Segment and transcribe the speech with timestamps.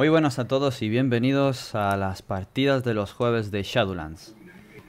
[0.00, 4.34] Muy buenas a todos y bienvenidos a las partidas de los jueves de Shadowlands.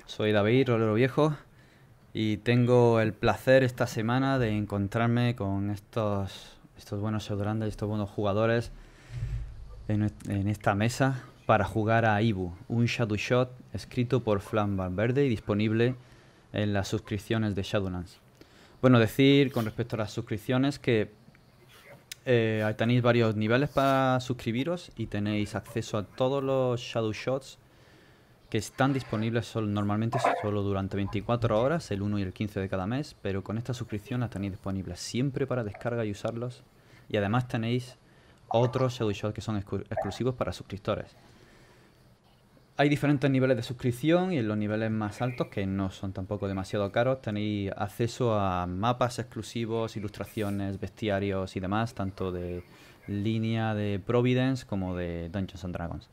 [0.06, 1.36] Soy David Rolero Viejo
[2.14, 8.10] y tengo el placer esta semana de encontrarme con estos, estos buenos Shadowlanders, estos buenos
[8.10, 8.72] jugadores
[9.90, 10.14] en,
[10.48, 15.96] esta mesa para jugar a Ibu, un Shadow Shot escrito por Flam Verde y disponible
[16.54, 18.18] en las suscripciones de Shadowlands.
[18.82, 21.12] Bueno, decir con respecto a las suscripciones que
[22.26, 27.58] eh, tenéis varios niveles para suscribiros y tenéis acceso a todos los Shadow Shots
[28.50, 32.86] que están disponibles normalmente solo durante 24 horas, el 1 y el 15 de cada
[32.86, 36.64] mes, pero con esta suscripción las tenéis disponibles siempre para descarga y usarlos.
[37.08, 37.98] Y además tenéis
[38.50, 41.16] otros Shadow Shots que son exclusivos para suscriptores.
[42.82, 46.48] Hay diferentes niveles de suscripción y en los niveles más altos, que no son tampoco
[46.48, 52.64] demasiado caros, tenéis acceso a mapas exclusivos, ilustraciones, bestiarios y demás, tanto de
[53.06, 56.10] línea de Providence como de Dungeons and Dragons.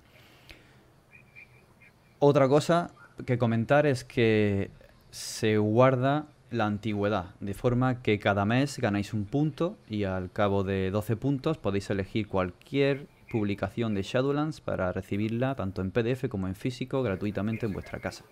[2.19, 2.91] Otra cosa
[3.25, 4.71] que comentar es que
[5.11, 10.65] se guarda la antigüedad, de forma que cada mes ganáis un punto y al cabo
[10.65, 16.49] de 12 puntos podéis elegir cualquier publicación de Shadowlands para recibirla tanto en PDF como
[16.49, 18.25] en físico gratuitamente en vuestra casa.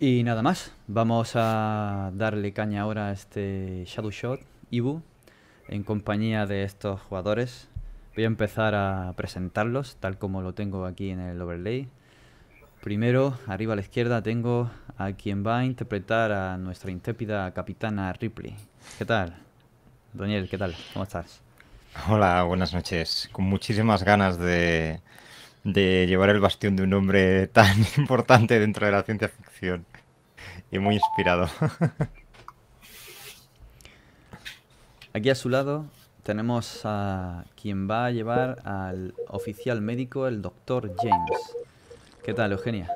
[0.00, 5.02] Y nada más, vamos a darle caña ahora a este Shadow Shot Ibu
[5.68, 7.68] en compañía de estos jugadores.
[8.14, 11.88] Voy a empezar a presentarlos tal como lo tengo aquí en el overlay.
[12.82, 18.12] Primero, arriba a la izquierda tengo a quien va a interpretar a nuestra intrépida capitana
[18.12, 18.56] Ripley.
[18.98, 19.36] ¿Qué tal?
[20.12, 20.74] Daniel, ¿qué tal?
[20.92, 21.42] ¿Cómo estás?
[22.08, 23.28] Hola, buenas noches.
[23.32, 25.00] Con muchísimas ganas de,
[25.62, 29.84] llevar el bastión de un hombre tan importante dentro de la ciencia ficción.
[30.70, 31.48] Y muy inspirado.
[35.12, 35.84] Aquí a su lado
[36.22, 41.56] tenemos a quien va a llevar al oficial médico, el doctor James.
[42.24, 42.88] ¿Qué tal, Eugenia?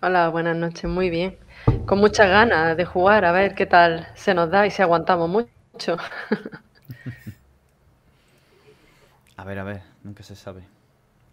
[0.00, 1.36] Hola, buenas noches, muy bien.
[1.84, 5.28] Con muchas ganas de jugar, a ver qué tal se nos da y si aguantamos
[5.28, 5.96] mucho.
[9.44, 10.60] A ver, a ver, nunca se sabe.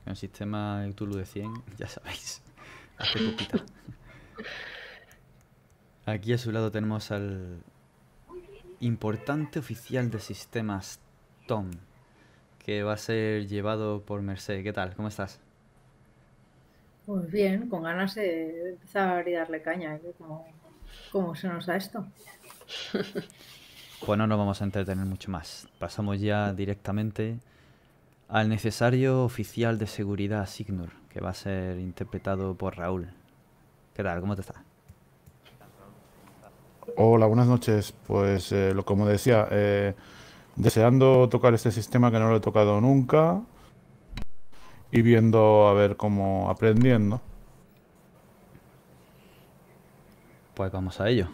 [0.06, 2.42] En el sistema Tulu de 100, ya sabéis,
[2.98, 3.64] hace poquito.
[6.06, 7.64] Aquí a su lado tenemos al
[8.82, 11.00] importante oficial de sistemas
[11.48, 11.72] Tom,
[12.60, 14.66] que va a ser llevado por Mercedes.
[14.66, 14.94] ¿Qué tal?
[14.94, 15.40] ¿Cómo estás?
[17.06, 19.96] Pues bien, con ganas de empezar y darle caña.
[19.96, 20.14] ¿eh?
[21.14, 22.06] ¿Cómo, se nos da esto?
[24.06, 25.70] Pues no nos vamos a entretener mucho más.
[25.80, 27.40] Pasamos ya directamente
[28.32, 33.10] al necesario oficial de seguridad Signur, que va a ser interpretado por Raúl.
[33.94, 34.22] ¿Qué tal?
[34.22, 34.64] ¿Cómo te está?
[36.96, 37.94] Hola, buenas noches.
[38.08, 39.96] Pues eh, lo como decía, eh,
[40.56, 43.42] deseando tocar este sistema que no lo he tocado nunca
[44.92, 47.20] y viendo a ver cómo aprendiendo.
[50.54, 51.28] Pues vamos a ello.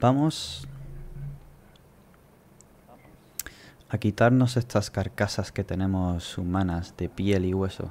[0.00, 0.66] Vamos
[3.90, 7.90] a quitarnos estas carcasas que tenemos humanas de piel y hueso.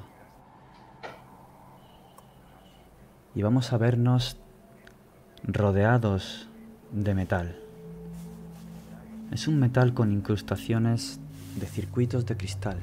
[3.35, 4.37] Y vamos a vernos
[5.43, 6.47] rodeados
[6.93, 7.59] de metal.
[9.31, 11.19] Es un metal con incrustaciones
[11.57, 12.79] de circuitos de cristal.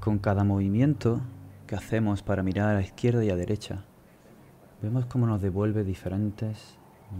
[0.00, 1.22] Con cada movimiento
[1.66, 3.84] que hacemos para mirar a izquierda y a derecha,
[4.82, 6.76] vemos cómo nos devuelve diferentes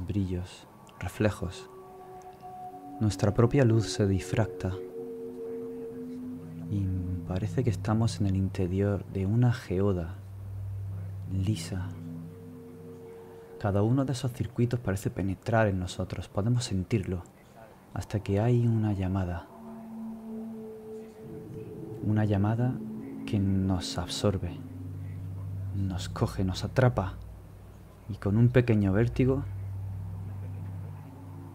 [0.07, 0.67] brillos,
[0.99, 1.71] reflejos
[3.01, 4.75] nuestra propia luz se difracta
[6.71, 6.85] y
[7.27, 10.17] parece que estamos en el interior de una geoda
[11.33, 11.89] lisa.
[13.59, 17.23] Cada uno de esos circuitos parece penetrar en nosotros, podemos sentirlo,
[17.95, 19.47] hasta que hay una llamada.
[22.03, 22.75] Una llamada
[23.27, 24.59] que nos absorbe,
[25.75, 27.15] nos coge, nos atrapa
[28.09, 29.45] y con un pequeño vértigo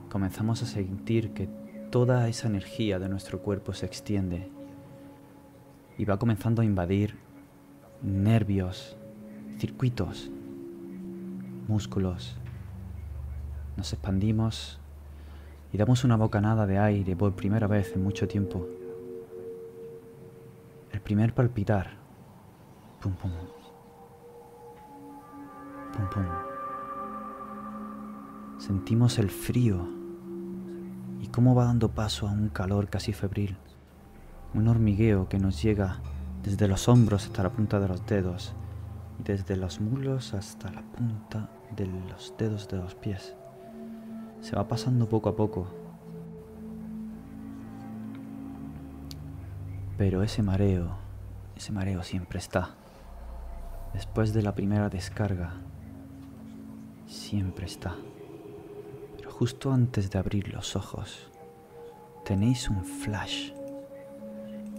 [0.10, 1.50] comenzamos a sentir que
[1.92, 4.50] toda esa energía de nuestro cuerpo se extiende
[5.98, 7.16] y va comenzando a invadir
[8.02, 8.98] nervios,
[9.58, 10.30] circuitos,
[11.68, 12.38] músculos.
[13.78, 14.80] Nos expandimos
[15.72, 18.68] y damos una bocanada de aire por primera vez en mucho tiempo.
[20.92, 21.98] El primer palpitar.
[23.02, 23.32] Pum pum.
[25.94, 26.55] Pum pum.
[28.66, 29.88] Sentimos el frío
[31.22, 33.58] y cómo va dando paso a un calor casi febril,
[34.56, 36.00] un hormigueo que nos llega
[36.42, 38.56] desde los hombros hasta la punta de los dedos
[39.20, 43.36] y desde los muslos hasta la punta de los dedos de los pies.
[44.42, 45.68] se va pasando poco a poco.
[49.96, 50.98] Pero ese mareo,
[51.56, 52.72] ese mareo siempre está.
[53.94, 55.54] Después de la primera descarga,
[57.06, 57.96] siempre está.
[59.38, 61.30] Justo antes de abrir los ojos,
[62.24, 63.52] tenéis un flash,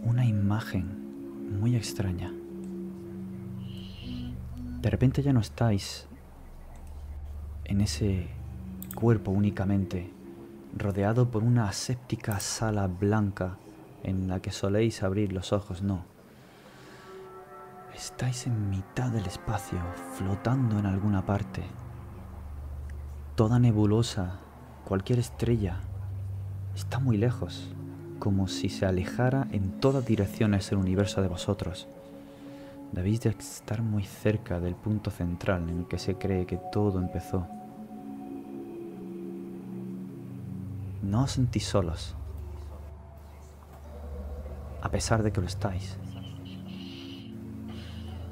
[0.03, 2.33] una imagen muy extraña.
[4.81, 6.09] De repente ya no estáis
[7.65, 8.29] en ese
[8.95, 10.11] cuerpo únicamente,
[10.75, 13.59] rodeado por una aséptica sala blanca
[14.05, 16.07] en la que soléis abrir los ojos, no.
[17.95, 19.81] Estáis en mitad del espacio,
[20.15, 21.63] flotando en alguna parte.
[23.35, 24.41] Toda nebulosa,
[24.87, 25.81] cualquier estrella,
[26.77, 27.75] está muy lejos,
[28.21, 31.89] como si se alejara en todas direcciones el universo de vosotros.
[32.93, 37.01] Debéis de estar muy cerca del punto central en el que se cree que todo
[37.01, 37.49] empezó.
[41.03, 42.15] No os sentís solos,
[44.83, 45.97] a pesar de que lo estáis.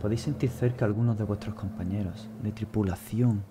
[0.01, 3.43] Podéis sentir cerca a algunos de vuestros compañeros de tripulación.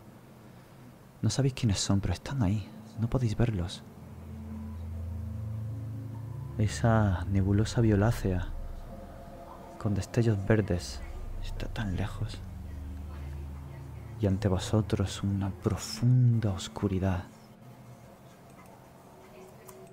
[1.22, 2.70] No sabéis quiénes son, pero están ahí.
[3.00, 3.84] No podéis verlos.
[6.58, 8.48] Esa nebulosa violácea
[9.80, 11.02] con destellos verdes
[11.44, 12.40] está tan lejos.
[14.22, 17.24] Y ante vosotros una profunda oscuridad.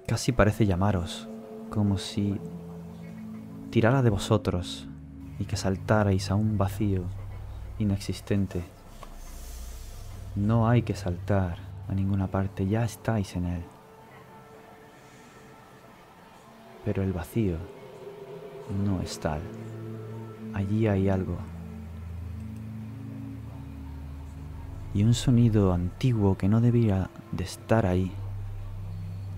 [0.07, 1.29] Casi parece llamaros,
[1.71, 2.39] como si
[3.71, 4.87] tirara de vosotros
[5.39, 7.05] y que saltarais a un vacío
[7.79, 8.63] inexistente.
[10.37, 13.63] No hay que saltar a ninguna parte, ya estáis en él.
[16.85, 17.57] Pero el vacío
[18.85, 19.41] no es tal.
[20.55, 21.37] Allí hay algo.
[24.95, 28.13] Y un sonido antiguo que no debía de estar ahí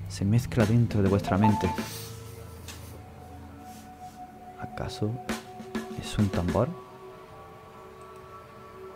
[0.08, 1.72] se mezcla dentro de vuestra mente.
[4.60, 5.10] ¿Acaso
[5.98, 6.68] es un tambor?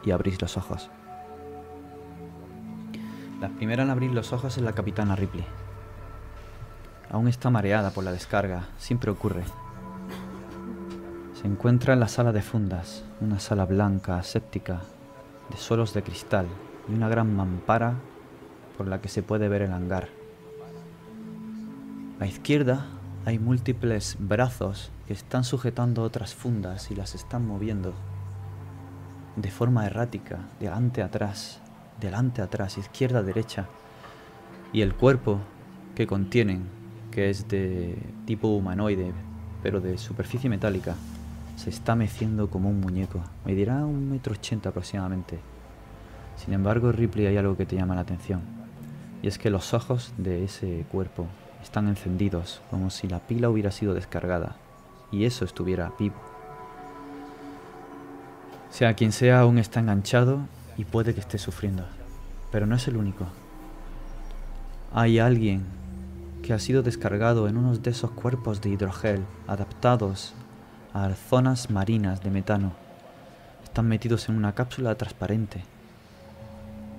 [0.05, 0.91] Y abrís los ojos.
[3.41, 5.44] La primera en abrir los ojos es la capitana Ripley.
[7.11, 9.44] Aún está mareada por la descarga, siempre ocurre.
[11.35, 14.81] Se encuentra en la sala de fundas, una sala blanca, aséptica,
[15.50, 16.47] de suelos de cristal
[16.88, 17.94] y una gran mampara
[18.79, 20.09] por la que se puede ver el hangar.
[22.19, 22.87] A izquierda
[23.27, 27.93] hay múltiples brazos que están sujetando otras fundas y las están moviendo
[29.37, 31.61] de forma errática, delante atrás,
[32.00, 33.66] delante atrás, izquierda derecha.
[34.72, 35.40] Y el cuerpo
[35.94, 36.64] que contienen,
[37.10, 37.96] que es de
[38.26, 39.12] tipo humanoide,
[39.62, 40.94] pero de superficie metálica,
[41.56, 43.20] se está meciendo como un muñeco.
[43.44, 45.38] Medirá un metro ochenta aproximadamente.
[46.37, 48.43] Sin embargo, Ripley, hay algo que te llama la atención.
[49.22, 51.26] Y es que los ojos de ese cuerpo
[51.62, 54.56] están encendidos, como si la pila hubiera sido descargada
[55.10, 56.16] y eso estuviera vivo.
[58.70, 60.40] Sea quien sea, aún está enganchado
[60.78, 61.84] y puede que esté sufriendo.
[62.51, 63.27] Pero no es el único.
[64.93, 65.65] Hay alguien
[66.43, 70.34] que ha sido descargado en uno de esos cuerpos de hidrogel adaptados
[70.94, 72.72] a zonas marinas de metano.
[73.65, 75.62] Están metidos en una cápsula transparente.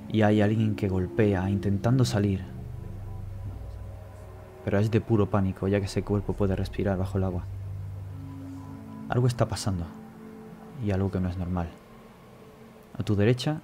[0.10, 2.44] Y hay alguien que golpea intentando salir.
[4.64, 7.46] Pero es de puro pánico ya que ese cuerpo puede respirar bajo el agua.
[9.10, 9.86] Algo está pasando.
[10.86, 11.70] Y algo que no es normal.
[12.98, 13.62] A tu derecha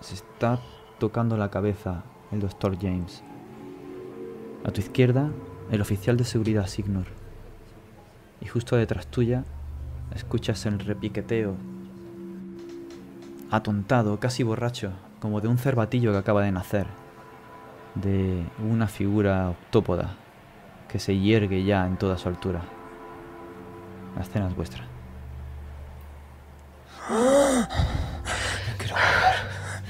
[0.00, 0.58] se está
[0.98, 2.02] tocando la cabeza
[2.32, 3.22] el doctor James.
[4.64, 5.30] A tu izquierda,
[5.70, 7.06] el oficial de seguridad Signor.
[8.40, 9.44] Y justo detrás tuya,
[10.14, 11.56] escuchas el repiqueteo,
[13.50, 16.86] atontado, casi borracho, como de un cervatillo que acaba de nacer,
[17.94, 20.16] de una figura octópoda
[20.88, 22.62] que se hiergue ya en toda su altura.
[24.16, 24.84] La escena es vuestra.
[28.78, 28.96] Quiero.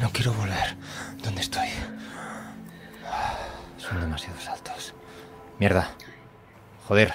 [0.00, 0.76] No quiero volver.
[1.22, 1.68] ¿Dónde estoy?
[3.76, 4.94] Son demasiados altos.
[5.58, 5.90] Mierda.
[6.88, 7.12] Joder.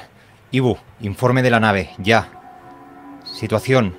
[0.51, 2.27] Ibu, informe de la nave, ya.
[3.23, 3.97] Situación.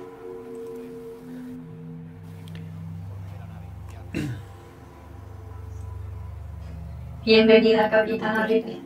[7.25, 8.81] Bienvenida, capitana Ripley.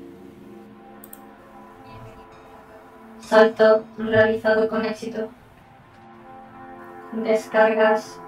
[3.21, 5.29] Salto realizado con éxito.
[7.13, 8.19] Descargas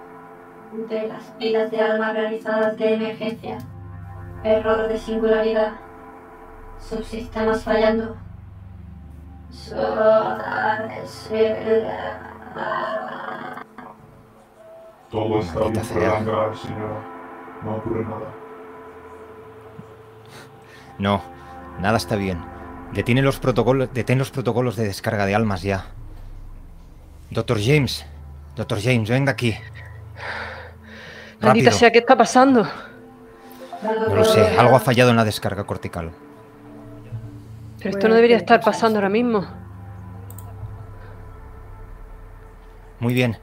[0.73, 3.57] de las pilas de alma realizadas de emergencia.
[4.43, 5.73] Error de singularidad.
[6.79, 8.17] Subsistemas fallando.
[15.11, 16.55] Todo está bien señora.
[17.63, 18.33] No ocurre nada.
[20.97, 21.21] No,
[21.79, 22.43] nada está bien.
[22.93, 25.85] Detiene los protocolos, detén los protocolos de descarga de almas ya.
[27.31, 28.05] Doctor James,
[28.55, 29.55] Doctor James, venga aquí.
[31.43, 32.65] Maldita sea, ¿qué está pasando?
[33.83, 36.11] No lo sé, algo ha fallado en la descarga cortical.
[37.79, 39.45] Pero esto no debería estar pasa pasando ahora mismo.
[42.99, 43.37] Muy bien.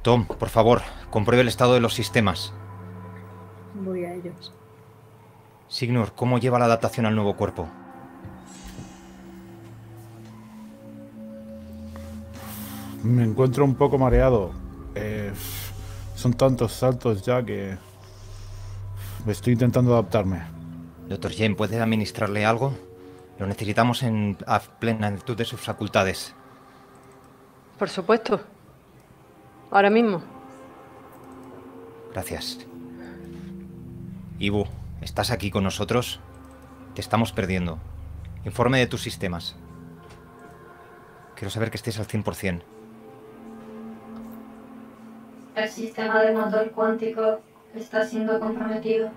[0.00, 0.80] Tom, por favor,
[1.10, 2.54] compruebe el estado de los sistemas.
[3.74, 4.54] Voy a ellos.
[5.68, 7.68] Signor, ¿cómo lleva la adaptación al nuevo cuerpo?
[13.02, 14.52] Me encuentro un poco mareado.
[14.94, 15.32] Eh,
[16.18, 17.78] son tantos saltos ya que
[19.24, 20.42] me estoy intentando adaptarme.
[21.08, 22.76] Doctor James, ¿puede administrarle algo?
[23.38, 26.34] Lo necesitamos en a plenitud de sus facultades.
[27.78, 28.40] Por supuesto.
[29.70, 30.20] Ahora mismo.
[32.12, 32.66] Gracias.
[34.40, 34.64] Ibu,
[35.00, 36.18] ¿estás aquí con nosotros?
[36.94, 37.78] Te estamos perdiendo.
[38.44, 39.54] Informe de tus sistemas.
[41.36, 42.62] Quiero saber que estés al 100%.
[45.58, 47.40] El sistema de motor cuántico
[47.74, 49.10] está siendo comprometido.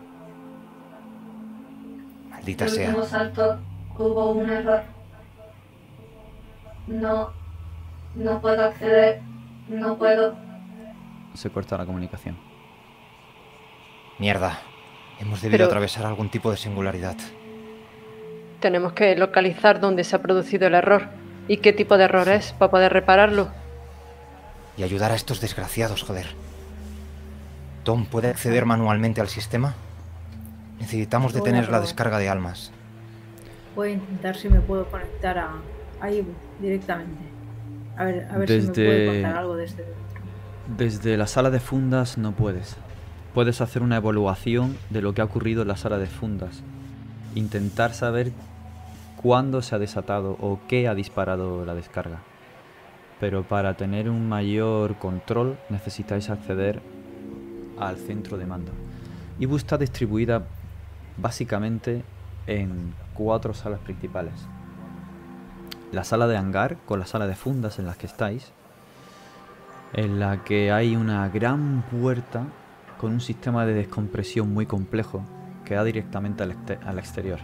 [2.29, 2.87] Maldita el sea.
[2.87, 3.59] último salto
[3.97, 4.81] hubo un error.
[6.87, 7.29] No,
[8.15, 9.21] no puedo acceder,
[9.69, 10.35] no puedo.
[11.35, 12.35] Se corta la comunicación.
[14.17, 14.57] Mierda.
[15.19, 17.17] Hemos debido Pero- atravesar algún tipo de singularidad.
[18.59, 21.09] Tenemos que localizar dónde se ha producido el error
[21.47, 23.51] y qué tipo de error es para poder repararlo.
[24.77, 26.27] Y ayudar a estos desgraciados, joder.
[27.83, 29.73] Tom, ¿puede acceder manualmente al sistema?
[30.79, 32.71] Necesitamos detener la descarga de almas.
[33.75, 35.51] Voy a intentar si me puedo conectar a,
[35.99, 37.21] a Ibu directamente.
[37.97, 40.01] A ver, a ver si me puede contar algo desde dentro.
[40.77, 42.77] Desde la sala de fundas no puedes.
[43.33, 46.63] Puedes hacer una evaluación de lo que ha ocurrido en la sala de fundas.
[47.35, 48.31] Intentar saber
[49.21, 52.19] cuándo se ha desatado o qué ha disparado la descarga.
[53.21, 56.81] Pero para tener un mayor control necesitáis acceder
[57.79, 58.73] al centro de mando.
[59.39, 60.43] Ibu está distribuida
[61.17, 62.03] básicamente
[62.47, 64.33] en cuatro salas principales.
[65.93, 68.51] La sala de hangar con la sala de fundas en las que estáis
[69.93, 72.45] en la que hay una gran puerta
[72.97, 75.23] con un sistema de descompresión muy complejo
[75.65, 77.39] que da directamente al, al exterior.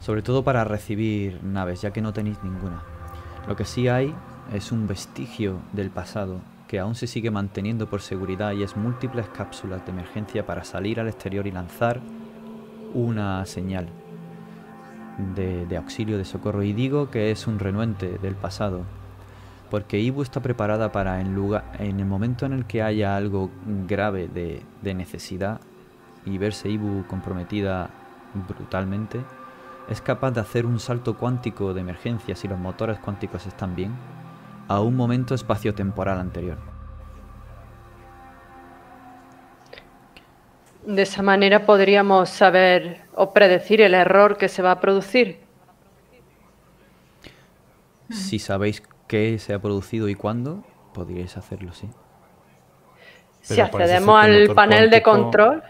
[0.00, 2.93] Sobre todo para recibir naves, ya que no tenéis ninguna.
[3.46, 4.14] Lo que sí hay
[4.52, 9.28] es un vestigio del pasado que aún se sigue manteniendo por seguridad y es múltiples
[9.28, 12.00] cápsulas de emergencia para salir al exterior y lanzar
[12.94, 13.88] una señal
[15.34, 16.62] de, auxilio, de socorro.
[16.62, 18.82] Y digo que es un renuente del pasado,
[19.70, 23.50] porque Ibu está preparada para en, lugar, en el momento en el que haya algo
[23.86, 25.60] grave de necesidad
[26.24, 27.90] y verse Ibu comprometida
[28.48, 29.20] brutalmente,
[29.88, 33.94] es capaz de hacer un salto cuántico de emergencia si los motores cuánticos están bien
[34.68, 36.58] a un momento espacio-temporal anterior.
[40.86, 45.40] De esa manera podríamos saber o predecir el error que se va a producir.
[48.10, 50.62] Si sabéis qué se ha producido y cuándo,
[50.92, 51.88] podríais hacerlo, sí.
[53.40, 55.62] Si Pero parece accedemos al panel de control,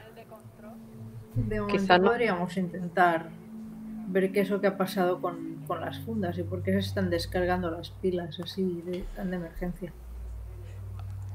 [1.35, 2.11] De momento Quizá no.
[2.11, 3.28] podríamos intentar
[4.08, 6.78] ver qué es lo que ha pasado con, con las fundas y por qué se
[6.78, 9.92] están descargando las pilas así de, tan de emergencia.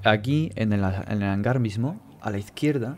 [0.04, 2.98] Aquí, en el, en el hangar mismo, a la izquierda,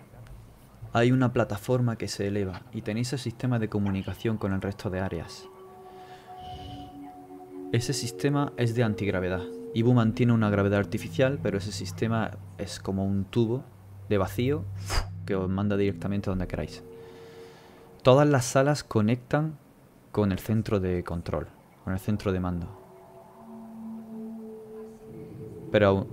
[0.93, 4.89] hay una plataforma que se eleva y tenéis el sistema de comunicación con el resto
[4.89, 5.47] de áreas.
[7.71, 9.43] Ese sistema es de antigravedad.
[9.73, 13.63] Ibu mantiene una gravedad artificial, pero ese sistema es como un tubo
[14.09, 14.65] de vacío
[15.25, 16.83] que os manda directamente donde queráis.
[18.01, 19.58] Todas las salas conectan
[20.12, 21.48] con el centro de control,
[21.84, 22.67] con el centro de mando.
[25.72, 26.08] Pero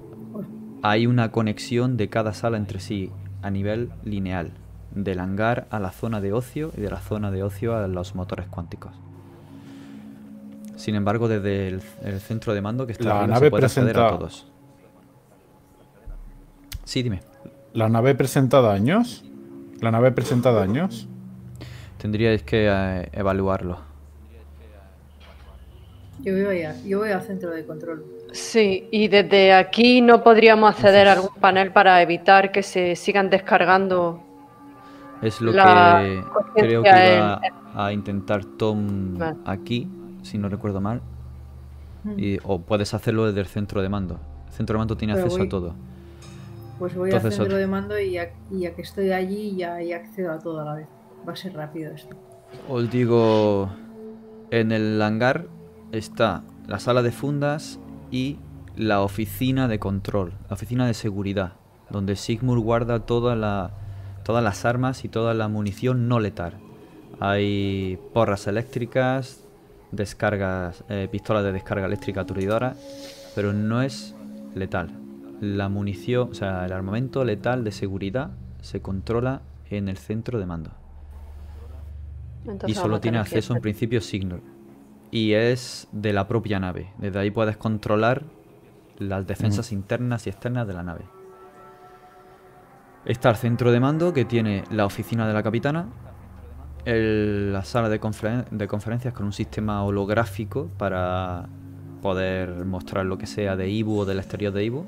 [0.82, 4.52] hay una conexión de cada sala entre sí a nivel lineal,
[4.94, 8.14] del hangar a la zona de ocio y de la zona de ocio a los
[8.14, 8.92] motores cuánticos.
[10.76, 13.66] Sin embargo, desde el, el centro de mando que está La arriba nave se puede
[13.66, 14.46] acceder a todos.
[16.84, 17.22] Sí, dime.
[17.72, 19.24] ¿La nave presenta daños?
[19.80, 21.08] ¿La nave presenta daños?
[21.98, 23.78] Tendríais que eh, evaluarlo.
[26.20, 28.04] Yo voy, a, yo voy al centro de control.
[28.32, 33.30] sí, y desde aquí no podríamos acceder a algún panel para evitar que se sigan
[33.30, 34.20] descargando.
[35.22, 36.00] Es lo La
[36.54, 39.36] que creo que va en- a intentar Tom Vale.
[39.44, 39.88] aquí,
[40.22, 41.00] si no recuerdo mal.
[42.04, 42.12] Mm.
[42.18, 44.18] Y, o puedes hacerlo desde el centro de mando.
[44.48, 45.74] El centro de mando tiene Pero acceso voy- a todo.
[46.80, 49.80] Pues voy Entonces, al centro de mando y ya, y ya que estoy allí ya,
[49.82, 50.86] ya accedo a todo a la vez.
[51.28, 52.16] Va a ser rápido esto.
[52.70, 53.68] Os digo,
[54.50, 55.46] en el hangar
[55.92, 57.78] está la sala de fundas
[58.10, 58.38] y
[58.76, 61.52] la oficina de control, la oficina de seguridad,
[61.90, 66.54] donde Sigmund guarda todas las armas y toda la munición no letal.
[67.20, 69.44] Hay porras eléctricas,
[69.90, 72.74] descargas, eh, pistolas de descarga eléctrica aturdidora,
[73.34, 74.14] pero no es
[74.54, 74.92] letal.
[75.42, 78.30] La munición, o sea, el armamento letal de seguridad
[78.62, 80.77] se controla en el centro de mando.
[82.46, 84.40] Entonces Y solo tiene acceso en principio Signal.
[85.10, 86.92] Y es de la propia nave.
[86.98, 88.24] Desde ahí puedes controlar
[88.98, 91.04] las defensas internas y externas de la nave.
[93.04, 95.86] Está el centro de mando que tiene la oficina de la capitana,
[96.84, 101.48] el- la sala de, conferen- de conferencias con un sistema holográfico para
[102.02, 104.84] poder mostrar lo que sea de Ibu o del exterior de Ibu,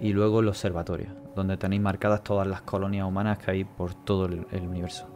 [0.00, 4.26] y luego el observatorio, donde tenéis marcadas todas las colonias humanas que hay por todo
[4.26, 5.08] el- el universo.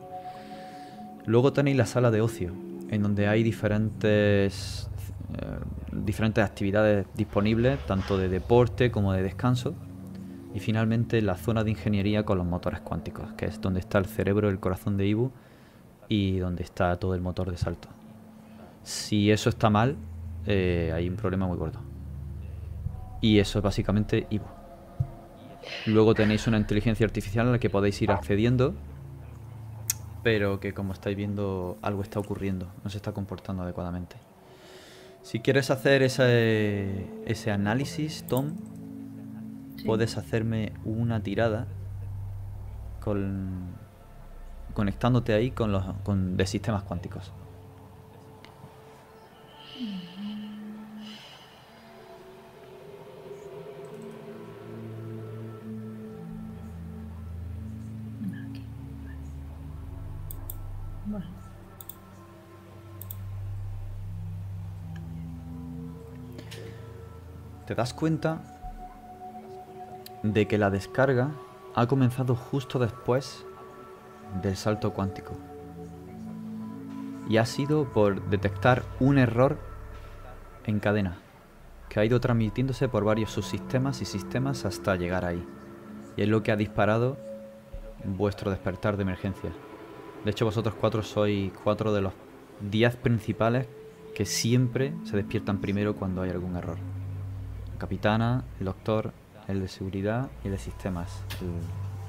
[1.31, 2.53] Luego tenéis la sala de ocio,
[2.89, 4.91] en donde hay diferentes,
[5.39, 5.61] eh,
[5.93, 9.77] diferentes actividades disponibles, tanto de deporte como de descanso.
[10.57, 14.07] Y finalmente la zona de ingeniería con los motores cuánticos, que es donde está el
[14.07, 15.31] cerebro, el corazón de Ibu
[16.09, 17.87] y donde está todo el motor de salto.
[18.83, 19.95] Si eso está mal,
[20.47, 21.79] eh, hay un problema muy gordo.
[23.21, 24.47] Y eso es básicamente Ibu.
[25.87, 28.75] Luego tenéis una inteligencia artificial a la que podéis ir accediendo
[30.23, 34.17] pero que como estáis viendo algo está ocurriendo, no se está comportando adecuadamente.
[35.23, 38.55] Si quieres hacer ese, ese análisis, Tom,
[39.77, 39.87] Sí.
[39.87, 41.67] puedes hacerme una tirada
[43.03, 43.71] con,
[44.75, 47.33] conectándote ahí con los con, de sistemas cuánticos.
[67.71, 68.41] Te das cuenta
[70.25, 71.31] de que la descarga
[71.77, 73.47] ha comenzado justo después
[74.43, 75.35] del salto cuántico.
[77.29, 79.57] Y ha sido por detectar un error
[80.67, 81.19] en cadena,
[81.89, 85.47] que ha ido transmitiéndose por varios subsistemas y sistemas hasta llegar ahí.
[86.17, 87.19] Y es lo que ha disparado
[88.05, 89.53] vuestro despertar de emergencia.
[90.25, 92.15] De hecho, vosotros cuatro sois cuatro de los
[92.69, 93.69] diez principales
[94.13, 97.00] que siempre se despiertan primero cuando hay algún error.
[97.81, 99.13] Capitana, el doctor,
[99.49, 101.49] el de seguridad y el de sistemas, el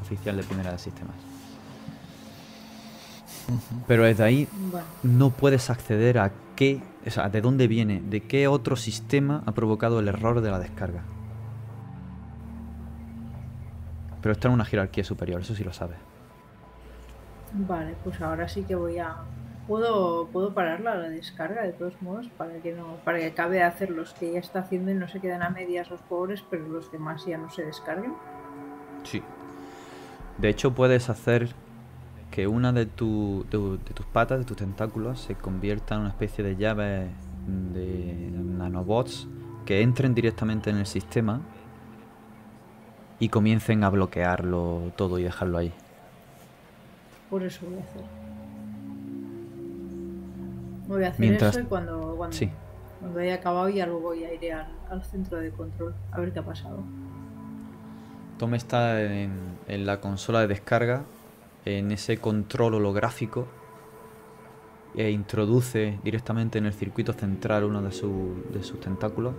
[0.02, 1.16] oficial de primera de sistemas.
[3.88, 8.22] Pero desde ahí Bueno, no puedes acceder a qué, o sea, de dónde viene, de
[8.22, 11.04] qué otro sistema ha provocado el error de la descarga.
[14.22, 15.98] Pero está en una jerarquía superior, eso sí lo sabes.
[17.54, 19.16] vale, pues ahora sí que voy a.
[19.68, 23.64] Puedo, puedo pararla la descarga de todos modos para que no, para que acabe de
[23.64, 26.68] hacer los que ya está haciendo y no se queden a medias los pobres, pero
[26.68, 28.14] los demás ya no se descarguen.
[29.04, 29.22] Sí.
[30.40, 31.50] De hecho, puedes hacer
[32.32, 36.10] que una de, tu- de, de tus patas, de tus tentáculos, se convierta en una
[36.10, 37.08] especie de llave
[37.74, 39.28] de nanobots
[39.66, 41.42] que entren directamente en el sistema
[43.20, 45.72] y comiencen a bloquearlo todo y dejarlo ahí.
[47.30, 48.21] Por eso voy a hacer.
[50.92, 52.50] Voy a hacer Mientras- eso y cuando, cuando, Sí.
[53.00, 56.40] cuando haya acabado ya luego ya iré al, al centro de control a ver qué
[56.40, 56.84] ha pasado.
[58.38, 59.32] Tom está en,
[59.68, 61.04] en la consola de descarga,
[61.66, 63.48] en ese control holográfico,
[64.96, 69.34] e introduce directamente en el circuito central uno de, su- de sus tentáculos,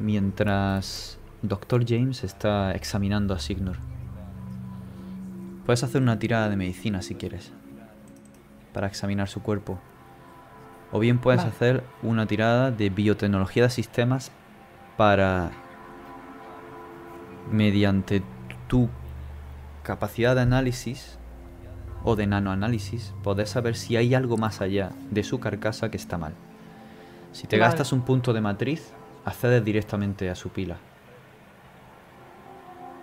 [0.00, 1.84] mientras Dr.
[1.86, 3.76] James está examinando a Signor.
[5.66, 7.52] Puedes hacer una tirada de medicina si quieres,
[8.72, 9.78] para examinar su cuerpo.
[10.92, 11.50] O bien puedes Vale.
[11.50, 14.32] hacer una tirada de biotecnología de sistemas
[14.96, 15.50] para
[17.50, 18.22] mediante
[18.68, 18.88] tu
[19.82, 21.18] capacidad de análisis
[22.04, 26.16] o de nanoanálisis, poder saber si hay algo más allá de su carcasa que está
[26.16, 26.32] mal.
[27.32, 27.70] Si te Vale.
[27.70, 28.92] gastas un punto de matriz,
[29.24, 30.76] accedes directamente a su pila.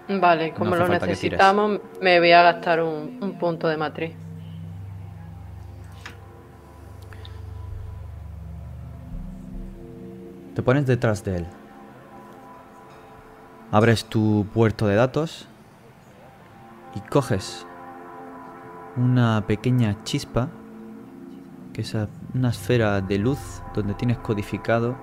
[0.07, 4.13] Vale, como lo necesitamos, me voy a gastar un, un punto de matriz.
[10.55, 11.47] Te pones detrás de él.
[13.71, 15.49] Abres tu puerto de datos
[16.95, 17.67] y coges
[18.95, 20.47] una pequeña chispa,
[21.73, 21.93] que es
[22.33, 24.95] una esfera de luz donde tienes codificado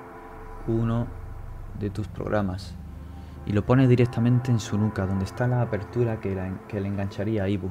[0.67, 1.07] uno
[1.79, 2.75] de tus programas.
[3.45, 7.49] Y lo pones directamente en su nuca, donde está la apertura que le engancharía a
[7.51, 7.69] Ibu.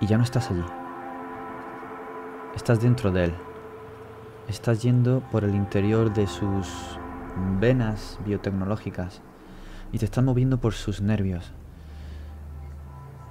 [0.00, 0.64] Y ya no estás allí.
[2.54, 3.34] Estás dentro de él.
[4.48, 6.98] Estás yendo por el interior de sus
[7.60, 9.22] venas biotecnológicas
[9.90, 11.52] y te estás moviendo por sus nervios.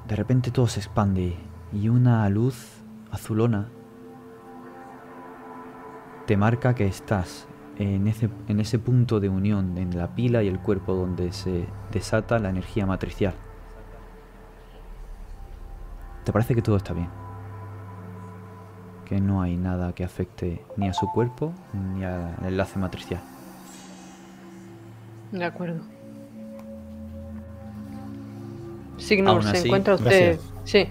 [0.08, 1.36] De repente todo se expande
[1.72, 3.70] y una luz azulona
[6.26, 7.48] te marca que estás
[7.78, 11.68] en ese, en ese punto de unión en la pila y el cuerpo donde se
[11.92, 13.34] desata la energía matricial.
[16.24, 17.23] Te parece que todo está bien.
[19.06, 23.22] Que no hay nada que afecte ni a su cuerpo ni al enlace matricial.
[25.32, 25.82] De acuerdo.
[28.98, 30.38] Signor, ¿se encuentra usted?
[30.38, 30.54] gracias.
[30.64, 30.88] Sí.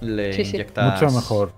[0.00, 0.56] Le Sí, sí.
[0.56, 1.52] inyectas Mucho mejor.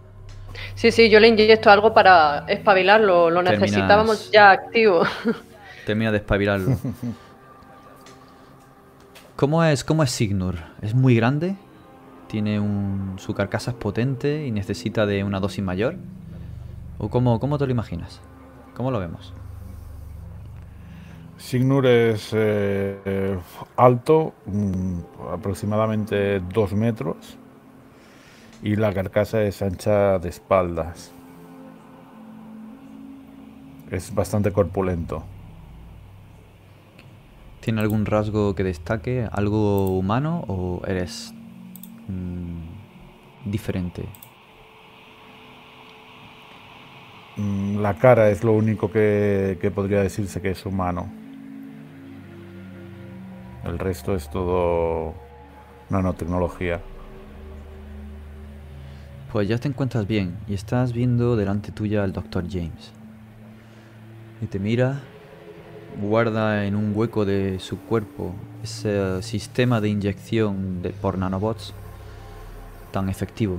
[0.75, 3.31] Sí, sí, yo le inyecto algo para espabilarlo.
[3.31, 5.03] Lo Terminas- necesitábamos ya activo.
[5.87, 6.77] Termina de espabilarlo.
[9.37, 10.57] ¿Cómo es, ¿Cómo es Signur?
[10.83, 11.57] ¿Es muy grande?
[12.31, 15.97] ¿Tiene un, su carcasa es potente y necesita de una dosis mayor?
[16.99, 18.21] ¿O cómo, cómo te lo imaginas?
[18.77, 19.35] ¿Cómo lo vemos?
[21.37, 23.37] Signur es eh,
[23.77, 25.01] alto, mm,
[25.33, 27.37] aproximadamente 2 metros,
[28.63, 31.11] y la carcasa es ancha de espaldas.
[33.91, 35.25] Es bastante corpulento.
[37.59, 39.29] ¿Tiene algún rasgo que destaque?
[39.33, 41.35] ¿Algo humano o eres
[42.11, 44.09] mm, diferente?
[47.37, 51.09] Mm, La cara es lo único que, que podría decirse que es humano.
[53.65, 55.15] El resto es todo
[55.91, 56.81] nanotecnología.
[59.33, 62.45] Pues ya te encuentras bien y estás viendo delante tuya al Dr.
[62.51, 62.93] James.
[64.41, 65.01] Y te mira,
[66.01, 71.75] guarda en un hueco de su cuerpo ese sistema de inyección de, por nanobots
[72.91, 73.59] tan efectivo.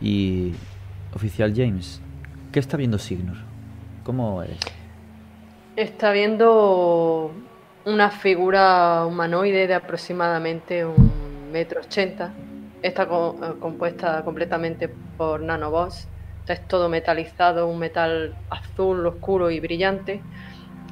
[0.00, 0.54] Y,
[1.14, 2.00] oficial James,
[2.52, 3.36] ¿qué está viendo Signor?
[4.04, 4.58] ¿Cómo eres?
[5.76, 7.32] Está viendo
[7.84, 12.32] una figura humanoide de aproximadamente un metro ochenta.
[12.82, 16.08] Está eh, compuesta completamente por nanobots.
[16.46, 20.22] Es todo metalizado, un metal azul oscuro y brillante.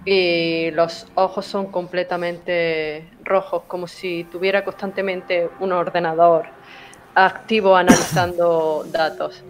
[0.05, 6.56] Y los ojos son completamente rojos, como si tuviera constantemente un ordenador
[7.16, 9.42] activo analizando datos.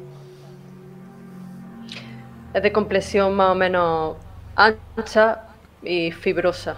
[2.54, 4.16] Es de complexión más o menos
[4.54, 5.42] ancha
[5.82, 6.76] y fibrosa.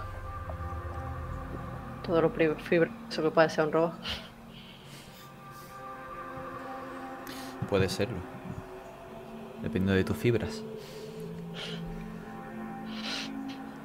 [2.05, 3.93] Todo lo fibroso que puede ser un robot.
[7.69, 8.17] Puede serlo.
[9.61, 10.63] Dependiendo de tus fibras.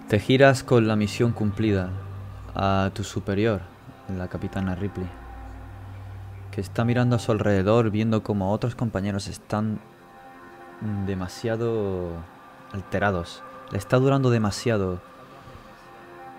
[0.08, 1.90] Te giras con la misión cumplida
[2.54, 3.60] a tu superior,
[4.16, 5.08] la capitana Ripley,
[6.54, 9.80] que está mirando a su alrededor viendo como otros compañeros están
[11.04, 12.10] demasiado
[12.72, 13.42] alterados.
[13.72, 15.00] Le está durando demasiado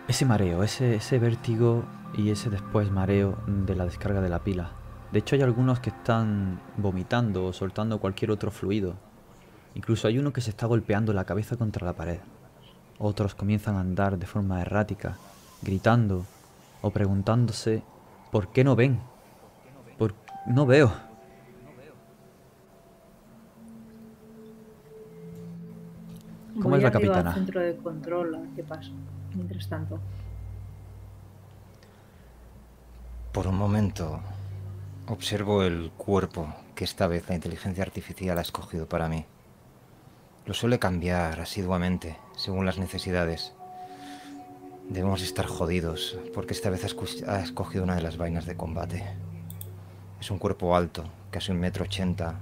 [0.07, 1.83] ese mareo, ese, ese vértigo
[2.15, 4.71] y ese después mareo de la descarga de la pila.
[5.11, 8.95] De hecho hay algunos que están vomitando o soltando cualquier otro fluido.
[9.73, 12.19] Incluso hay uno que se está golpeando la cabeza contra la pared.
[12.99, 15.17] Otros comienzan a andar de forma errática,
[15.61, 16.25] gritando
[16.81, 17.83] o preguntándose
[18.31, 19.01] ¿por qué no ven?
[20.45, 20.91] ¿Por no veo?
[26.55, 27.33] ¿Cómo Voy es la al capitana?
[27.33, 28.91] centro de control, qué pasa.
[29.33, 29.99] Mientras tanto.
[33.33, 34.21] Por un momento
[35.07, 39.25] observo el cuerpo que esta vez la inteligencia artificial ha escogido para mí.
[40.45, 43.53] Lo suele cambiar asiduamente según las necesidades.
[44.87, 46.83] Debemos estar jodidos porque esta vez
[47.27, 49.03] ha escogido una de las vainas de combate.
[50.19, 52.35] Es un cuerpo alto, casi un metro ochenta,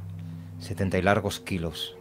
[0.60, 1.98] setenta y largos kilos.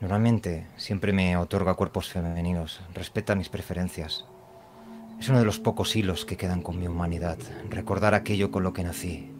[0.00, 4.24] Normalmente siempre me otorga cuerpos femeninos, respeta mis preferencias.
[5.20, 8.72] Es uno de los pocos hilos que quedan con mi humanidad, recordar aquello con lo
[8.72, 9.30] que nací,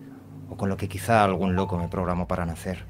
[0.49, 2.85] o con lo que quizá algún loco me programó para nacer.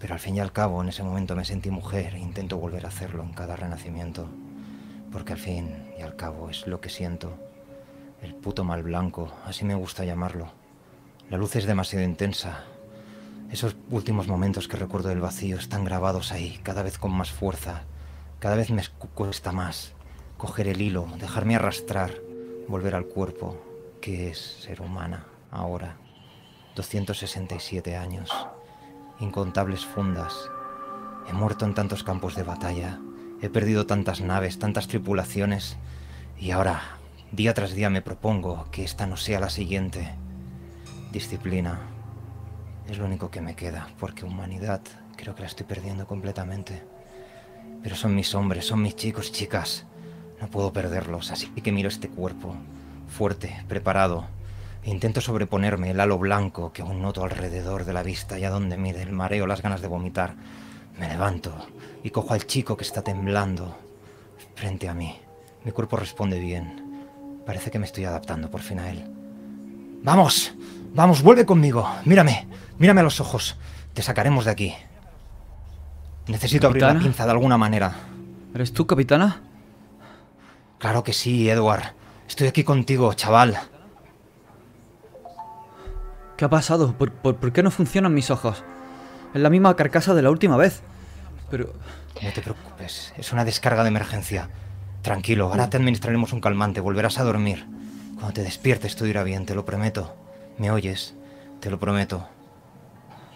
[0.00, 2.84] Pero al fin y al cabo, en ese momento me sentí mujer e intento volver
[2.84, 4.26] a hacerlo en cada renacimiento.
[5.12, 7.34] Porque al fin y al cabo es lo que siento.
[8.20, 10.48] El puto mal blanco, así me gusta llamarlo.
[11.30, 12.64] La luz es demasiado intensa.
[13.50, 17.82] Esos últimos momentos que recuerdo del vacío están grabados ahí, cada vez con más fuerza.
[18.40, 19.92] Cada vez me cu- cuesta más
[20.36, 22.12] coger el hilo, dejarme arrastrar,
[22.68, 23.56] volver al cuerpo,
[24.00, 25.96] que es ser humana ahora.
[26.74, 28.30] 267 años,
[29.20, 30.34] incontables fundas.
[31.28, 32.98] He muerto en tantos campos de batalla,
[33.40, 35.76] he perdido tantas naves, tantas tripulaciones,
[36.38, 36.98] y ahora,
[37.32, 40.14] día tras día, me propongo que esta no sea la siguiente.
[41.14, 41.78] Disciplina,
[42.88, 44.80] Es lo único que me queda, porque humanidad
[45.16, 46.82] creo que la estoy perdiendo completamente.
[47.84, 49.84] Pero son mis hombres, son mis chicos chicas.
[50.40, 52.56] No puedo perderlos, así que miro este cuerpo,
[53.06, 54.26] fuerte, preparado.
[54.82, 58.50] E intento sobreponerme el halo blanco que aún noto alrededor de la vista y a
[58.50, 60.34] donde mire el mareo, las ganas de vomitar.
[60.98, 61.54] Me levanto
[62.02, 63.78] y cojo al chico que está temblando
[64.56, 65.16] frente a mí.
[65.64, 67.06] Mi cuerpo responde bien.
[67.46, 69.04] Parece que me estoy adaptando por fin a él.
[70.02, 70.52] ¡Vamos!
[70.94, 71.90] ¡Vamos, vuelve conmigo!
[72.04, 72.46] Mírame,
[72.78, 73.56] mírame a los ojos.
[73.94, 74.74] Te sacaremos de aquí.
[76.28, 77.96] Necesito abrir la pinza de alguna manera.
[78.54, 79.42] ¿Eres tú, capitana?
[80.78, 81.94] Claro que sí, Edward.
[82.28, 83.58] Estoy aquí contigo, chaval.
[86.36, 86.94] ¿Qué ha pasado?
[86.94, 88.62] ¿Por, por, por qué no funcionan mis ojos?
[89.34, 90.82] Es la misma carcasa de la última vez.
[91.50, 91.72] Pero...
[92.22, 94.48] No te preocupes, es una descarga de emergencia.
[95.02, 97.66] Tranquilo, ahora te administraremos un calmante, volverás a dormir.
[98.14, 100.23] Cuando te despiertes todo irá bien, te lo prometo.
[100.56, 101.14] ¿Me oyes?
[101.60, 102.28] Te lo prometo.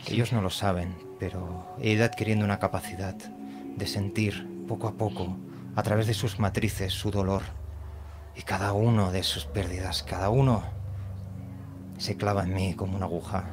[0.07, 5.37] Ellos no lo saben, pero he ido adquiriendo una capacidad de sentir poco a poco,
[5.75, 7.43] a través de sus matrices, su dolor.
[8.37, 10.63] Y cada uno de sus pérdidas, cada uno
[11.99, 13.47] se clava en mí como una aguja.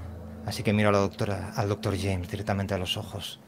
[0.45, 3.39] Así que miro a la doctora, al doctor James directamente a los ojos.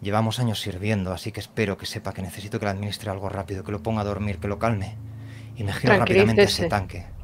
[0.00, 3.62] Llevamos años sirviendo, así que espero que sepa que necesito que le administre algo rápido,
[3.62, 4.96] que lo ponga a dormir, que lo calme.
[5.54, 7.17] Y me giro rápidamente a ese tanque.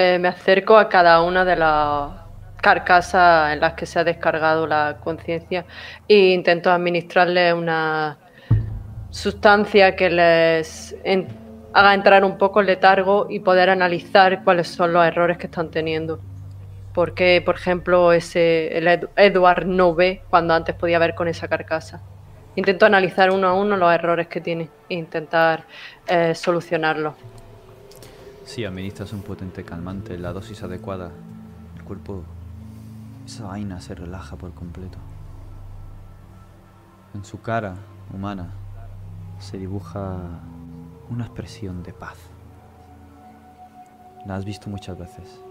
[0.00, 2.12] Eh, me acerco a cada una de las
[2.60, 5.64] carcasas en las que se ha descargado la conciencia
[6.06, 8.16] e intento administrarle una
[9.10, 10.94] sustancia que les
[11.72, 15.68] haga entrar un poco en letargo y poder analizar cuáles son los errores que están
[15.72, 16.20] teniendo.
[16.94, 21.48] Porque, por ejemplo, ese el Ed- Edward no ve cuando antes podía ver con esa
[21.48, 22.00] carcasa.
[22.54, 25.64] Intento analizar uno a uno los errores que tiene e intentar
[26.06, 27.14] eh, solucionarlos.
[28.48, 31.12] Si administras un potente calmante, la dosis adecuada,
[31.76, 32.22] el cuerpo,
[33.26, 34.96] esa vaina se relaja por completo.
[37.12, 37.74] En su cara
[38.10, 38.54] humana
[39.38, 40.16] se dibuja
[41.10, 42.16] una expresión de paz.
[44.24, 45.42] La has visto muchas veces.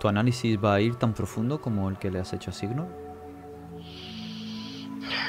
[0.00, 3.05] ¿Tu análisis va a ir tan profundo como el que le has hecho a Signo?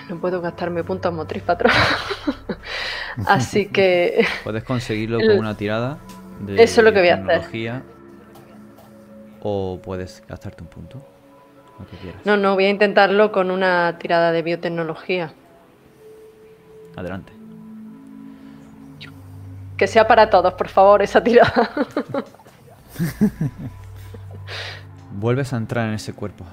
[0.10, 1.76] No puedo gastarme puntos motriz atrás.
[3.26, 5.98] Así que Puedes conseguirlo con una tirada
[6.40, 7.82] de Eso es lo que voy a hacer.
[9.42, 11.06] O puedes gastarte un punto.
[11.80, 12.22] Lo que quieras.
[12.26, 15.32] no, no, voy a intentarlo con una tirada de biotecnología.
[16.96, 17.34] Adelante.
[19.78, 21.70] Que sea para todos, por favor, esa tirada.
[25.12, 26.46] Vuelves a entrar en ese cuerpo.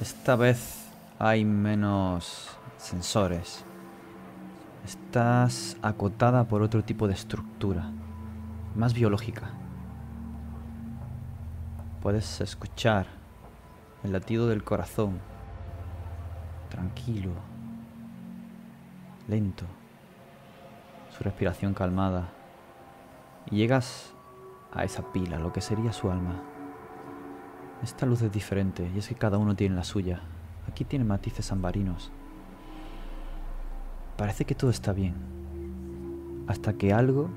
[0.00, 0.86] Esta vez
[1.18, 2.48] hay menos
[2.80, 3.64] sensores.
[4.84, 7.90] Estás acotada por otro tipo de estructura,
[8.74, 9.50] más biológica.
[12.00, 13.06] Puedes escuchar
[14.02, 15.20] el latido del corazón,
[16.70, 17.32] tranquilo,
[19.28, 19.66] lento,
[21.16, 22.30] su respiración calmada.
[23.50, 24.14] Y llegas
[24.72, 26.42] a esa pila, lo que sería su alma.
[27.82, 30.22] Esta luz es diferente y es que cada uno tiene la suya.
[30.66, 32.10] Aquí tiene matices ambarinos.
[34.20, 35.14] Parece que todo está bien.
[36.46, 37.30] Hasta que algo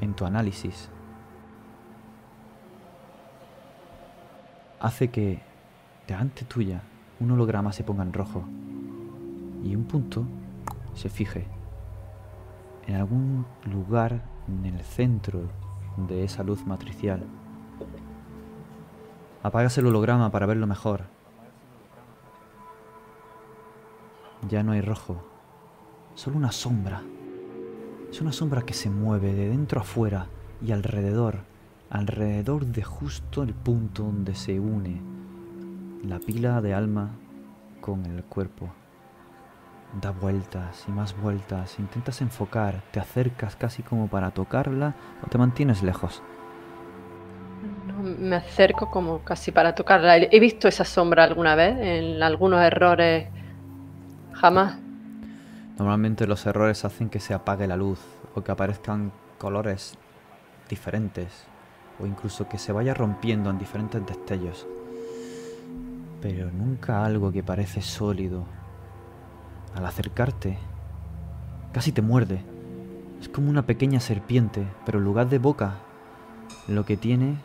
[0.00, 0.88] en tu análisis
[4.80, 5.42] hace que
[6.08, 6.80] delante tuya
[7.20, 8.44] un holograma se ponga en rojo
[9.62, 10.24] y un punto
[10.94, 11.46] se fije
[12.86, 15.42] en algún lugar en el centro
[15.98, 17.26] de esa luz matricial.
[19.42, 21.04] Apagas el holograma para verlo mejor.
[24.48, 25.35] Ya no hay rojo,
[26.16, 27.02] solo una sombra.
[28.10, 30.26] Es una sombra que se mueve de dentro a fuera
[30.64, 31.40] y alrededor,
[31.90, 35.00] alrededor de justo el punto donde se une
[36.02, 37.10] la pila de alma
[37.80, 38.70] con el cuerpo.
[40.00, 45.38] Da vueltas y más vueltas, intentas enfocar, te acercas casi como para tocarla o te
[45.38, 46.22] mantienes lejos.
[47.86, 50.16] No, Me acerco como casi para tocarla.
[50.16, 53.28] He visto esa sombra alguna vez en algunos errores.
[54.32, 54.85] Jamás.
[55.78, 58.00] Normalmente los errores hacen que se apague la luz
[58.34, 59.98] o que aparezcan colores
[60.70, 61.44] diferentes
[62.00, 64.66] o incluso que se vaya rompiendo en diferentes destellos.
[66.22, 68.44] Pero nunca algo que parece sólido.
[69.74, 70.58] Al acercarte,
[71.72, 72.42] casi te muerde.
[73.20, 75.74] Es como una pequeña serpiente, pero en lugar de boca,
[76.68, 77.36] lo que tiene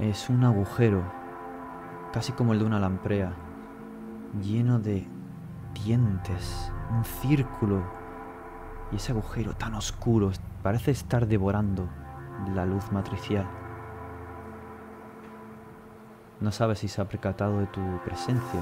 [0.00, 1.02] es un agujero,
[2.12, 3.32] casi como el de una lamprea,
[4.42, 5.06] lleno de
[5.74, 7.82] dientes, un círculo.
[8.92, 10.30] Y ese agujero tan oscuro
[10.62, 11.88] parece estar devorando
[12.54, 13.46] la luz matricial.
[16.40, 18.60] No sabe si se ha percatado de tu presencia.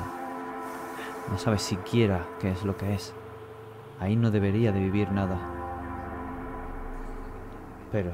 [1.30, 3.14] No sabe siquiera qué es lo que es.
[4.00, 5.38] Ahí no debería de vivir nada.
[7.90, 8.12] Pero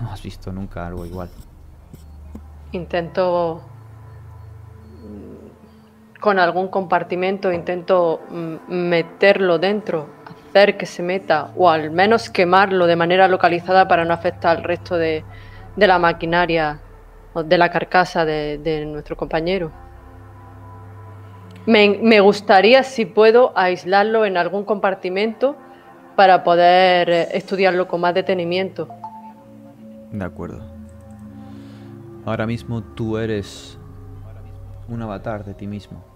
[0.00, 1.30] no has visto nunca algo igual.
[2.72, 3.62] Intento
[6.20, 10.06] con algún compartimento, intento mm, meterlo dentro,
[10.50, 14.64] hacer que se meta o al menos quemarlo de manera localizada para no afectar al
[14.64, 15.24] resto de,
[15.76, 16.80] la maquinaria
[17.32, 19.72] o de la carcasa de, nuestro compañero.
[21.66, 25.56] Me, me gustaría, si puedo, aislarlo en algún compartimento
[26.16, 28.88] para poder eh, estudiarlo con más detenimiento.
[30.10, 30.60] De acuerdo.
[32.26, 33.78] Ahora mismo tú eres
[34.88, 36.09] un avatar de ti mismo.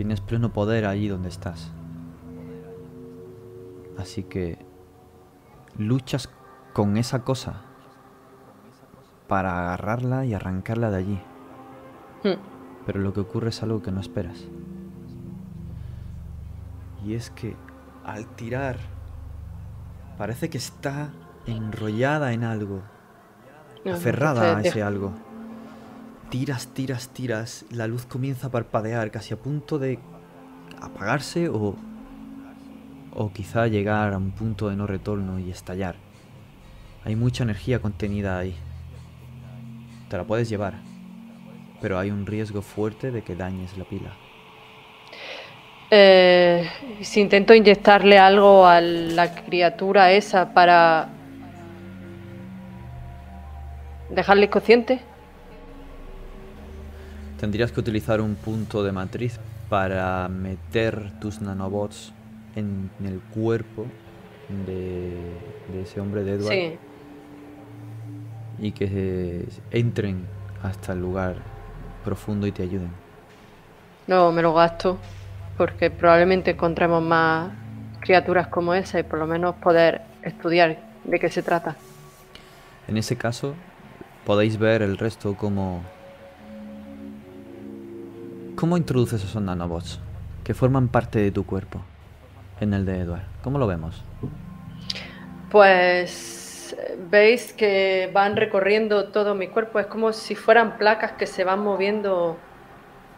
[0.00, 1.70] Tienes pleno poder allí donde estás.
[3.98, 4.58] Así que
[5.76, 6.30] luchas
[6.72, 7.60] con esa cosa
[9.28, 11.20] para agarrarla y arrancarla de allí.
[12.24, 12.40] Hmm.
[12.86, 14.46] Pero lo que ocurre es algo que no esperas.
[17.04, 17.54] Y es que
[18.02, 18.78] al tirar
[20.16, 21.10] parece que está
[21.44, 22.80] enrollada en algo,
[23.84, 25.12] No, aferrada a ese algo.
[26.30, 29.98] Tiras, tiras, tiras, la luz comienza a parpadear casi a punto de
[30.80, 31.76] apagarse o
[33.12, 35.96] o quizá llegar a un punto de no retorno y estallar.
[37.04, 38.54] Hay mucha energía contenida ahí.
[40.08, 40.74] Te la puedes llevar,
[41.80, 44.12] pero hay un riesgo fuerte de que dañes la pila.
[45.90, 46.68] Eh,
[47.00, 51.08] si intento inyectarle algo a la criatura esa para
[54.08, 55.09] dejarle inconsciente.
[57.40, 62.12] Tendrías que utilizar un punto de matriz para meter tus nanobots
[62.54, 63.86] en el cuerpo
[64.66, 65.16] de,
[65.72, 66.78] de ese hombre de Edward Sí,
[68.58, 70.26] y que entren
[70.62, 71.36] hasta el lugar
[72.04, 72.90] profundo y te ayuden.
[74.06, 74.98] no me lo gasto
[75.56, 77.52] porque probablemente encontremos más
[78.00, 81.76] criaturas como esa y por lo menos poder estudiar de qué se trata.
[82.88, 83.54] En ese caso,
[84.26, 85.82] podéis ver el resto como...
[88.60, 90.00] ¿Cómo introduces esos nanobots?
[90.44, 91.80] Que forman parte de tu cuerpo.
[92.60, 93.22] En el de Edward.
[93.42, 94.04] ¿Cómo lo vemos?
[95.50, 96.76] Pues
[97.10, 101.60] veis que van recorriendo todo mi cuerpo, es como si fueran placas que se van
[101.60, 102.36] moviendo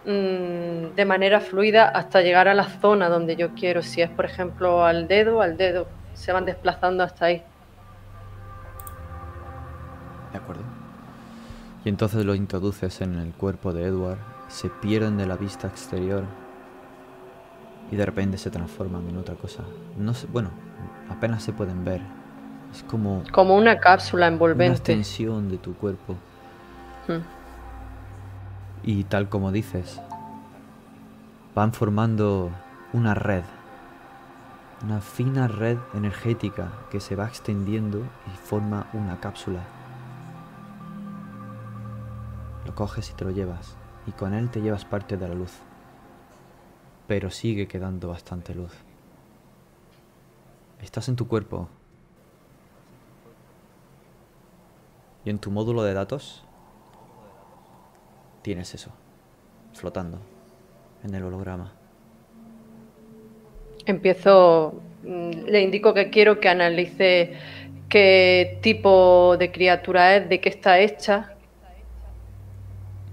[0.06, 3.82] mm, de manera fluida hasta llegar a la zona donde yo quiero.
[3.82, 7.42] Si es, por ejemplo, al dedo, al dedo, se van desplazando hasta ahí.
[10.30, 10.62] De acuerdo.
[11.84, 14.31] Y entonces lo introduces en el cuerpo de Edward.
[14.52, 16.24] Se pierden de la vista exterior.
[17.90, 19.62] Y de repente se transforman en otra cosa.
[19.96, 20.50] No sé, bueno,
[21.08, 22.02] apenas se pueden ver.
[22.70, 24.76] Es como Como una cápsula una envolvente.
[24.76, 26.14] extensión de tu cuerpo.
[27.08, 27.22] Mm.
[28.84, 30.00] Y tal como dices,
[31.54, 32.50] van formando
[32.92, 33.44] una red,
[34.84, 39.60] una fina red energética que se va extendiendo y forma una cápsula.
[42.66, 45.52] Lo coges y te lo llevas, y con él te llevas parte de la luz.
[47.06, 48.72] Pero sigue quedando bastante luz.
[50.80, 51.68] Estás en tu cuerpo.
[55.24, 56.44] Y en tu módulo de datos
[58.42, 58.90] tienes eso,
[59.72, 60.18] flotando
[61.04, 61.72] en el holograma.
[63.86, 67.34] Empiezo, mm, le indico que quiero que analice
[67.88, 71.36] qué tipo de criatura es, de qué está hecha,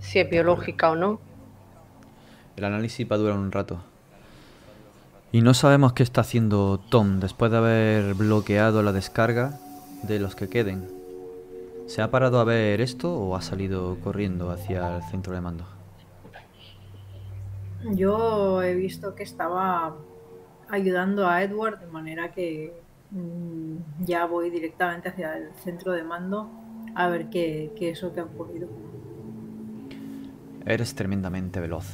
[0.10, 1.20] si es biológica o no.
[2.58, 3.80] El análisis va a durar un rato.
[5.32, 9.60] Y no sabemos qué está haciendo Tom después de haber bloqueado la descarga
[10.02, 10.90] de los que queden.
[11.86, 15.66] ¿Se ha parado a ver esto o ha salido corriendo hacia el centro de mando?
[17.92, 19.96] Yo he visto que estaba
[20.70, 22.74] ayudando a Edward de manera que
[23.12, 26.50] mm, ya voy directamente hacia el centro de mando
[26.96, 28.68] a ver qué, qué es lo que ha ocurrido.
[30.66, 31.88] Eres tremendamente veloz.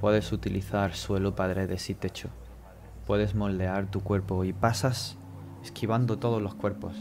[0.00, 2.28] Puedes utilizar suelo, paredes y techo.
[3.06, 5.16] Puedes moldear tu cuerpo y pasas
[5.62, 6.96] esquivando todos los cuerpos.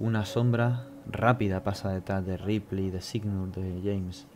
[0.00, 4.26] Una sombra rápida pasa detrás de Ripley, de Signor, de James.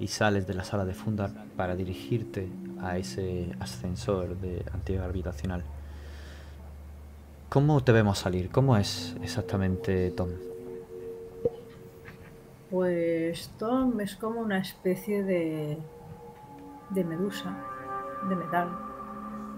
[0.00, 2.48] Y sales de la sala de Fundar para dirigirte
[2.82, 5.62] a ese ascensor de antigravitacional.
[7.48, 8.50] ¿Cómo te vemos salir?
[8.50, 10.30] ¿Cómo es exactamente Tom?
[12.74, 15.78] Pues Tom es como una especie de,
[16.90, 17.56] de medusa,
[18.28, 18.68] de metal,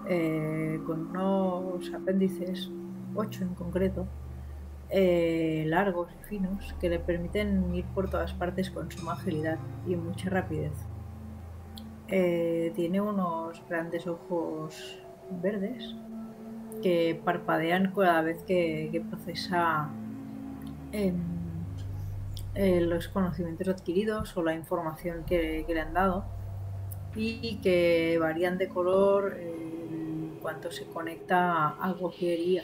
[0.07, 2.69] eh, con unos apéndices,
[3.15, 4.05] ocho en concreto,
[4.91, 9.57] eh, largos y finos que le permiten ir por todas partes con suma agilidad
[9.87, 10.73] y mucha rapidez.
[12.09, 14.99] Eh, tiene unos grandes ojos
[15.41, 15.95] verdes
[16.83, 19.89] que parpadean cada vez que, procesa
[20.91, 21.36] em,
[22.59, 26.25] eh, los conocimientos adquiridos o la información que, le han dado
[27.15, 32.63] y que varían de color en cuanto se conecta a haría.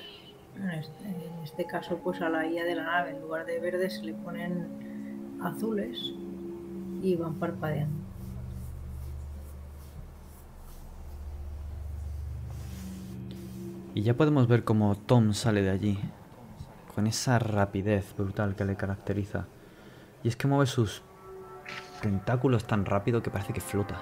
[0.79, 3.97] Este, en este, caso, pues a la guía de la nave, en lugar de verdes,
[3.97, 6.11] se le ponen azules
[7.03, 8.03] y van parpadeando.
[13.93, 15.99] Y ya podemos ver cómo Tom sale de allí,
[16.95, 19.45] con esa rapidez brutal que le caracteriza.
[20.23, 21.01] Y es que mueve sus
[22.01, 23.99] tentáculos tan rápido que parece que flota.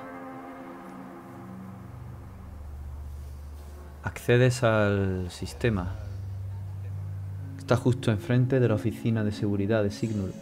[4.04, 5.96] Accedes al sistema.
[7.58, 10.34] Está justo enfrente de la oficina de seguridad de Signal.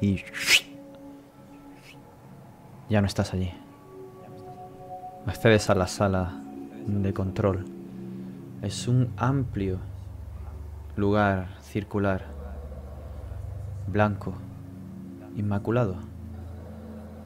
[0.00, 0.22] Y...
[2.88, 3.50] Ya no estás allí.
[5.26, 6.42] Accedes a la sala
[6.86, 7.64] de control.
[8.60, 9.78] Es un amplio
[10.96, 12.26] lugar circular,
[13.86, 14.34] blanco,
[15.36, 15.96] inmaculado,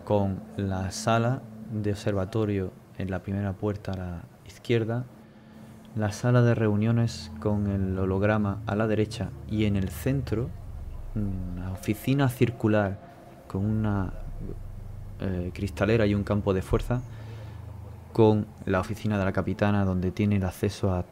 [0.05, 1.43] con la sala
[1.73, 5.05] de observatorio en la primera puerta a la izquierda,
[5.95, 10.51] la sala de reuniones con el holograma a la derecha y en el centro
[11.15, 12.99] una oficina circular
[13.49, 14.13] con una
[15.21, 17.01] eh, cristalera y un campo de fuerza
[18.13, 21.05] con la oficina de la capitana donde tiene el acceso a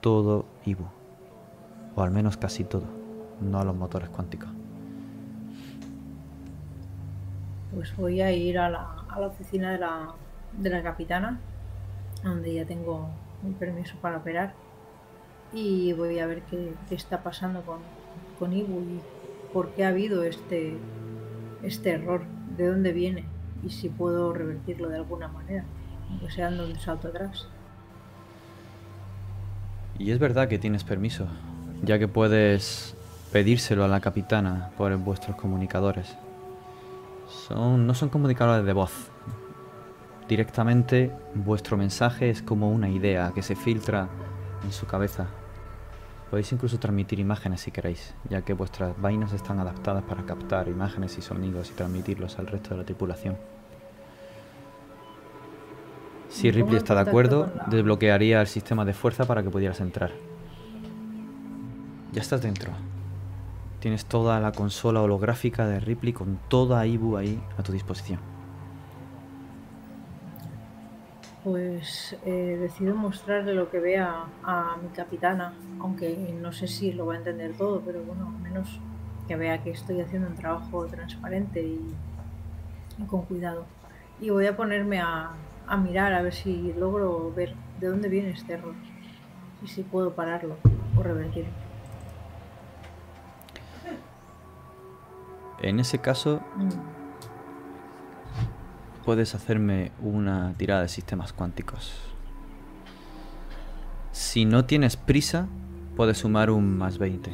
[0.00, 0.84] todo Ibu.
[1.94, 2.84] O al menos casi todo.
[3.40, 4.48] No a los motores cuánticos.
[7.74, 10.14] Pues voy a ir a la, a la oficina de la,
[10.56, 11.40] de la capitana,
[12.22, 13.08] donde ya tengo
[13.42, 14.54] un permiso para operar.
[15.52, 17.78] Y voy a ver qué, qué está pasando con,
[18.38, 19.00] con Ibu y
[19.52, 20.76] por qué ha habido este,
[21.62, 22.22] este error,
[22.56, 23.24] de dónde viene
[23.64, 25.64] y si puedo revertirlo de alguna manera,
[26.10, 27.46] aunque sea dando salto atrás.
[29.98, 31.26] Y es verdad que tienes permiso,
[31.82, 32.96] ya que puedes
[33.30, 36.16] pedírselo a la capitana por vuestros comunicadores.
[37.52, 39.10] Son, no son comunicadores de voz.
[40.26, 44.08] Directamente vuestro mensaje es como una idea que se filtra
[44.64, 45.26] en su cabeza.
[46.30, 51.18] Podéis incluso transmitir imágenes si queréis, ya que vuestras vainas están adaptadas para captar imágenes
[51.18, 53.36] y sonidos y transmitirlos al resto de la tripulación.
[56.30, 60.10] Si Ripley está de acuerdo, desbloquearía el sistema de fuerza para que pudieras entrar.
[62.12, 62.72] Ya estás dentro.
[63.82, 68.20] Tienes toda la consola holográfica de Ripley con toda Ibu ahí a tu disposición.
[71.42, 77.06] Pues eh, decido mostrarle lo que vea a mi capitana, aunque no sé si lo
[77.06, 78.78] va a entender todo, pero bueno, al menos
[79.26, 83.64] que vea que estoy haciendo un trabajo transparente y con cuidado.
[84.20, 85.32] Y voy a ponerme a,
[85.66, 88.74] a mirar a ver si logro ver de dónde viene este error
[89.60, 90.54] y si puedo pararlo
[90.96, 91.61] o revertirlo.
[95.62, 96.68] En ese caso, mm.
[99.04, 101.94] puedes hacerme una tirada de sistemas cuánticos.
[104.10, 105.46] Si no tienes prisa,
[105.96, 107.32] puedes sumar un más 20.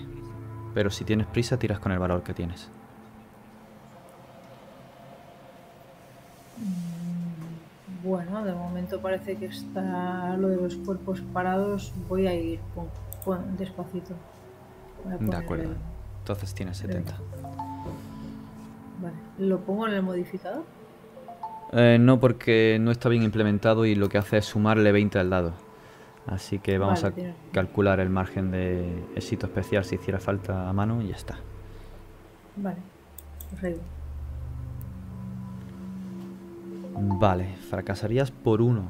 [0.75, 2.69] Pero si tienes prisa, tiras con el valor que tienes.
[8.05, 11.93] Bueno, de momento parece que está lo de los cuerpos parados.
[12.09, 12.61] Voy a ir
[13.59, 14.15] despacito.
[15.19, 15.75] de acuerdo.
[16.21, 17.19] Entonces tiene 70.
[19.11, 19.49] Vale.
[19.49, 20.65] ¿Lo pongo en el modificador?
[21.73, 25.31] Eh, no, porque no está bien implementado y lo que hace es sumarle 20 al
[25.31, 25.53] dado.
[26.27, 27.13] Así que vamos a
[27.53, 31.39] calcular el margen de éxito especial si hiciera falta a mano y ya está.
[32.57, 32.77] Vale.
[33.61, 33.77] Pues
[37.01, 38.89] Vale, fracasarías por uno.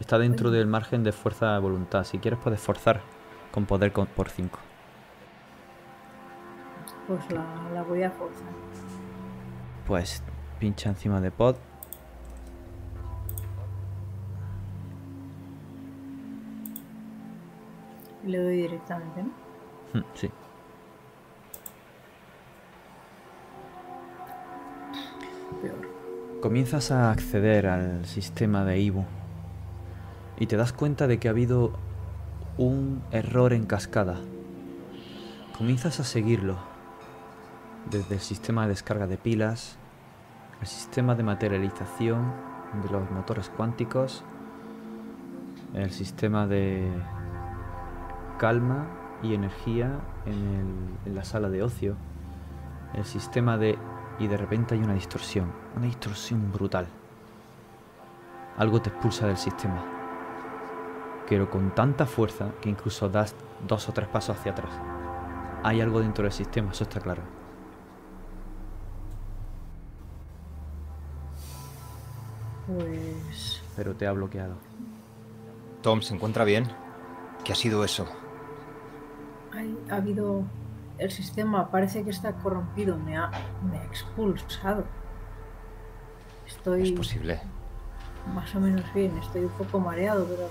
[0.00, 2.04] Está dentro del margen de fuerza de voluntad.
[2.04, 3.00] Si quieres puedes forzar
[3.52, 4.58] con poder por 5.
[7.06, 8.48] Pues la, voy a forzar.
[9.86, 10.22] Pues
[10.58, 11.56] pincha encima de pod.
[18.24, 19.30] Le doy directamente, ¿no?
[19.92, 20.30] Hmm, sí.
[25.62, 25.88] Peor.
[26.40, 29.04] Comienzas a acceder al sistema de Ibu
[30.38, 31.72] y te das cuenta de que ha habido
[32.56, 34.20] un error en cascada.
[35.56, 36.69] Comienzas a seguirlo
[37.88, 39.76] desde el sistema de descarga de pilas,
[40.60, 42.32] el sistema de materialización
[42.82, 44.22] de los motores cuánticos,
[45.74, 46.90] el sistema de
[48.38, 48.86] calma
[49.22, 51.96] y energía en, el- en la sala de ocio.
[52.94, 53.78] El sistema de...
[54.18, 55.46] Y de repente hay una distorsión.
[55.76, 56.86] Una distorsión brutal.
[58.58, 59.82] Algo te expulsa del sistema.
[61.28, 63.34] Pero con tanta fuerza que incluso das
[63.66, 64.72] dos o tres pasos hacia atrás.
[65.62, 67.22] Hay algo dentro del sistema, eso está claro.
[72.76, 73.62] Pues...
[73.76, 74.54] Pero te ha bloqueado.
[75.82, 76.66] Tom, ¿se encuentra bien?
[77.44, 78.06] ¿Qué ha sido eso?
[79.52, 80.44] Hay, ha habido...
[80.98, 82.98] El sistema parece que está corrompido.
[82.98, 83.30] Me ha,
[83.68, 84.84] me ha expulsado.
[86.46, 86.82] Estoy...
[86.82, 87.40] Es posible.
[88.34, 90.50] Más o menos bien, estoy un poco mareado, pero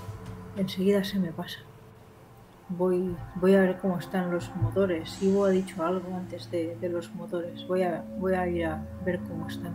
[0.56, 1.60] enseguida se me pasa.
[2.68, 5.22] Voy, voy a ver cómo están los motores.
[5.22, 7.66] Ivo ha dicho algo antes de, de los motores.
[7.68, 9.72] Voy a, voy a ir a ver cómo están.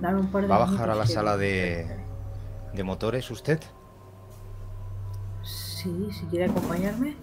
[0.00, 1.86] Dame un par de ¿Va a bajar a la que- sala de,
[2.72, 3.60] de motores usted?
[5.42, 7.16] Sí, si quiere acompañarme.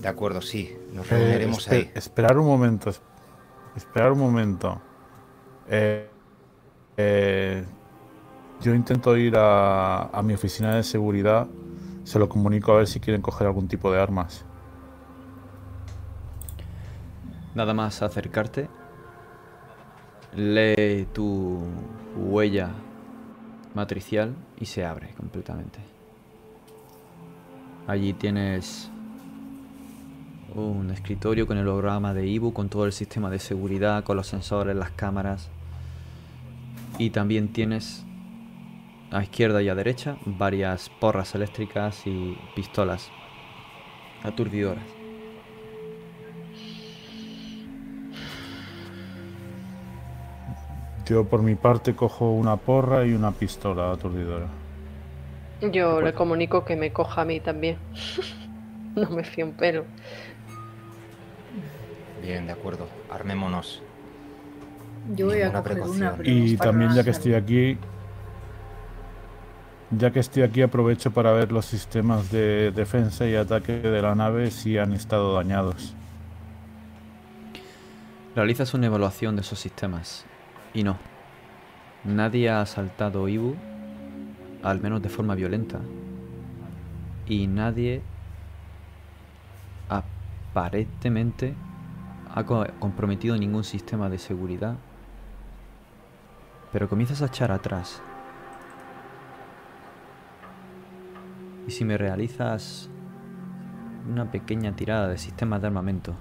[0.00, 0.76] De acuerdo, sí.
[0.92, 1.90] Nos Eh, reuniremos ahí.
[1.94, 2.90] Esperar un momento.
[2.90, 3.02] es-
[3.74, 4.80] Esperar un momento.
[5.68, 6.08] Eh,
[6.96, 7.64] eh,
[8.60, 11.46] yo intento ir a, a mi oficina de seguridad.
[12.04, 14.44] Se lo comunico a ver si quieren coger algún tipo de armas.
[17.54, 18.68] Nada más acercarte,
[20.36, 21.58] lee tu
[22.16, 22.70] huella
[23.74, 25.78] matricial y se abre completamente.
[27.86, 28.90] Allí tienes
[30.54, 34.26] un escritorio con el holograma de Ibu, con todo el sistema de seguridad, con los
[34.26, 35.50] sensores, las cámaras.
[36.98, 38.04] Y también tienes
[39.10, 43.10] a izquierda y a derecha varias porras eléctricas y pistolas
[44.22, 44.95] aturdidoras.
[51.06, 54.48] Yo por mi parte cojo una porra y una pistola aturdidora.
[55.60, 57.78] Yo le comunico que me coja a mí también.
[58.96, 59.84] no me fío un pelo.
[62.20, 62.88] Bien, de acuerdo.
[63.08, 63.82] Armémonos.
[65.14, 65.62] Yo voy a coger una.
[65.62, 66.14] precaución.
[66.16, 67.78] pero Y también ya que estoy aquí,
[69.92, 74.16] ya que estoy aquí aprovecho para ver los sistemas de defensa y ataque de la
[74.16, 75.94] nave si han estado dañados.
[78.34, 80.26] Realizas una evaluación de esos sistemas
[80.76, 80.98] y no.
[82.04, 83.56] Nadie ha asaltado Ibu,
[84.62, 85.80] al menos de forma violenta.
[87.26, 88.02] Y nadie
[89.88, 91.54] aparentemente
[92.34, 94.76] ha co- comprometido ningún sistema de seguridad.
[96.72, 98.02] Pero comienzas a echar atrás.
[101.66, 102.90] Y si me realizas
[104.06, 106.14] una pequeña tirada de sistemas de armamento.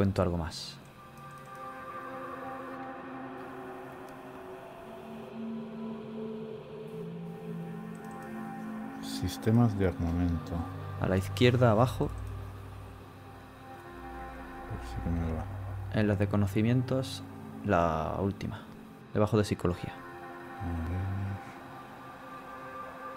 [0.00, 0.78] Cuento algo más.
[9.02, 10.52] Sistemas de armamento.
[11.02, 12.08] A la izquierda abajo,
[14.88, 15.44] Sí que me va.
[15.92, 17.22] en las de conocimientos,
[17.66, 18.62] la última.
[19.12, 19.92] Debajo de psicología.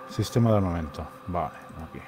[0.09, 1.07] Sistema de armamento.
[1.27, 1.99] Vale, aquí.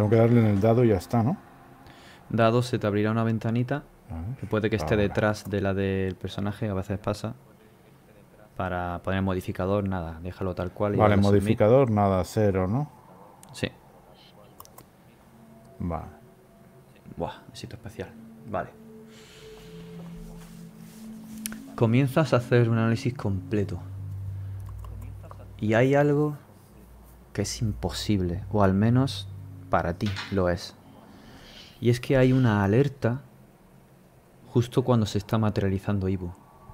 [0.00, 1.36] Tengo que darle en el dado y ya está, ¿no?
[2.30, 4.36] Dado se te abrirá una ventanita ver.
[4.38, 7.34] que puede que esté detrás de la del personaje, a veces pasa.
[8.56, 10.94] Para poner modificador, nada, déjalo tal cual.
[10.94, 11.30] y Vale, submit.
[11.30, 12.90] modificador, nada, cero, ¿no?
[13.52, 13.68] Sí.
[15.78, 16.06] Vale.
[17.18, 18.08] Buah, éxito especial.
[18.50, 18.70] Vale.
[21.74, 23.78] Comienzas a hacer un análisis completo.
[25.58, 26.38] Y hay algo
[27.34, 29.29] que es imposible, o al menos
[29.70, 30.74] para ti lo es.
[31.80, 33.22] Y es que hay una alerta
[34.48, 36.30] justo cuando se está materializando Ibu.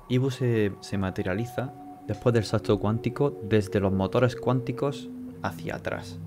[0.09, 1.72] Ibu se, se materializa
[2.09, 5.09] después del salto cuántico desde los motores cuánticos
[5.42, 6.18] hacia atrás.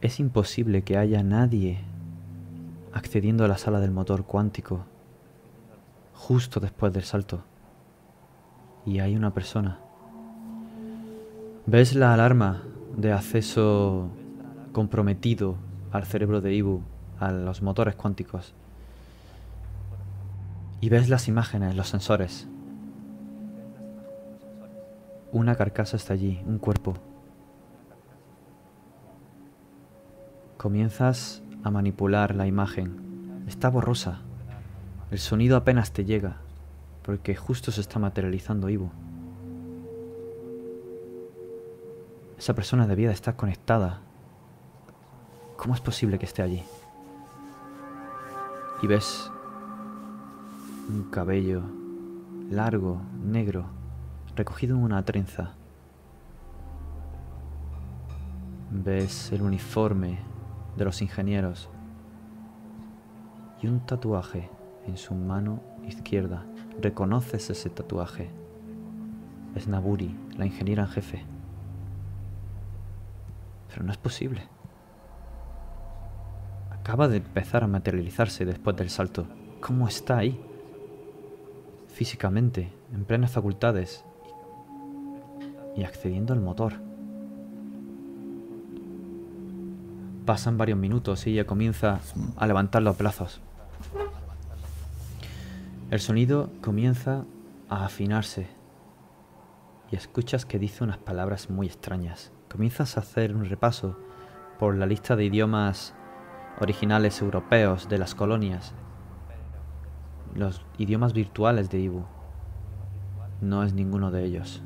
[0.00, 1.80] Es imposible que haya nadie
[2.92, 4.84] accediendo a la sala del motor cuántico
[6.14, 7.42] justo después del salto.
[8.84, 9.78] Y hay una persona.
[11.66, 12.62] ¿Ves la alarma
[12.96, 14.08] de acceso
[14.72, 15.56] comprometido
[15.92, 16.80] al cerebro de Ibu,
[17.20, 18.54] a los motores cuánticos?
[20.80, 22.48] Y ves las imágenes, los sensores.
[25.30, 26.94] Una carcasa está allí, un cuerpo.
[30.56, 33.44] Comienzas a manipular la imagen.
[33.46, 34.20] Está borrosa.
[35.10, 36.36] El sonido apenas te llega,
[37.02, 38.90] porque justo se está materializando Ivo.
[42.38, 44.00] Esa persona de estar conectada.
[45.62, 46.60] ¿Cómo es posible que esté allí?
[48.82, 49.30] Y ves
[50.88, 51.62] un cabello
[52.50, 53.66] largo, negro,
[54.34, 55.52] recogido en una trenza.
[58.72, 60.18] Ves el uniforme
[60.76, 61.70] de los ingenieros
[63.62, 64.50] y un tatuaje
[64.88, 66.44] en su mano izquierda.
[66.80, 68.30] Reconoces ese tatuaje.
[69.54, 71.24] Es Naburi, la ingeniera en jefe.
[73.68, 74.51] Pero no es posible.
[76.82, 79.28] Acaba de empezar a materializarse después del salto.
[79.60, 80.36] ¿Cómo está ahí?
[81.86, 84.04] Físicamente, en plenas facultades
[85.76, 86.72] y accediendo al motor.
[90.26, 92.00] Pasan varios minutos y ella comienza
[92.36, 93.40] a levantar los brazos.
[95.92, 97.24] El sonido comienza
[97.68, 98.48] a afinarse
[99.92, 102.32] y escuchas que dice unas palabras muy extrañas.
[102.50, 103.96] Comienzas a hacer un repaso
[104.58, 105.94] por la lista de idiomas
[106.62, 108.72] originales europeos de las colonias,
[110.34, 112.04] los idiomas virtuales de Ibu.
[113.40, 114.62] No es ninguno de ellos.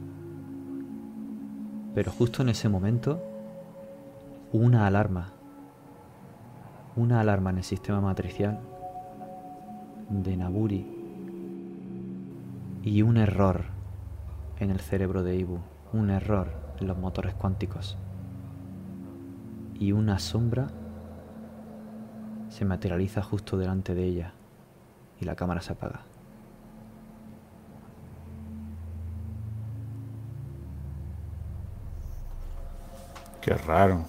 [1.94, 3.22] Pero justo en ese momento,
[4.52, 5.32] una alarma,
[6.96, 8.60] una alarma en el sistema matricial
[10.10, 10.92] de Naburi.
[12.82, 13.64] Y un error
[14.60, 15.58] en el cerebro de Ibu,
[15.94, 17.96] un error en los motores cuánticos.
[19.74, 20.68] Y una sombra
[22.56, 24.32] se materializa justo delante de ella
[25.20, 26.00] y la cámara se apaga.
[33.42, 34.04] Qué raro.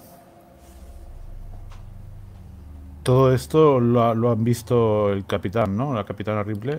[3.02, 5.94] Todo esto lo, ha- lo han visto el capitán, ¿no?
[5.94, 6.78] La capitana Ripley.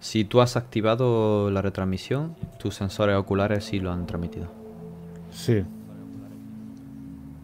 [0.00, 4.46] Si tú has activado la retransmisión, tus sensores oculares sí lo han transmitido.
[5.30, 5.62] Sí.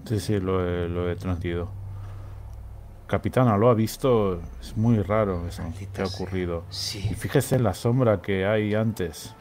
[0.06, 1.68] Sí, sí, lo he, lo he transmitido.
[3.08, 4.40] Capitana, ¿lo ha visto?
[4.60, 6.64] Es muy raro eso que ha Maldita ocurrido.
[6.70, 9.34] Sí, Y fíjese en la sombra que hay antes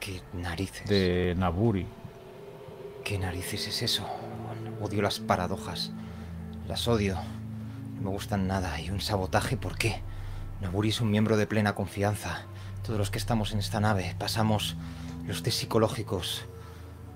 [0.00, 0.88] qué narices.
[0.88, 1.86] de Naburi.
[3.04, 4.04] ¿Qué narices es eso?
[4.80, 5.92] Odio las paradojas.
[6.66, 7.16] Las odio.
[7.94, 8.80] No me gustan nada.
[8.80, 9.56] ¿Y un sabotaje?
[9.56, 10.02] ¿Por qué?
[10.60, 12.42] Naburi es un miembro de plena confianza.
[12.84, 14.76] Todos los que estamos en esta nave pasamos
[15.26, 16.44] los test psicológicos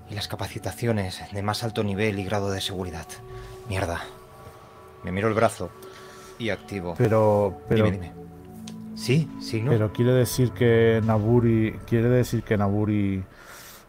[0.09, 3.07] y las capacitaciones de más alto nivel y grado de seguridad.
[3.67, 4.01] Mierda.
[5.05, 5.69] Me miro el brazo
[6.39, 6.95] y activo.
[6.97, 8.13] Pero, pero, dime, dime.
[8.95, 9.29] ¿Sí?
[9.39, 9.69] ¿Sí, no?
[9.69, 13.23] pero quiere decir que Naburi, quiere decir que Naburi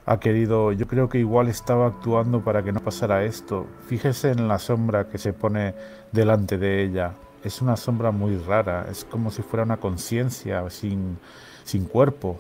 [0.05, 3.67] ha querido, yo creo que igual estaba actuando para que no pasara esto.
[3.89, 5.75] Fíjese en la sombra que se pone
[6.13, 7.15] delante de ella.
[7.43, 11.19] Es una sombra muy rara, es como si fuera una conciencia sin,
[11.65, 12.39] sin cuerpo.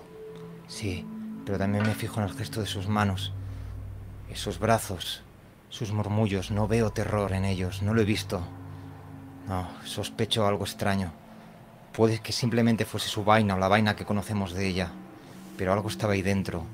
[0.68, 1.06] Sí,
[1.46, 3.32] pero también me fijo en el gesto de sus manos,
[4.30, 5.22] esos brazos,
[5.70, 6.50] sus murmullos.
[6.50, 8.42] No veo terror en ellos, no lo he visto.
[9.46, 11.12] No, sospecho algo extraño.
[11.92, 14.90] Puede que simplemente fuese su vaina o la vaina que conocemos de ella,
[15.56, 16.64] pero algo estaba ahí dentro.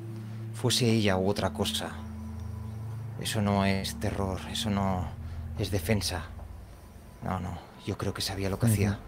[0.54, 1.90] Fuese ella u otra cosa.
[3.20, 5.06] Eso no es terror, eso no
[5.58, 6.22] es defensa.
[7.22, 8.98] No, no, yo creo que sabía lo que hacía.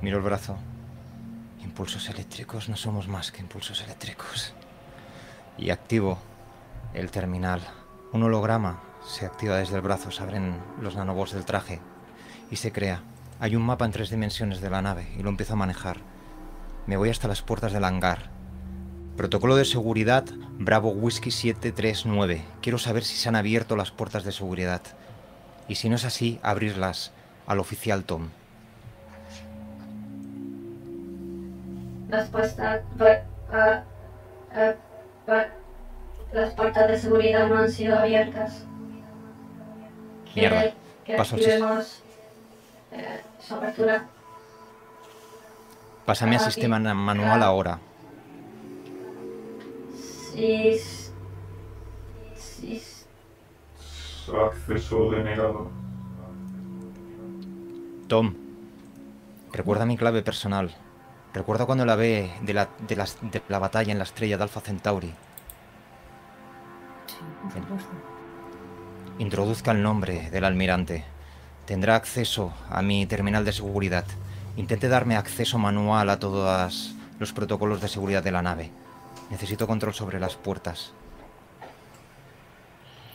[0.00, 0.56] Miro el brazo.
[1.62, 4.54] Impulsos eléctricos no somos más que impulsos eléctricos.
[5.58, 6.18] Y activo
[6.94, 7.60] el terminal.
[8.12, 11.80] Un holograma se activa desde el brazo, se abren los nanobots del traje
[12.50, 13.02] y se crea.
[13.38, 15.98] Hay un mapa en tres dimensiones de la nave y lo empiezo a manejar.
[16.86, 18.30] Me voy hasta las puertas del hangar.
[19.16, 20.24] Protocolo de seguridad
[20.58, 22.42] Bravo Whisky 739.
[22.62, 24.82] Quiero saber si se han abierto las puertas de seguridad.
[25.68, 27.12] Y si no es así, abrirlas
[27.46, 28.28] al oficial Tom.
[32.08, 32.28] Las
[36.54, 38.64] puertas de seguridad no han sido abiertas.
[40.34, 40.60] Mierda.
[40.60, 40.74] ¿Quiere
[41.04, 41.84] que Paso al
[42.96, 44.06] sis- su apertura?
[46.04, 47.46] Pásame al Ah, sistema manual ah.
[47.46, 47.78] ahora.
[50.32, 50.78] Sí.
[52.36, 52.82] Sí.
[54.46, 55.70] Acceso denegado.
[58.08, 58.34] Tom,
[59.52, 60.74] recuerda mi clave personal.
[61.32, 64.42] Recuerda cuando la ve de la, de, las- de la batalla en la estrella de
[64.44, 65.12] Alpha Centauri.
[67.06, 67.90] Sí, por supuesto.
[69.18, 71.04] Introduzca el nombre del almirante.
[71.66, 74.04] Tendrá acceso a mi terminal de seguridad.
[74.56, 78.70] Intente darme acceso manual a todos los protocolos de seguridad de la nave.
[79.30, 80.92] Necesito control sobre las puertas.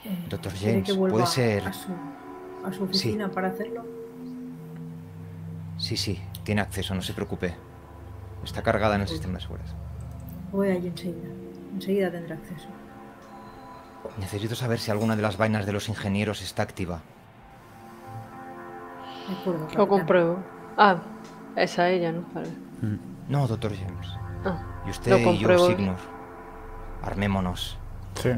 [0.03, 1.89] Eh, Doctor ¿quiere James, puede ser- A su,
[2.65, 3.85] a su oficina para hacerlo?
[5.77, 7.55] Sí, sí, tiene acceso, no se preocupe.
[8.43, 9.73] Está cargada en el sistema de seguridad.
[10.51, 11.29] Voy allí enseguida.
[11.73, 12.67] Enseguida tendrá acceso.
[14.19, 17.01] Necesito saber si alguna de las vainas de los ingenieros está activa.
[19.39, 19.67] Acuerdo.
[19.75, 20.39] Lo compruebo.
[20.77, 20.97] Ah,
[21.55, 22.23] esa ella, ¿no?
[22.33, 22.49] Vale.
[22.81, 22.97] Mm.
[23.29, 24.07] No, doctor James.
[24.45, 25.57] Ah, Y usted y yo.
[25.67, 25.95] Signor.
[27.03, 27.77] Armémonos.
[28.15, 28.31] Sí.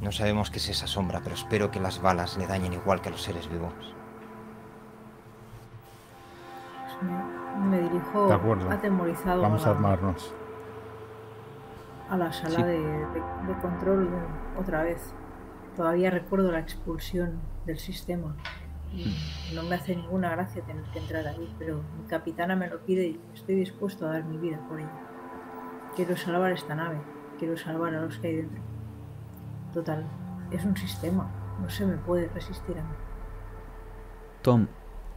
[0.00, 3.08] No sabemos qué es esa sombra, pero espero que las balas le dañen igual que
[3.08, 3.72] a los seres vivos.
[7.70, 8.70] Me, dirijo De acuerdo.
[8.70, 10.34] atemorizado Vamos a a la, armarnos.
[12.10, 12.62] a la sala Sí.
[12.62, 14.08] de, de- de control
[14.58, 15.12] otra vez.
[15.76, 18.34] Todavía recuerdo la expulsión del sistema.
[18.96, 22.80] Y no me hace ninguna gracia tener que entrar ahí, pero mi capitana me lo
[22.80, 24.90] pide y estoy dispuesto a dar mi vida por ella.
[25.94, 26.98] Quiero salvar esta nave,
[27.38, 28.62] quiero salvar a los que hay dentro.
[29.74, 30.06] Total,
[30.50, 31.28] es un sistema,
[31.60, 32.94] no se me puede resistir a mí.
[34.42, 34.66] Tom,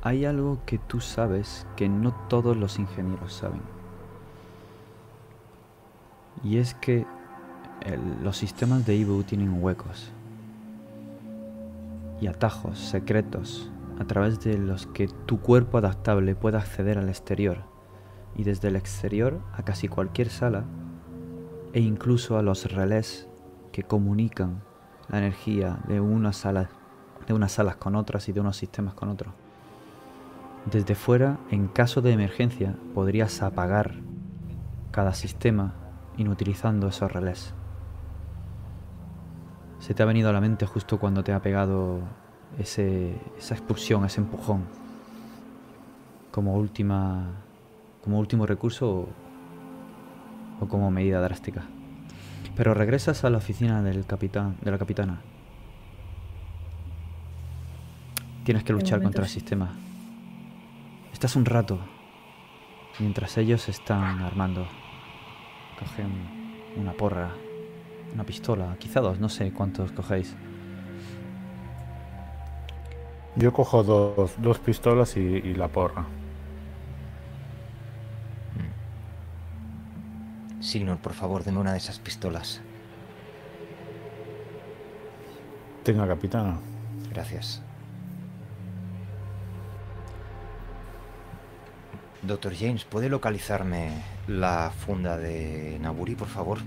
[0.02, 3.62] hay algo que tú sabes que no todos los ingenieros saben.
[6.44, 7.06] Y es que
[7.82, 10.12] el- los sistemas de Ibu tienen huecos
[12.22, 17.64] y atajos secretos a través de los que tu cuerpo adaptable puede acceder al exterior
[18.36, 20.66] y desde el exterior a casi cualquier sala
[21.74, 23.28] e incluso a los relés
[23.72, 24.64] que comunican
[25.10, 26.70] la energía de una sala
[27.28, 29.34] de unas salas con otras y de unos sistemas con otros.
[30.66, 33.96] Desde fuera, en caso de emergencia, podrías apagar
[34.92, 35.76] cada sistema
[36.18, 37.54] inutilizando esos relés.
[39.90, 42.02] Se te ha venido a la mente justo cuando te ha pegado
[42.60, 44.66] ese, esa expulsión, ese empujón,
[46.30, 47.32] como última,
[48.04, 49.08] como último recurso o,
[50.62, 51.64] o como medida drástica.
[52.56, 55.22] Pero regresas a la oficina del capitán, de la capitana.
[58.44, 59.72] Tienes que luchar contra el sistema.
[61.12, 61.80] Estás un rato
[63.00, 64.68] mientras ellos están armando.
[65.80, 66.12] Cogen
[66.78, 67.32] una porra,
[68.14, 70.36] una pistola, quizá dos, no sé cuántos cogéis.
[73.36, 76.06] Yo cojo dos, dos pistolas y, y la porra.
[80.60, 82.62] Signor, por favor, deme una de esas pistolas.
[85.84, 86.60] Tenga, capitana.
[87.10, 87.62] Gracias.
[92.22, 96.60] Doctor James, ¿puede localizarme la funda de Naburi, por favor?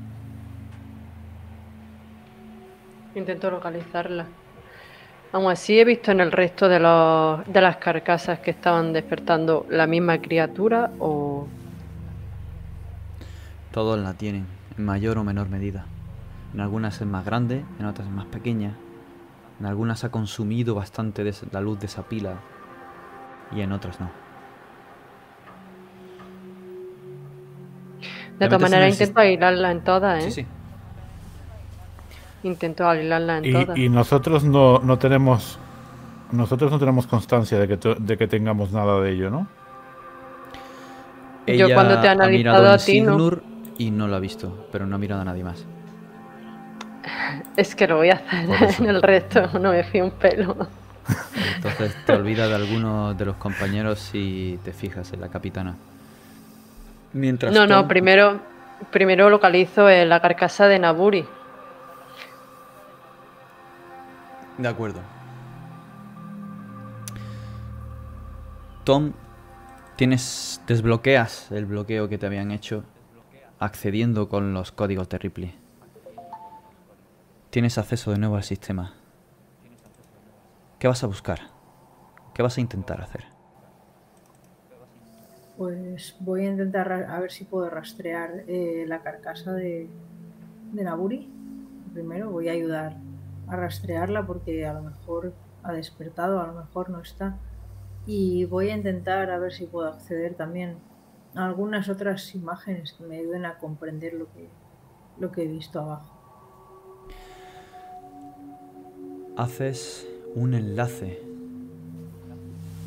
[3.15, 4.27] Intento localizarla.
[5.33, 9.67] Aún así he visto en el resto de, los, de las carcasas que estaban despertando
[9.71, 11.47] la misma criatura o...
[13.71, 14.47] Todos la tienen,
[14.77, 15.87] en mayor o menor medida.
[16.53, 18.77] En algunas es más grande, en otras es más pequeña.
[19.59, 22.35] En algunas ha consumido bastante de la luz de esa pila
[23.55, 24.11] y en otras no.
[28.39, 30.31] De todas maneras intento aislarla en todas, ¿eh?
[30.31, 30.47] Sí, sí.
[32.43, 33.79] Intento aislarla en todas.
[33.79, 35.59] Y, y nosotros no, no tenemos.
[36.33, 39.47] Nosotros no tenemos constancia de que, de que tengamos nada de ello, ¿no?
[41.47, 43.53] Yo cuando te he ha analizado mirado en a ti, no.
[43.79, 45.65] Y no lo ha visto, pero no ha mirado a nadie más.
[47.57, 50.57] Es que lo voy a hacer en el resto, no me fío un pelo.
[51.57, 55.75] Entonces te olvidas de algunos de los compañeros y te fijas en la capitana.
[57.13, 58.41] Mientras No, no, primero,
[58.91, 61.25] primero localizo la carcasa de Naburi.
[64.63, 65.01] De acuerdo.
[68.85, 69.13] Tom,
[69.97, 72.85] tienes desbloqueas el bloqueo que te habían hecho
[73.59, 75.55] accediendo con los códigos de Ripley.
[77.51, 78.95] Tienes acceso de nuevo al sistema.
[80.79, 81.41] ¿Qué vas a buscar?
[82.33, 83.25] ¿Qué vas a intentar hacer?
[85.59, 89.89] Pues voy a intentar a ver si puedo rastrear eh, la carcasa de,
[90.73, 91.29] de Naburi.
[91.93, 92.95] Primero voy a ayudar
[93.57, 95.33] rastrearla porque a lo mejor
[95.63, 97.39] ha despertado, a lo mejor no está.
[98.07, 100.77] Y voy a intentar a ver si puedo acceder también
[101.35, 104.49] a algunas otras imágenes que me ayuden a comprender lo que,
[105.19, 106.23] lo que he visto abajo.
[109.37, 111.23] haces un enlace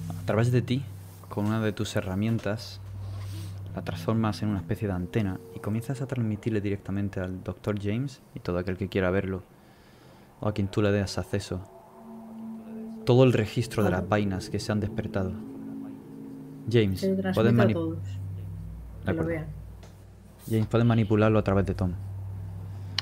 [0.10, 0.84] a través de ti
[1.30, 2.80] con una de tus herramientas,
[3.76, 7.80] la transformas en una especie de antena y comienzas a transmitirle directamente al Dr.
[7.82, 9.44] James y todo aquel que quiera verlo
[10.40, 11.62] o a quien tú le des acceso
[13.06, 15.32] todo el registro de las vainas que se han despertado.
[16.72, 17.98] James, puedes, transmite a mani- todos.
[18.04, 18.10] De
[19.06, 19.28] Que lo acuerdo.
[19.28, 19.46] vean.
[20.50, 21.92] James, puedes manipularlo a través de Tom.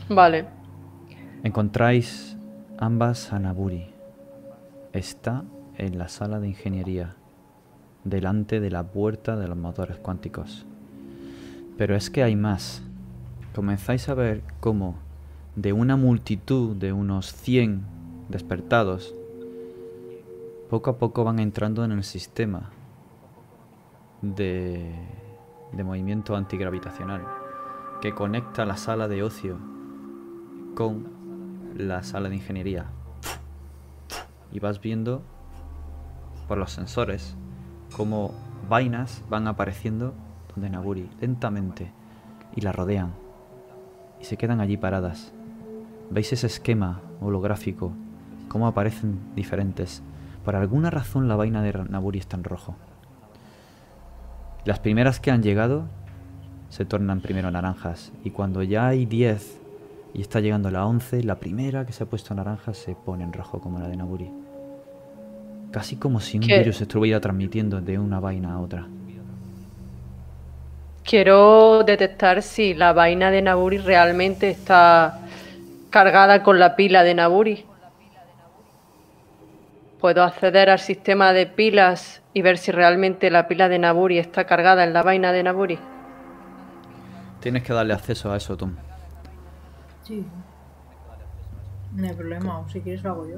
[0.10, 0.46] Vale.
[1.44, 2.38] Encontráis
[2.78, 3.88] ambas a Naburi.
[4.92, 5.44] Está
[5.78, 7.16] en la sala de ingeniería,
[8.04, 10.66] delante de la puerta de los motores cuánticos.
[11.78, 12.84] Pero es que hay más.
[13.56, 14.96] Comenzáis a ver cómo
[15.56, 17.84] de una multitud de unos 100
[18.30, 19.14] despertados,
[20.70, 22.72] poco a poco van entrando en el sistema
[24.22, 24.96] de,
[25.72, 27.22] de movimiento antigravitacional
[28.02, 29.58] que conecta la sala de ocio
[30.76, 31.08] con
[31.76, 32.88] la sala de ingeniería.
[34.52, 35.22] Y vas viendo
[36.48, 37.36] por los sensores
[37.96, 38.32] como
[38.68, 40.14] vainas van apareciendo
[40.54, 41.92] donde Naburi lentamente
[42.56, 43.14] y la rodean
[44.20, 45.34] y se quedan allí paradas.
[46.10, 47.92] ¿Veis ese esquema holográfico?
[48.48, 50.04] Cómo aparecen diferentes.
[50.44, 52.76] Por alguna razón la vaina de Naburi está en rojo.
[54.66, 55.86] Las primeras que han llegado
[56.70, 59.60] se tornan primero naranjas y cuando ya hay 10
[60.14, 63.34] y está llegando la 11, la primera que se ha puesto naranja se pone en
[63.34, 64.32] rojo como la de Naburi.
[65.72, 68.88] Casi como si un virus estuviera transmitiendo de una vaina a otra.
[71.04, 75.20] Quiero detectar si la vaina de Naburi realmente está
[75.94, 77.68] cargada con la pila de Naburi.
[80.02, 84.46] Puedo acceder al sistema de pilas y ver si realmente la pila de Naburi está
[84.46, 85.78] cargada en la vaina de Naburi.
[87.42, 88.72] Tienes que darle acceso a eso, Tom.
[90.02, 90.26] Sí.
[91.96, 93.38] No hay problema, si quieres lo hago yo.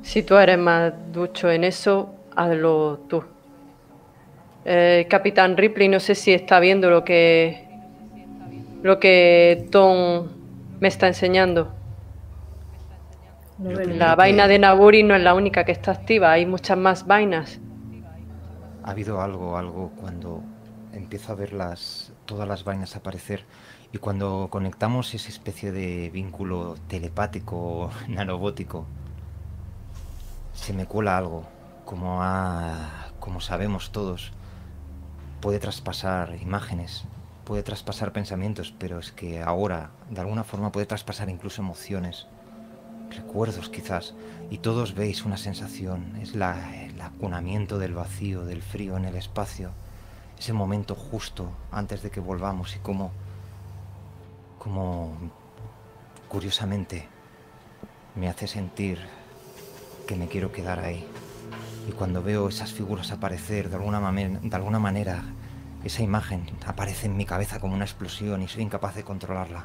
[0.00, 3.22] Si tú eres más ducho en eso, hazlo tú.
[4.64, 7.69] Eh, Capitán Ripley, no sé si está viendo lo que
[8.82, 10.28] lo que Tom
[10.80, 11.72] me está enseñando.
[13.58, 17.60] La vaina de Naburi no es la única que está activa, hay muchas más vainas.
[18.82, 20.42] Ha habido algo, algo cuando
[20.94, 23.44] empiezo a ver las, todas las vainas aparecer
[23.92, 28.86] y cuando conectamos esa especie de vínculo telepático nanobótico
[30.54, 31.44] se me cuela algo,
[31.84, 32.22] como,
[33.18, 34.32] como sabemos todos.
[35.40, 37.04] Puede traspasar imágenes,
[37.50, 42.28] puede traspasar pensamientos, pero es que ahora, de alguna forma, puede traspasar incluso emociones,
[43.10, 44.14] recuerdos quizás,
[44.50, 49.16] y todos veis una sensación, es la, el acunamiento del vacío, del frío en el
[49.16, 49.72] espacio,
[50.38, 53.10] ese momento justo antes de que volvamos y como,
[54.60, 55.12] como,
[56.28, 57.08] curiosamente,
[58.14, 59.00] me hace sentir
[60.06, 61.04] que me quiero quedar ahí.
[61.88, 65.24] Y cuando veo esas figuras aparecer de alguna, de alguna manera,
[65.84, 69.64] esa imagen aparece en mi cabeza como una explosión y soy incapaz de controlarla.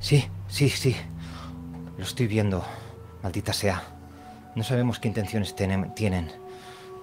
[0.00, 0.96] Sí, sí, sí.
[1.96, 2.64] Lo estoy viendo.
[3.22, 3.82] Maldita sea.
[4.54, 6.30] No sabemos qué intenciones tienen,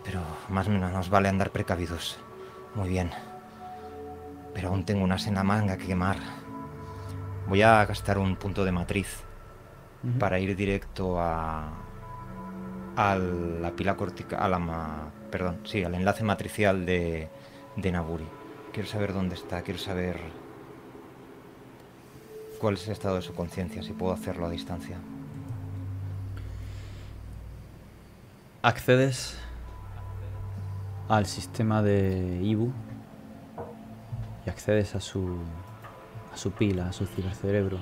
[0.03, 2.17] pero más o menos nos vale andar precavidos.
[2.75, 3.11] Muy bien.
[4.53, 6.17] Pero aún tengo unas en la manga que quemar.
[7.47, 9.23] Voy a gastar un punto de matriz
[10.19, 11.69] para ir directo a,
[12.95, 17.29] a la pila cortical, a la, perdón, sí, al enlace matricial de,
[17.75, 18.27] de Naburi.
[18.73, 20.19] Quiero saber dónde está, quiero saber
[22.59, 24.97] cuál es el estado de su conciencia, si puedo hacerlo a distancia.
[28.61, 29.37] Accedes
[31.09, 32.71] al sistema de Ibu
[34.45, 35.37] y accedes a su
[36.33, 37.79] a su pila, a su cibercerebro.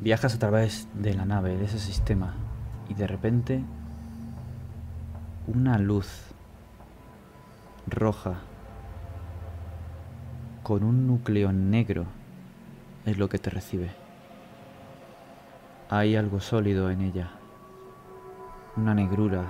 [0.00, 2.34] Viajas a través de la nave, de ese sistema,
[2.88, 3.62] y de repente
[5.46, 6.29] una luz
[7.86, 8.40] roja
[10.62, 12.06] con un núcleo negro
[13.04, 13.90] es lo que te recibe.
[15.88, 17.30] Hay algo sólido en ella,
[18.76, 19.44] una negrura,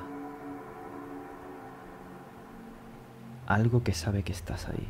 [3.46, 4.88] algo que sabe que estás ahí.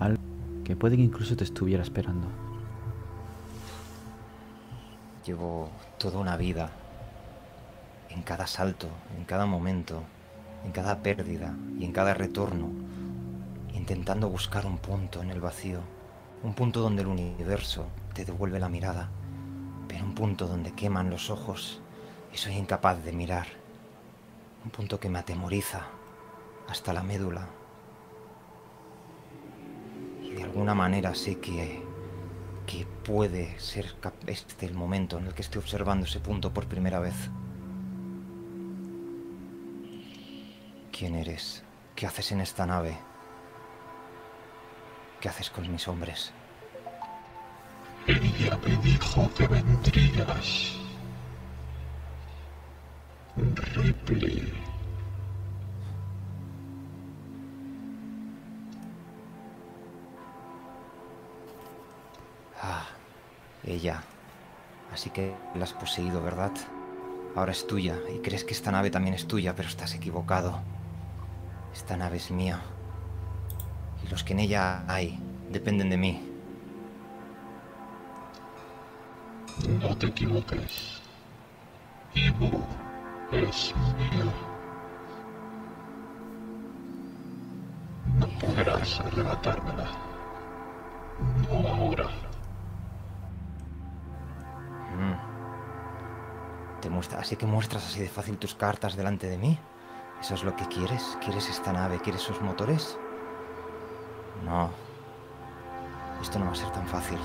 [0.00, 0.20] Algo
[0.64, 2.26] que puede que incluso te estuviera esperando.
[5.24, 6.70] Llevo toda una vida,
[8.10, 10.02] en cada salto, en cada momento,
[10.64, 12.70] en cada pérdida y en cada retorno,
[13.74, 15.80] intentando buscar un punto en el vacío,
[16.42, 19.08] un punto donde el universo te devuelve la mirada,
[19.86, 21.80] pero un punto donde queman los ojos
[22.32, 23.46] y soy incapaz de mirar,
[24.64, 25.86] un punto que me atemoriza
[26.68, 27.46] hasta la médula.
[30.22, 31.82] Y de alguna manera sé que
[32.68, 33.94] que puede ser
[34.26, 37.14] este el momento en el que estoy observando ese punto por primera vez.
[40.98, 41.62] ¿Quién eres?
[41.94, 42.98] ¿Qué haces en esta nave?
[45.20, 46.32] ¿Qué haces con mis hombres?
[48.08, 50.72] Ella me dijo que vendrías.
[53.36, 54.52] Ripley.
[63.64, 64.02] Ella.
[64.92, 66.50] Así que la has poseído, ¿verdad?
[67.36, 70.60] Ahora es tuya y crees que esta nave también es tuya, pero estás equivocado.
[71.78, 72.60] Esta nave es mía.
[74.04, 75.16] Y los que en ella hay
[75.48, 76.28] dependen de mí.
[79.80, 81.00] No te equivoques.
[82.14, 82.66] Ivo
[83.30, 84.32] es mío.
[88.18, 89.88] No podrás arrebatármela.
[91.48, 92.08] No ahora.
[94.96, 95.14] Mm.
[96.80, 99.56] ¿Te muestra, así que muestras así de fácil tus cartas delante de mí?
[100.20, 101.16] ¿Eso es lo que quieres?
[101.24, 101.98] ¿Quieres esta nave?
[102.00, 102.98] ¿Quieres sus motores?
[104.44, 104.70] No.
[106.20, 107.18] Esto no va a ser tan fácil.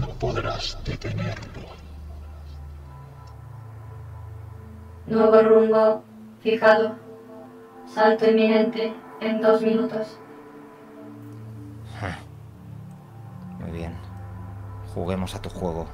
[0.00, 1.68] No podrás detenerlo.
[5.06, 6.02] Nuevo rumbo
[6.40, 6.94] fijado.
[7.86, 10.18] Salto inminente en dos minutos.
[13.58, 13.96] Muy bien.
[14.94, 15.86] Juguemos a tu juego.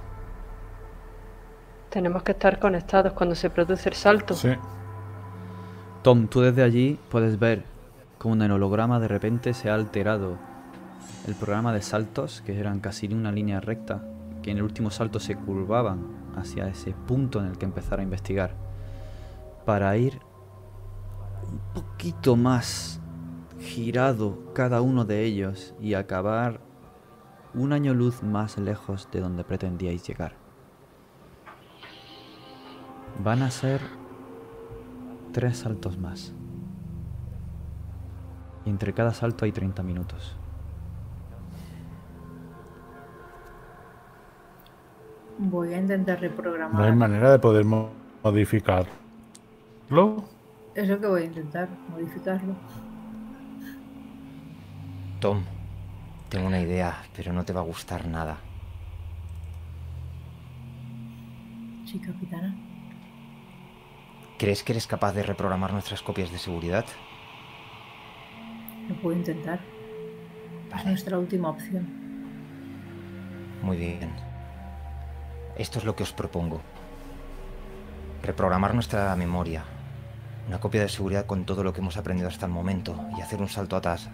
[1.95, 4.35] Tenemos que estar conectados cuando se produce el salto.
[4.35, 4.49] Sí.
[6.03, 7.63] Tom, tú desde allí puedes ver
[8.19, 10.37] como en el holograma de repente se ha alterado
[11.29, 14.03] el programa de saltos, que eran casi una línea recta,
[14.43, 18.03] que en el último salto se curvaban hacia ese punto en el que empezar a
[18.03, 18.57] investigar,
[19.65, 20.19] para ir
[21.49, 23.01] un poquito más
[23.61, 26.59] girado cada uno de ellos y acabar
[27.55, 30.44] un año luz más lejos de donde pretendíais llegar.
[33.23, 33.81] Van a ser
[35.33, 36.33] tres saltos más.
[38.65, 40.37] Y entre cada salto hay 30 minutos.
[45.39, 46.97] Voy a intentar No hay reprogramar.
[46.97, 47.91] manera de poder mo-
[48.23, 48.89] modificarlo.
[50.75, 52.55] Eso que voy a intentar, modificarlo.
[55.21, 55.43] Tom,
[56.29, 58.39] tengo una idea, pero no te va a gustar nada.
[61.87, 62.55] Sí, capitana.
[64.39, 66.85] ¿Crees que eres capaz de reprogramar nuestras copias de seguridad?
[68.89, 69.61] Lo puedo intentar.
[70.77, 71.87] Es nuestra última opción.
[73.63, 74.11] muy bien.
[75.57, 76.61] Esto es lo que os propongo.
[78.23, 79.65] Reprogramar nuestra memoria.
[80.49, 83.41] Una copia de seguridad con todo lo que hemos aprendido hasta el momento y hacer
[83.41, 84.11] un salto atrás,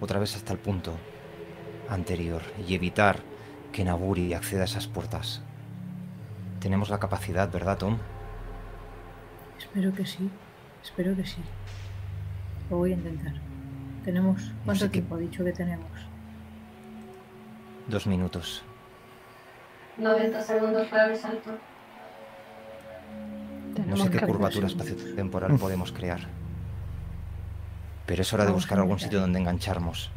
[0.00, 0.96] otra vez hasta el punto
[1.88, 3.20] anterior y evitar
[3.70, 5.42] que Naburi acceda a esas puertas.
[6.58, 7.98] Tenemos la capacidad, ¿verdad, Tom?
[9.58, 10.30] Espero que sí.
[10.82, 11.40] Espero que sí.
[12.70, 13.34] Lo voy a intentar.
[14.04, 14.52] Tenemos.
[14.64, 15.90] ¿Cuánto qué- tiempo ha dicho que tenemos?
[17.88, 18.62] Dos minutos.
[19.96, 21.50] 90 segundos para el salto.
[23.86, 26.20] No sé qué curvatura espaciotemporal podemos crear.
[28.06, 30.10] Pero es hora de Vamos buscar algún sitio donde engancharnos.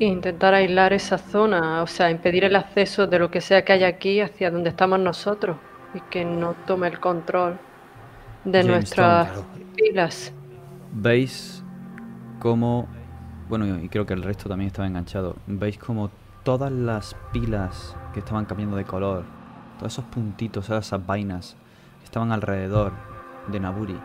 [0.00, 3.72] E intentar aislar esa zona, o sea, impedir el acceso de lo que sea que
[3.72, 5.56] haya aquí hacia donde estamos nosotros
[5.94, 7.58] y que no tome el control
[8.44, 10.32] de James nuestras Claro, pilas.
[10.92, 11.62] Veis
[12.40, 12.86] cómo,
[13.48, 16.10] bueno, y creo que el resto también estaba enganchado, veis como
[16.44, 19.24] todas las pilas que estaban cambiando de color,
[19.78, 21.56] todos esos puntitos, todas esas vainas
[22.00, 22.92] que estaban alrededor
[23.48, 23.98] de Naburi,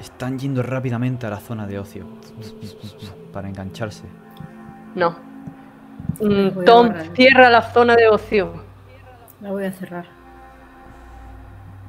[0.00, 2.06] están yendo rápidamente a la zona de ocio
[3.32, 4.04] para engancharse.
[4.94, 5.16] No.
[6.20, 8.52] Mm, Tom, cierra la zona de ocio.
[9.40, 10.06] La voy a cerrar.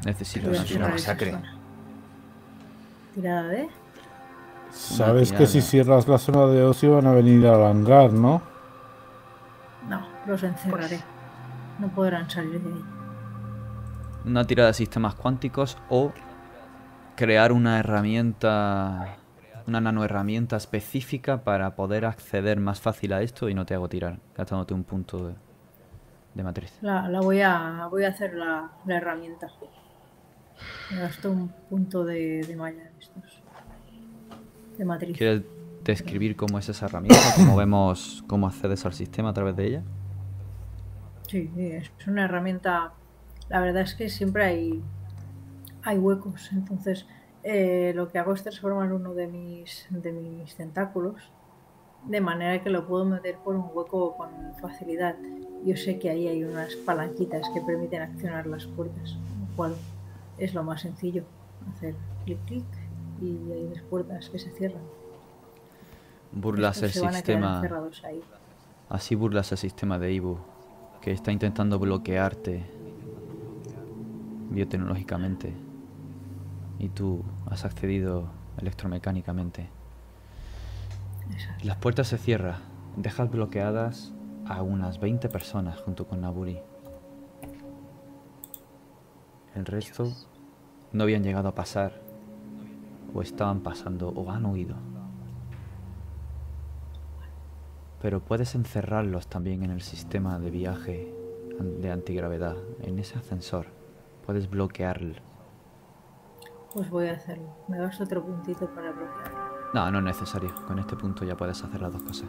[0.06, 1.44] Necesito una cerrar esa masacre.
[3.14, 3.70] Tirada de.
[4.70, 8.44] Sabes que si cierras la zona de ocio van a venir al hangar, ¿no?
[9.82, 11.10] No, los encerraré.
[11.78, 12.86] No podrán salir de ahí.
[14.26, 16.14] una tirada de sistemas cuánticos o
[17.16, 19.20] crear una herramienta,
[19.68, 24.20] una nanoherramienta específica para poder acceder más fácil a esto y no te hago tirar,
[24.36, 25.36] gastándote un punto de,
[26.34, 26.82] de matriz.
[26.82, 29.48] La, la voy a voy a hacer la, la herramienta.
[30.92, 33.44] Me gasto un punto de, de malla de estos.
[34.78, 35.18] De matriz.
[35.18, 35.44] ¿Quieres
[35.84, 37.18] describir cómo es esa herramienta?
[37.36, 39.84] ¿Cómo vemos cómo accedes al sistema a través de ella?
[41.28, 42.94] Sí, sí, es una herramienta.
[43.50, 44.84] La verdad es que siempre hay,
[45.84, 46.50] hay huecos.
[46.52, 47.06] Entonces,
[47.44, 51.32] eh, lo que hago es transformar uno de mis, de mis tentáculos
[52.08, 54.30] de manera que lo puedo meter por un hueco con
[54.62, 55.16] facilidad.
[55.64, 59.76] Yo sé que ahí hay unas palanquitas que permiten accionar las puertas, lo cual
[60.38, 61.24] es lo más sencillo.
[61.74, 62.66] Hacer clic clic
[63.22, 64.82] y hay dos puertas que se cierran.
[66.32, 67.62] Burlas el Estos sistema,
[68.04, 68.22] ahí.
[68.90, 70.38] así burlas el sistema de Ibu,
[71.02, 72.66] que está intentando bloquearte
[74.50, 75.54] biotecnológicamente
[76.78, 79.70] y tú has accedido electromecánicamente.
[81.32, 81.66] Exacto.
[81.66, 82.60] Las puertas se cierran,
[82.98, 84.14] dejas bloqueadas
[84.46, 86.60] a unas 20 personas junto con Naburi.
[89.56, 90.12] El resto
[90.92, 92.02] no habían llegado a pasar,
[93.14, 94.76] o estaban pasando, o han huido.
[98.02, 101.14] Pero puedes encerrarlos también en el sistema de viaje
[101.60, 103.68] de antigravedad, en ese ascensor,
[104.26, 105.14] Puedes bloquearlo.
[106.74, 107.56] Pues voy a hacerlo.
[107.68, 109.40] Me gasto otro puntito para bloquearlo.
[109.74, 110.54] No, no es necesario.
[110.66, 112.28] Con este punto ya puedes hacer las dos cosas.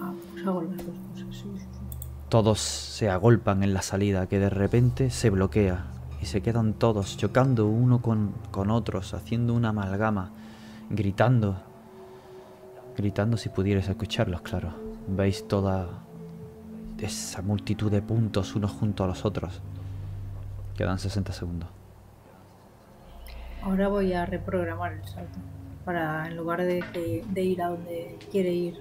[0.00, 1.98] Ah, pues hago las dos cosas, sí, sí, sí.
[2.28, 5.95] Todos se agolpan en la salida, que de repente se bloquea.
[6.26, 10.32] Se quedan todos chocando uno con, con otros, haciendo una amalgama,
[10.90, 11.56] gritando.
[12.96, 14.70] Gritando si pudierais escucharlos, claro.
[15.06, 15.86] Veis toda
[16.98, 19.62] esa multitud de puntos unos junto a los otros.
[20.76, 21.68] Quedan 60 segundos.
[23.62, 25.38] Ahora voy a reprogramar el salto.
[25.84, 28.80] Para, en lugar de, que- de ir a donde quiere ir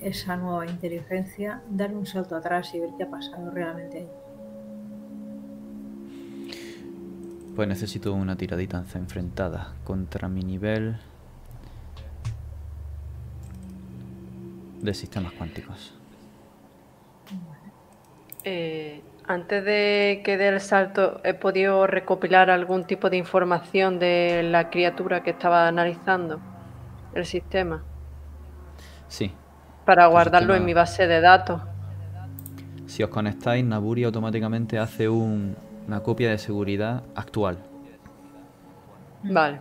[0.00, 4.08] esa nueva inteligencia, dar un salto atrás y ver qué ha pasado realmente ahí.
[7.56, 10.98] Pues necesito una tiradita enfrentada contra mi nivel
[14.82, 15.94] de sistemas cuánticos.
[18.44, 24.42] Eh, antes de que dé el salto, ¿he podido recopilar algún tipo de información de
[24.44, 26.44] la criatura que estaba analizando
[27.12, 27.88] el sistema?
[29.08, 29.32] Sí,
[29.84, 31.62] Para Tu guardarlo en mi base de datos.
[32.86, 37.58] si os conectáis, Naburi automáticamente hace un- una copia de seguridad actual.
[39.22, 39.60] Vale.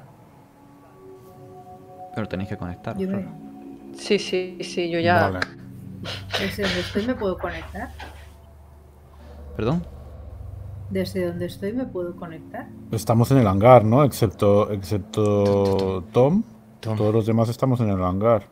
[2.15, 3.27] Pero tenéis que Yo me- claro.
[3.93, 5.29] Sí, sí, sí, yo ya.
[5.29, 5.39] Vale.
[6.39, 7.89] Desde donde estoy me puedo conectar.
[9.55, 9.85] ¿Perdón?
[10.89, 12.67] Desde donde estoy me puedo conectar.
[12.91, 14.03] Estamos en el hangar, ¿no?
[14.03, 16.43] Excepto, excepto Tom.
[16.79, 16.97] Tom.
[16.97, 18.47] Todos los demás estamos en el hangar.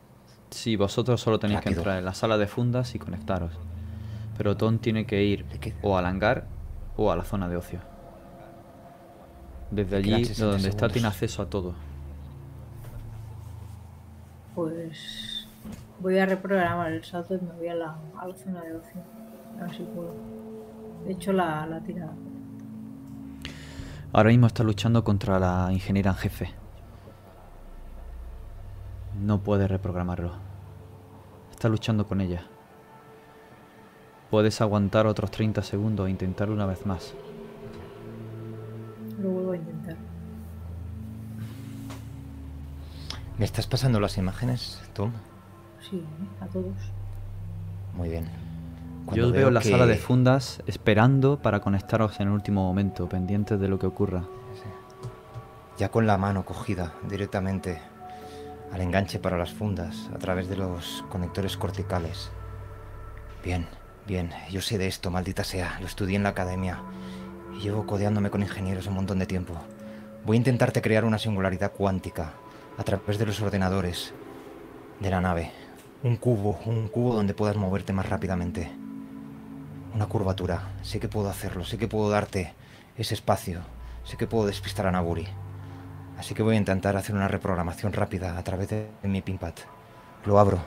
[0.50, 3.54] Sí, vosotros solo tenéis que entrar en la sala de fundas y conectaros.
[4.38, 5.46] Pero Tom tiene que ir
[5.84, 6.48] o al hangar
[6.98, 7.80] o a la zona de ocio.
[9.72, 11.74] Desde allí, de 60 donde está, tiene acceso a todo.
[14.54, 15.48] Pues
[16.00, 19.02] voy a reprogramar el salto y me voy a la, a la zona de ocio.
[19.60, 20.14] A ver si puedo.
[21.08, 22.14] He hecho la, la tirada.
[24.12, 26.52] Ahora mismo está luchando contra la ingeniera en jefe.
[29.20, 30.34] No puede reprogramarlo.
[31.52, 32.46] Está luchando con ella.
[34.34, 37.14] Puedes aguantar otros 30 segundos e intentarlo una vez más.
[39.22, 39.96] Lo vuelvo a intentar.
[43.38, 45.12] ¿Me estás pasando las imágenes, Tom?
[45.88, 46.04] Sí,
[46.42, 46.74] a todos.
[47.96, 48.28] Muy bien.
[49.12, 52.64] Yo os veo en la que- sala de fundas esperando para conectaros en el último
[52.64, 54.24] momento, pendientes de lo que ocurra.
[55.78, 57.80] Ya con la mano cogida directamente
[58.72, 62.32] al enganche para las fundas a través de los conectores corticales.
[63.44, 63.68] Bien,
[64.08, 66.82] bien, yo sé de esto, maldita sea, lo estudié en la academia
[67.56, 69.54] y llevo codeándome con ingenieros un montón de tiempo.
[70.26, 72.34] Voy a intentarte crear una singularidad cuántica
[72.78, 74.14] a través de los ordenadores
[75.00, 75.52] de la nave.
[76.04, 78.72] Un cubo, un cubo donde puedas moverte más rápidamente.
[79.94, 80.72] Una curvatura.
[80.82, 82.54] Sé que puedo hacerlo, sé que puedo darte
[82.98, 83.62] ese espacio,
[84.04, 85.28] sé que puedo despistar a Naburi.
[86.18, 89.54] Así que voy a intentar hacer una reprogramación rápida a través de mi pinpad.
[90.26, 90.60] Lo abro,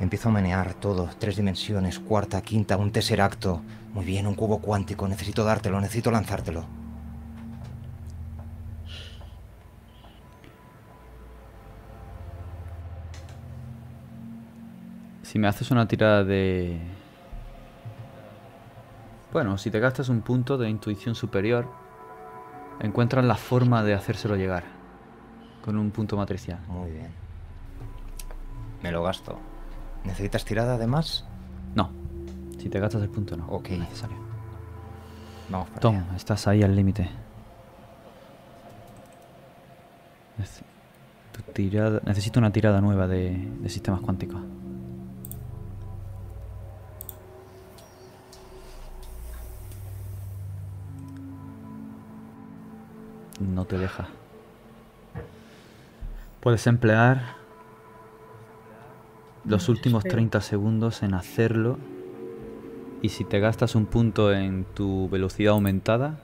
[0.00, 3.62] empiezo a menear todo, tres dimensiones, cuarta, quinta, un tesseracto.
[3.94, 6.64] Muy bien, un cubo cuántico, necesito dártelo, necesito lanzártelo.
[15.22, 16.80] Si me haces una tirada de...
[19.32, 21.68] Bueno, si te gastas un punto de intuición superior,
[22.80, 24.64] encuentras la forma de hacérselo llegar.
[25.64, 26.60] Con un punto matricial.
[26.68, 27.10] Muy bien.
[28.82, 29.38] Me lo gasto.
[30.06, 31.24] ¿Necesitas tirada además?
[31.74, 31.90] No.
[32.58, 33.46] Si te gastas el punto, no.
[33.48, 33.68] Ok.
[33.70, 34.16] No es necesario.
[35.50, 36.16] Vamos para Tom, allá.
[36.16, 37.08] estás ahí al límite.
[41.32, 44.40] Tu tirada- Necesito una tirada nueva de, de sistemas cuánticos.
[53.40, 54.08] No te deja.
[56.40, 57.34] Puedes emplear
[59.46, 60.16] los últimos Espero.
[60.16, 61.78] 30 segundos en hacerlo
[63.02, 66.18] y si te gastas un punto en tu velocidad aumentada,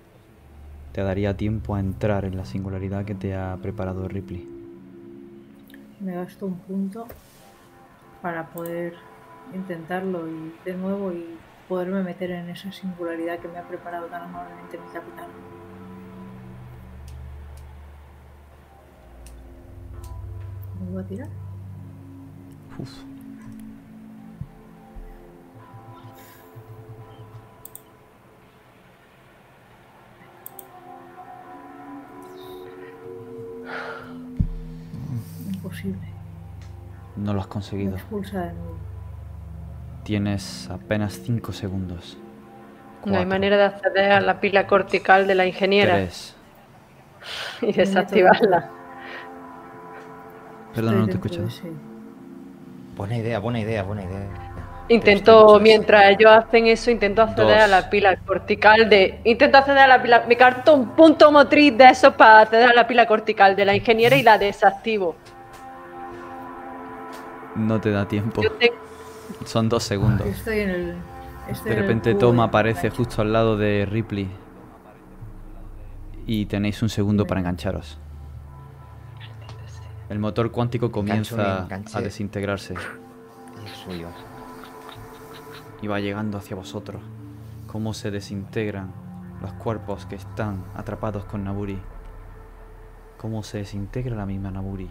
[0.93, 4.49] te daría tiempo a entrar en la singularidad que te ha preparado Ripley.
[6.01, 7.07] Me gasto un punto
[8.21, 8.95] para poder
[9.55, 11.37] intentarlo y de nuevo y
[11.69, 15.29] poderme meter en esa singularidad que me ha preparado tan amablemente mi capitán.
[20.81, 21.29] ¿Vuelvo a tirar?
[22.79, 23.12] Uf.
[35.55, 35.99] Imposible.
[37.17, 37.97] No lo has Me conseguido.
[37.97, 38.77] expulsa de nuevo.
[40.05, 42.19] Tienes apenas 5 segundos.
[43.05, 46.35] No hay manera de acceder a la pila cortical de la ingeniera Tres.
[47.61, 48.71] y desactivarla.
[50.75, 51.73] Perdón, no te de ese-
[52.97, 54.52] Buena idea, buena idea, buena idea.
[54.89, 57.65] Intento, mientras ellos hacen eso, intento acceder Dos.
[57.65, 59.21] a la pila cortical de.
[59.25, 60.25] Intento acceder a la pila.
[60.29, 63.75] Me carto un punto motriz de eso para acceder a la pila cortical de la
[63.75, 65.15] ingeniera y la desactivo.
[67.55, 68.43] No te da tiempo.
[68.59, 68.73] Te-
[69.47, 70.27] Son dos segundos.
[70.27, 70.97] Estoy en el.
[71.49, 74.29] estoy De en el repente cubo Tom aparece justo al lado de Ripley.
[76.27, 77.99] Y tenéis un segundo para engancharos.
[80.09, 84.09] El motor cuántico comienza a desintegrarse El suyo.
[85.83, 87.03] Y va llegando hacia vosotros.
[87.67, 88.93] Cómo se desintegran
[89.43, 91.79] los cuerpos que están atrapados con Naburi.
[93.19, 94.89] Cómo se desintegra la misma Naburi.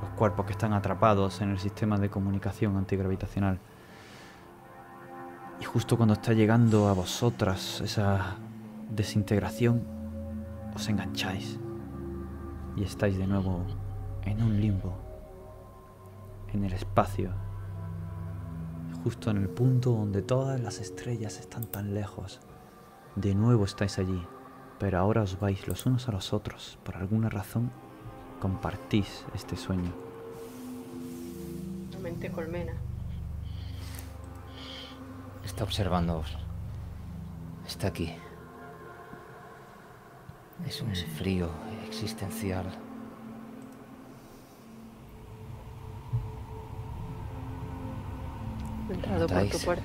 [0.00, 3.58] Los cuerpos que están atrapados en el sistema de comunicación antigravitacional.
[5.60, 8.36] Y justo cuando está llegando a vosotras esa
[8.90, 9.84] desintegración,
[10.74, 11.60] os engancháis.
[12.76, 13.64] Y estáis de nuevo
[14.22, 14.94] en un limbo.
[16.52, 17.51] En el espacio.
[19.04, 22.40] Justo en el punto donde todas las estrellas están tan lejos.
[23.16, 24.22] De nuevo estáis allí.
[24.78, 26.78] Pero ahora os vais los unos a los otros.
[26.84, 27.70] Por alguna razón
[28.40, 29.92] compartís este sueño.
[32.00, 32.72] Mente colmena.
[35.44, 36.36] Está observándoos.
[37.64, 38.12] Está aquí.
[40.66, 41.48] Es un frío
[41.86, 42.66] existencial.
[49.12, 49.84] Entrado por tu puerta.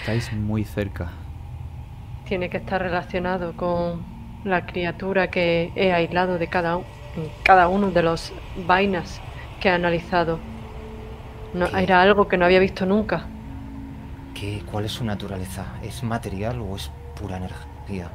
[0.00, 1.10] Estáis muy cerca.
[2.24, 4.02] Tiene que estar relacionado con
[4.44, 6.78] la criatura que he aislado de cada,
[7.42, 8.32] cada uno de los
[8.66, 9.20] vainas
[9.60, 10.38] que he analizado.
[11.52, 11.82] No, ¿Qué?
[11.82, 13.26] era algo que no había visto nunca.
[14.34, 15.66] ¿Qué, ¿Cuál es su naturaleza?
[15.82, 18.08] ¿Es material o es pura energía?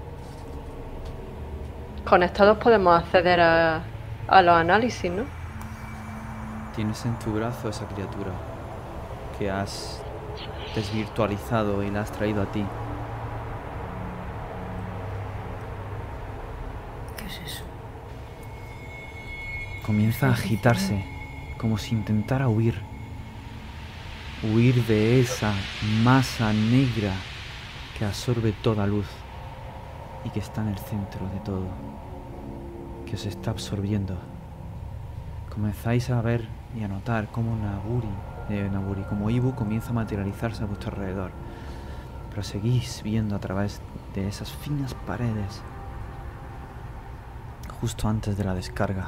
[2.05, 3.83] Conectados podemos acceder a,
[4.27, 5.23] a los análisis, ¿no?
[6.75, 8.33] Tienes en tu brazo esa criatura
[9.39, 10.01] que has
[10.75, 12.65] desvirtualizado y la has traído a ti.
[17.15, 17.63] ¿Qué es eso?
[19.85, 21.05] Comienza a agitarse
[21.57, 22.81] como si intentara huir.
[24.43, 25.53] Huir de esa
[26.03, 27.13] masa negra
[27.97, 29.07] que absorbe toda luz
[30.25, 31.67] y que está en el centro de todo,
[33.05, 34.34] que os está absorbiendo.
[35.55, 38.09] Comenzáis a ver y a notar cómo Naburi,
[38.49, 41.31] eh, Naburi, como Ibu comienza a materializarse a vuestro alrededor.
[42.29, 43.81] Pero seguís viendo a través
[44.13, 45.61] de esas finas paredes
[47.79, 49.07] justo antes de la descarga.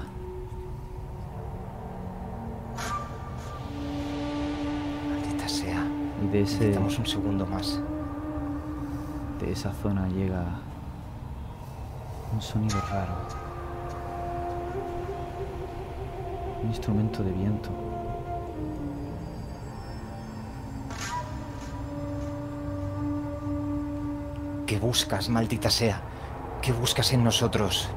[5.09, 5.83] Maldita sea.
[6.23, 7.81] Y de ese, Necesitamos un segundo más.
[9.39, 10.43] de esa zona llega
[12.33, 13.46] un sonido raro.
[16.68, 17.69] Un instrumento de viento.
[24.65, 26.02] ¿Qué buscas, maldita sea?
[26.61, 27.88] ¿Qué buscas en nosotros?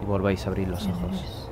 [0.00, 1.50] Y volvéis a abrir los ¿Quién ojos.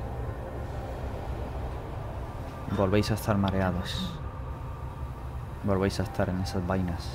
[2.75, 4.19] Volvéis a estar mareados.
[5.63, 7.07] Volvéis a estar en esas vainas.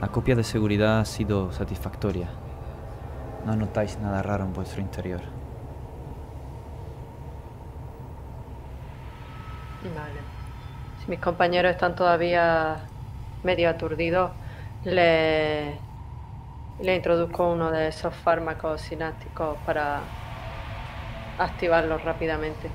[0.00, 2.28] La copia de seguridad ha sido satisfactoria.
[3.44, 5.22] No notáis nada raro en vuestro interior.
[9.94, 10.20] Vale.
[10.20, 12.78] Si mis compañeros están todavía
[13.44, 14.32] medio aturdidos,
[14.84, 15.78] le,
[16.80, 20.00] le introduzco uno de esos fármacos sinápticos para
[21.38, 22.70] activarlos rápidamente.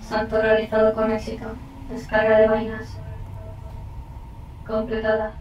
[0.00, 1.46] Salto realizado con éxito.
[1.88, 2.96] Descarga de vainas.
[4.66, 5.32] Completada.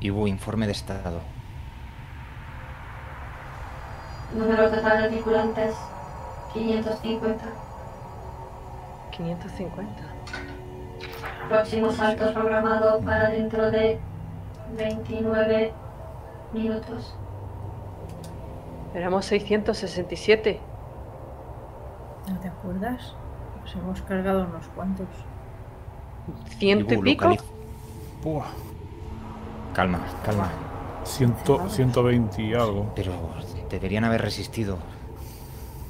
[0.00, 1.20] Ibu, informe de estado.
[4.34, 5.74] Número total de tripulantes.
[6.52, 7.67] 550.
[9.18, 10.02] 550.
[11.48, 13.98] Próximo salto programado para dentro de
[14.76, 15.72] 29
[16.52, 17.14] minutos.
[18.94, 20.60] Éramos 667.
[22.28, 23.14] ¿No te acuerdas?
[23.62, 25.06] Nos hemos cargado unos cuantos.
[26.58, 27.34] ¿Ciento y pico?
[28.22, 28.46] Buah,
[29.74, 30.48] Calma, calma.
[31.04, 32.92] ciento- 120 y algo.
[32.94, 33.12] Pero
[33.70, 34.78] deberían haber resistido.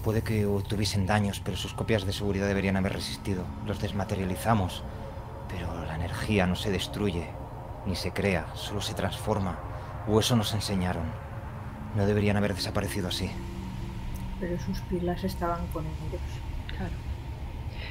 [0.02, 3.42] Puede que tuviesen daños, pero sus copias de seguridad deberían haber resistido.
[3.66, 4.82] Los desmaterializamos.
[5.48, 7.26] Pero la energía no se destruye,
[7.86, 9.58] ni se crea, solo se transforma.
[10.06, 11.04] O eso nos enseñaron.
[11.96, 13.30] No deberían haber desaparecido así.
[14.40, 16.20] Pero sus pilas estaban con ellos.
[16.76, 16.92] Claro.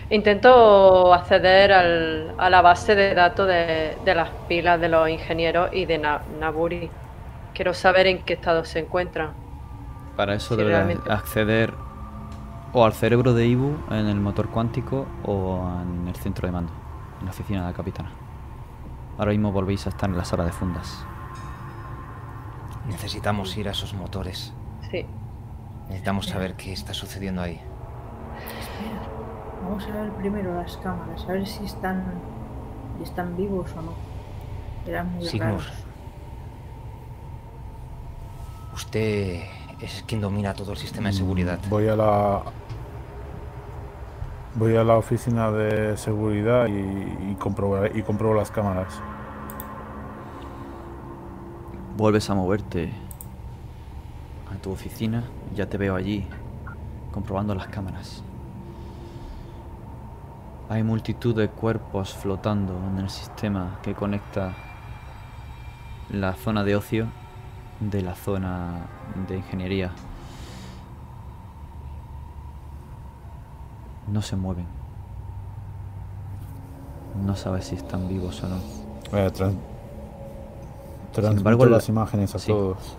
[0.09, 5.69] Intento acceder al- a la base de datos de, de las pilas de los ingenieros
[5.73, 6.89] y de Na- Naburi.
[7.53, 9.31] Quiero saber en qué estado se encuentran.
[10.15, 11.11] Para eso Sí, debes realmente.
[11.11, 11.73] acceder
[12.77, 16.71] o al cerebro de Ibu en el motor cuántico o en el centro de mando,
[17.19, 18.11] en la oficina de la capitana.
[19.17, 21.03] Ahora mismo volvéis a estar en la sala de fundas.
[22.87, 24.53] Necesitamos ir a esos motores.
[24.91, 25.07] Sí.
[25.87, 27.59] Necesitamos saber qué está sucediendo ahí.
[28.59, 29.01] Espera,
[29.63, 32.03] vamos a ver primero las cámaras, a ver si están,
[32.97, 33.93] si están vivos o no.
[34.85, 35.49] Eran muy Signor.
[35.49, 35.71] raros.
[38.75, 39.41] Usted
[39.81, 41.59] es quien domina todo el sistema de seguridad.
[41.69, 42.43] Voy a la.
[44.57, 47.37] Voy a la oficina de seguridad y, y,
[47.93, 48.99] y las cámaras.
[51.95, 52.91] Vuelves a moverte
[54.51, 56.27] a tu oficina, ya te veo allí,
[57.11, 58.23] comprobando las cámaras.
[60.69, 64.55] Hay multitud de cuerpos flotando en el sistema que conecta
[66.09, 67.05] la zona de ocio
[67.79, 68.87] de la zona
[69.27, 69.91] de ingeniería.
[74.07, 74.65] No se mueven.
[77.25, 78.55] No sabes si están vivos o no.
[79.17, 79.57] Eh, tran-
[81.13, 82.47] transmito embargo, la- las imágenes a sí.
[82.51, 82.97] todos.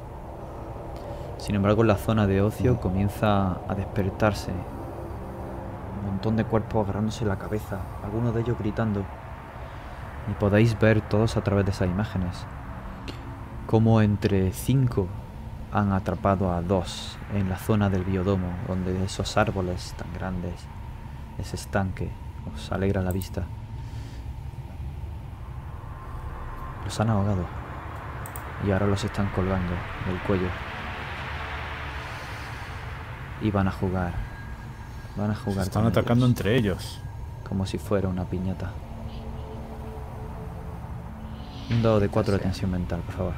[1.39, 4.51] Sin embargo, la zona de ocio comienza a despertarse.
[6.01, 9.03] Un montón de cuerpos agarrándose la cabeza, algunos de ellos gritando.
[10.31, 12.37] Y podéis ver todos a través de esas imágenes
[13.67, 15.07] como entre cinco
[15.73, 20.55] han atrapado a dos en la zona del biodomo, donde esos árboles tan grandes,
[21.39, 22.11] ese estanque,
[22.55, 23.45] os alegra la vista.
[26.85, 27.45] Los han ahogado
[28.67, 29.73] y ahora los están colgando
[30.07, 30.49] del cuello.
[33.41, 34.13] Y van a jugar.
[35.17, 35.63] Van a Se jugar.
[35.67, 37.01] están con atacando ellos, entre ellos.
[37.49, 38.73] Como si fuera una piñata.
[41.71, 43.35] Un dado de 4 de tensión mental, por favor.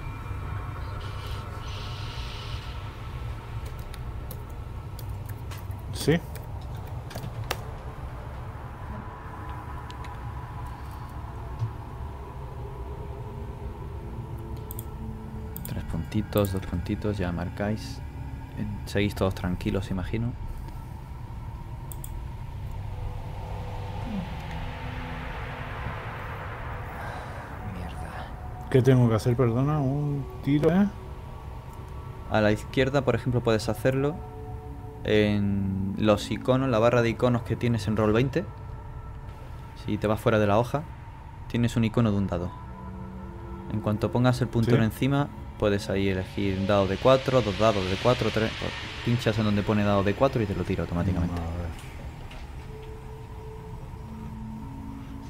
[5.92, 6.18] ¿Sí?
[15.66, 18.00] Tres puntitos, dos puntitos, ya marcáis.
[18.84, 20.32] Seguís todos tranquilos, imagino.
[27.74, 28.26] Mierda.
[28.70, 29.36] ¿Qué tengo que hacer?
[29.36, 30.88] Perdona, un tiro, ¿eh?
[32.30, 34.14] A la izquierda, por ejemplo, puedes hacerlo
[35.04, 38.44] en los iconos, la barra de iconos que tienes en Roll 20.
[39.84, 40.82] Si te vas fuera de la hoja,
[41.48, 42.50] tienes un icono de un dado.
[43.72, 44.84] En cuanto pongas el puntero Sí.
[44.84, 45.28] encima,
[45.60, 48.50] puedes ahí elegir un dado de 4, dos dados de 4, 3.
[49.04, 51.34] Pinchas en donde pone dado de 4 y te lo tira automáticamente.
[51.34, 51.70] A ver.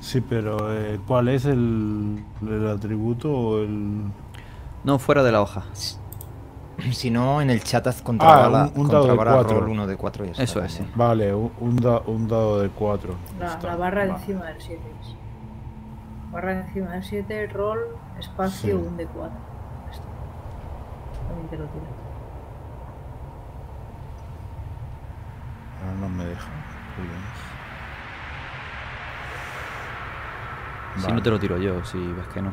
[0.01, 4.05] Sí, pero eh, ¿cuál es el, el atributo o el...?
[4.85, 5.65] No, fuera de la hoja.
[6.93, 8.99] Si no, en el chat haz contra Ah, bala, un- un contra
[9.33, 10.93] dado de roll uno de 4 y Eso es, también.
[10.97, 13.15] Vale, un, da- un dado de 4.
[13.39, 15.15] La, la barra de encima del 7 es.
[16.33, 17.81] Barra de encima del 7, roll,
[18.19, 18.87] espacio, Sí.
[18.89, 19.50] un de 4.
[21.31, 21.85] También te lo tiro.
[25.81, 26.49] Ah, no me deja.
[30.97, 31.15] Si Vale.
[31.15, 32.53] no te lo tiro yo, si ves que no.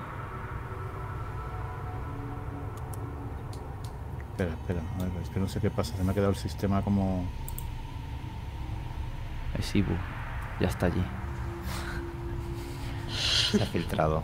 [4.30, 6.38] Espera, espera, a ver, es que no sé qué pasa, se me ha quedado el
[6.38, 7.26] sistema como...
[9.58, 9.96] Es Ibu.
[10.60, 11.04] Ya está allí.
[13.10, 14.24] Se ha filtrado.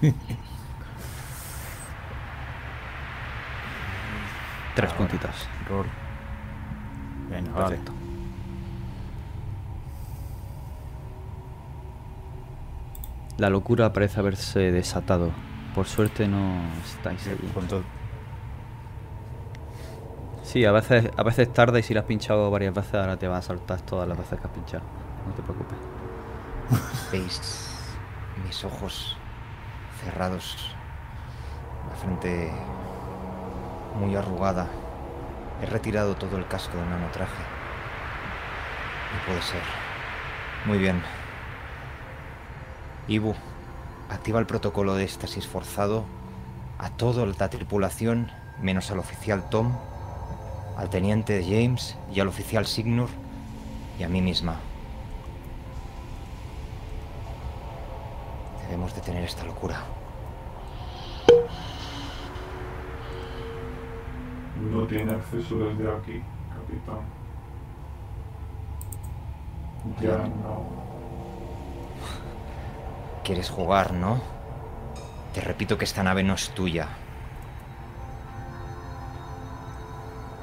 [4.76, 4.98] Tres Ahora.
[4.98, 5.48] puntitos.
[5.68, 5.86] Roll.
[7.30, 7.76] Venga, vale.
[7.76, 7.92] Perfecto.
[13.38, 15.30] La locura parece haberse desatado.
[15.74, 17.50] Por suerte no estáis allí.
[20.42, 23.28] Sí, a veces, a veces tarda y si la has pinchado varias veces ahora te
[23.28, 24.84] va a saltar todas las veces que has pinchado.
[25.26, 25.78] No te preocupes.
[27.12, 27.70] Veis
[28.44, 29.16] mis ojos
[30.02, 30.74] cerrados,
[31.90, 32.52] la frente
[33.96, 34.68] muy arrugada.
[35.62, 37.42] He retirado todo el casco del nanotraje.
[39.14, 39.62] No puede ser.
[40.66, 41.02] Muy bien.
[43.08, 43.34] Ibu,
[44.10, 46.04] activa el protocolo de éxtasis forzado
[46.78, 49.72] a toda la tripulación, menos al oficial Tom,
[50.76, 53.08] al teniente James y al oficial Signor
[53.98, 54.56] y a mí misma.
[58.64, 59.95] Debemos detener esta locura.
[64.60, 67.00] No tiene acceso desde aquí, capitán.
[70.00, 70.64] Ya no.
[73.22, 74.20] Quieres jugar, ¿no?
[75.34, 76.88] Te repito que esta nave no es tuya.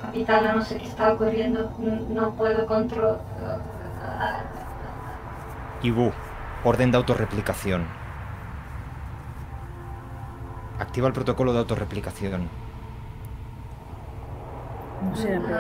[0.02, 1.72] Capitana, no sé qué está ocurriendo.
[1.80, 3.20] No, no puedo controlar.
[5.82, 6.12] Ibu,
[6.64, 7.88] orden de autorreplicación.
[10.80, 12.63] Activa el protocolo de autorreplicación.
[15.04, 15.60] No sé, pero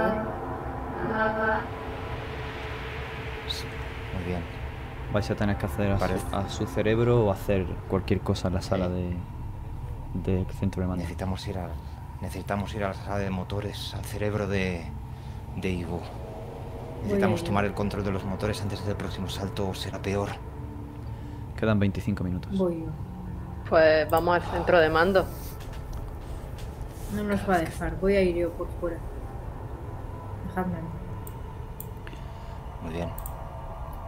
[3.47, 3.65] Sí,
[4.15, 4.41] muy bien.
[5.11, 6.35] Vais a tener que hacer a su, Parece.
[6.35, 9.15] a su cerebro o hacer cualquier cosa en la sala de
[10.13, 11.01] del centro de mando.
[11.01, 11.67] Necesitamos ir a
[12.21, 14.85] necesitamos ir a la sala de motores, al cerebro de
[15.57, 15.99] de Ibu.
[17.03, 20.29] Necesitamos tomar el control de los motores antes del próximo salto o será peor.
[21.59, 22.57] Quedan 25 minutos.
[22.57, 22.87] voy yo.
[23.69, 25.25] Pues vamos al centro de mando.
[27.13, 27.99] No nos va a dejar.
[27.99, 28.97] Voy a ir yo por fuera.
[32.81, 33.09] Muy bien.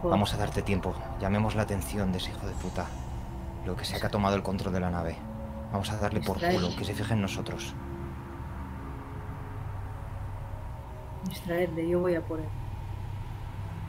[0.00, 0.10] Joder.
[0.10, 0.94] Vamos a darte tiempo.
[1.20, 2.86] Llamemos la atención de ese hijo de puta.
[3.64, 5.16] Lo que sea que ha tomado el control de la nave.
[5.72, 7.74] Vamos a darle por culo, que se fije en nosotros.
[11.24, 12.48] Distraedle, yo voy a por él.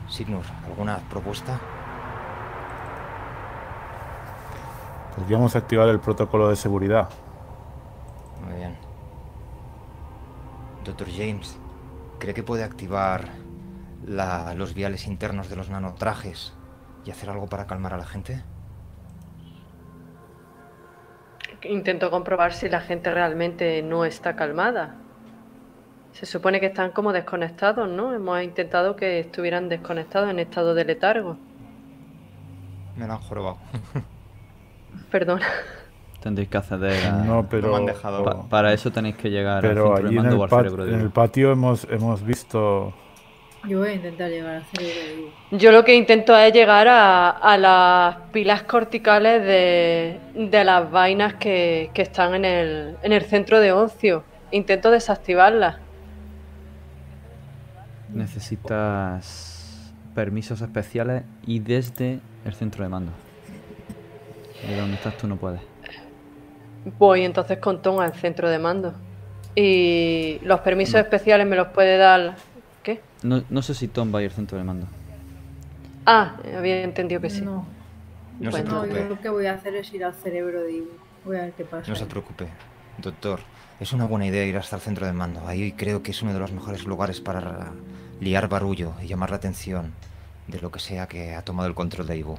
[0.08, 1.60] Signur, ¿alguna propuesta?
[5.14, 7.08] Podríamos activar el protocolo de seguridad.
[8.44, 8.76] Muy bien.
[10.84, 11.58] Doctor James,
[12.18, 13.28] ¿cree que puede activar
[14.06, 16.52] la- los viales internos de los nanotrajes
[17.04, 18.42] y hacer algo para calmar a la gente?
[21.62, 24.94] Intento comprobar si la gente realmente no está calmada.
[26.12, 28.12] Se supone que están como desconectados, ¿no?
[28.14, 31.36] Hemos intentado que estuvieran desconectados en estado de letargo.
[32.96, 33.58] Me lo han jorobado.
[35.10, 35.40] Perdón.
[36.20, 37.12] Tendréis que acceder a...
[37.12, 37.70] No, pero.
[37.70, 40.48] me han dejado- Pa- para eso tenéis que llegar Pero al allí en el, al
[40.48, 41.12] pat- cerebro de en el Dios.
[41.12, 42.92] patio hemos, hemos visto.
[43.68, 45.30] Yo voy a intentar llegar al cerebro.
[45.52, 51.34] Yo lo que intento es llegar a, a las pilas corticales de, de las vainas
[51.34, 54.24] que, que están en el, en el centro de ocio.
[54.50, 55.76] Intento desactivarlas.
[58.58, 63.12] Necesitas permisos especiales y desde el centro de mando.
[64.66, 65.60] De donde estás tú no puedes.
[66.98, 68.94] Voy entonces con Tom al centro de mando.
[69.54, 72.36] Y los permisos especiales me los puede dar.
[72.82, 73.00] ¿Qué?
[73.22, 74.86] No, no sé si Tom va a ir al centro de mando.
[76.06, 77.42] Ah, había entendido que sí.
[77.42, 77.66] No,
[78.40, 80.90] No se no, preocupe, lo que voy a hacer es ir al cerebro de Ivo.
[81.24, 81.90] Voy a ver qué pasa.
[81.90, 82.46] no se preocupe.
[82.98, 83.40] Doctor,
[83.80, 85.46] es una buena idea ir hasta el centro de mando.
[85.46, 87.72] Ahí creo que es uno de los mejores lugares para
[88.20, 89.92] liar barullo y llamar la atención
[90.46, 92.38] de lo que sea que ha tomado el control de Ivo.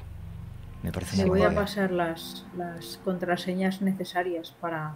[0.84, 4.96] Me parece Le voy a pasar las, las contraseñas necesarias para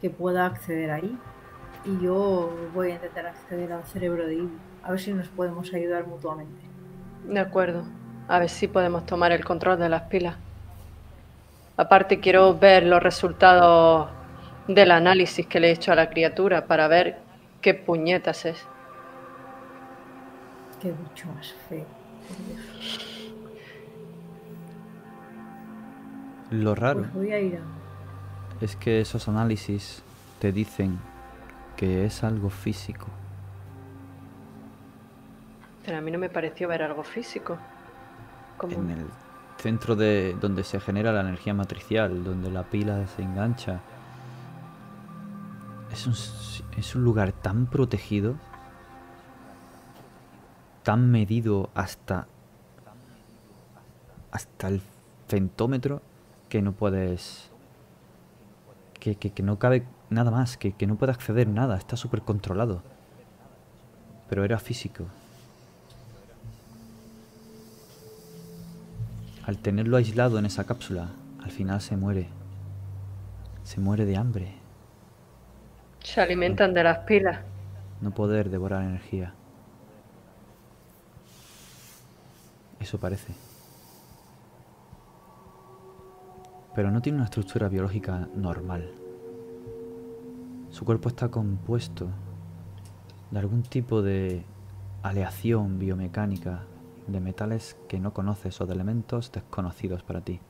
[0.00, 1.18] que pueda acceder ahí.
[1.84, 4.50] Y yo voy a intentar acceder al cerebro de Ivo.
[4.82, 6.62] A ver si nos podemos ayudar mutuamente.
[7.26, 7.84] De acuerdo.
[8.28, 10.36] A ver si podemos tomar el control de las pilas.
[11.76, 14.08] Aparte, quiero ver los resultados
[14.68, 17.18] del análisis que le he hecho a la criatura para ver
[17.60, 18.64] qué puñetas es.
[20.80, 21.86] Qué bicho más feo.
[22.28, 22.63] por Dios.
[26.50, 28.64] Lo raro Pues voy a ir a...
[28.64, 30.02] es que esos análisis
[30.40, 30.98] te dicen
[31.76, 33.06] que es algo físico.
[35.84, 37.58] Pero a mí no me pareció ver algo físico.
[38.56, 38.74] Como...
[38.74, 39.06] En el
[39.58, 43.80] centro de donde se genera la energía matricial, donde la pila se engancha.
[45.92, 46.14] Es un,
[46.78, 48.34] es un lugar tan protegido,
[50.82, 52.26] tan medido hasta
[54.30, 54.82] hasta el
[55.28, 56.02] centómetro
[56.54, 57.50] que no puedes
[59.00, 62.22] que, que- que no cabe nada más, que, que no puede acceder nada, está súper
[62.22, 62.80] controlado.
[64.28, 65.06] Pero era físico.
[69.44, 71.08] Al tenerlo aislado en esa cápsula,
[71.42, 72.28] al final se muere.
[73.64, 74.54] Se muere de hambre.
[76.04, 77.40] Se alimentan de las pilas.
[78.00, 79.34] No poder devorar energía.
[82.78, 83.34] Eso parece.
[86.74, 88.90] Pero no tiene una estructura biológica normal.
[90.70, 92.08] Su cuerpo está compuesto
[93.30, 94.44] de algún tipo de
[95.02, 96.62] aleación biomecánica
[97.06, 100.40] de metales que no conoces o de elementos desconocidos para ti.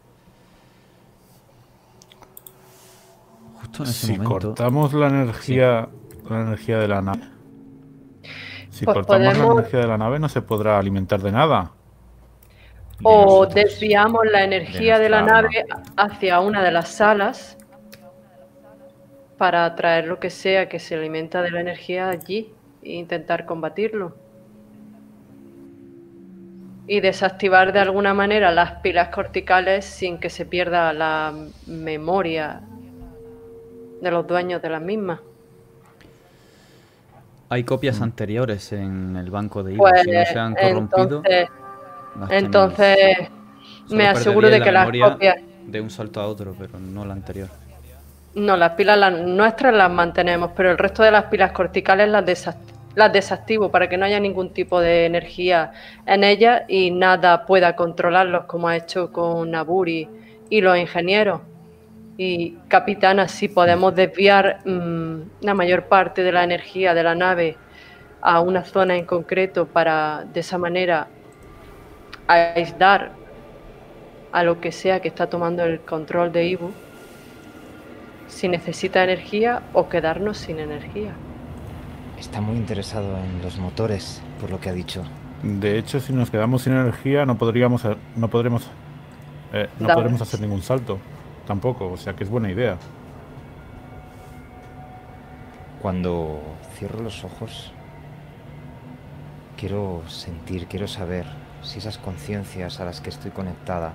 [3.61, 4.49] Justo en ese Si momento...
[4.49, 5.89] cortamos la energía,
[6.29, 7.23] la energía de la nave.
[8.71, 11.73] Si Pues cortamos la energía de la nave no se podrá alimentar de nada.
[13.03, 15.67] O desviamos la energía de, la nave
[15.97, 17.59] hacia una de las salas
[19.37, 22.53] para atraer lo que sea que se alimenta de la energía allí
[22.83, 24.15] e intentar combatirlo.
[26.87, 31.33] y desactivar de alguna manera las pilas corticales sin que se pierda la
[31.67, 32.61] memoria
[34.03, 35.21] de los dueños de las mismas.
[37.49, 39.85] Hay copias anteriores en el banco de Ivo.
[39.85, 41.49] Pues, si no se han corrompido, entonces,
[42.19, 42.97] las entonces
[43.91, 45.37] me aseguro de que la las copias...
[45.67, 47.49] De un salto a otro, pero no la anterior.
[48.35, 52.25] No, las pilas las nuestras las mantenemos, pero el resto de las pilas corticales las,
[52.25, 52.57] desac-
[52.95, 55.73] las desactivo para que no haya ningún tipo de energía
[56.05, 60.09] en ellas y nada pueda controlarlos como ha hecho con Naburi
[60.51, 61.41] y los ingenieros.
[62.17, 67.57] Y capitán, así podemos desviar mm, la mayor parte de la energía de la nave
[68.21, 71.09] a una zona en concreto para de esa manera
[72.29, 73.13] aislar
[74.33, 76.71] a lo que sea que está tomando el control de Ibu
[78.29, 81.13] si necesita energía o quedarnos sin energía.
[82.19, 85.05] Está muy interesado en los motores, por lo que ha dicho.
[85.43, 88.71] De hecho, si nos quedamos sin energía, no podríamos, ha- no podremos,
[89.53, 89.95] eh, no Dale.
[89.95, 90.99] podremos hacer ningún salto.
[91.47, 92.79] Tampoco, o sea que es buena idea.
[95.83, 96.41] Cuando
[96.79, 97.73] cierro los ojos,
[99.57, 101.27] quiero sentir, quiero saber
[101.65, 103.93] si esas conciencias a las que estoy conectada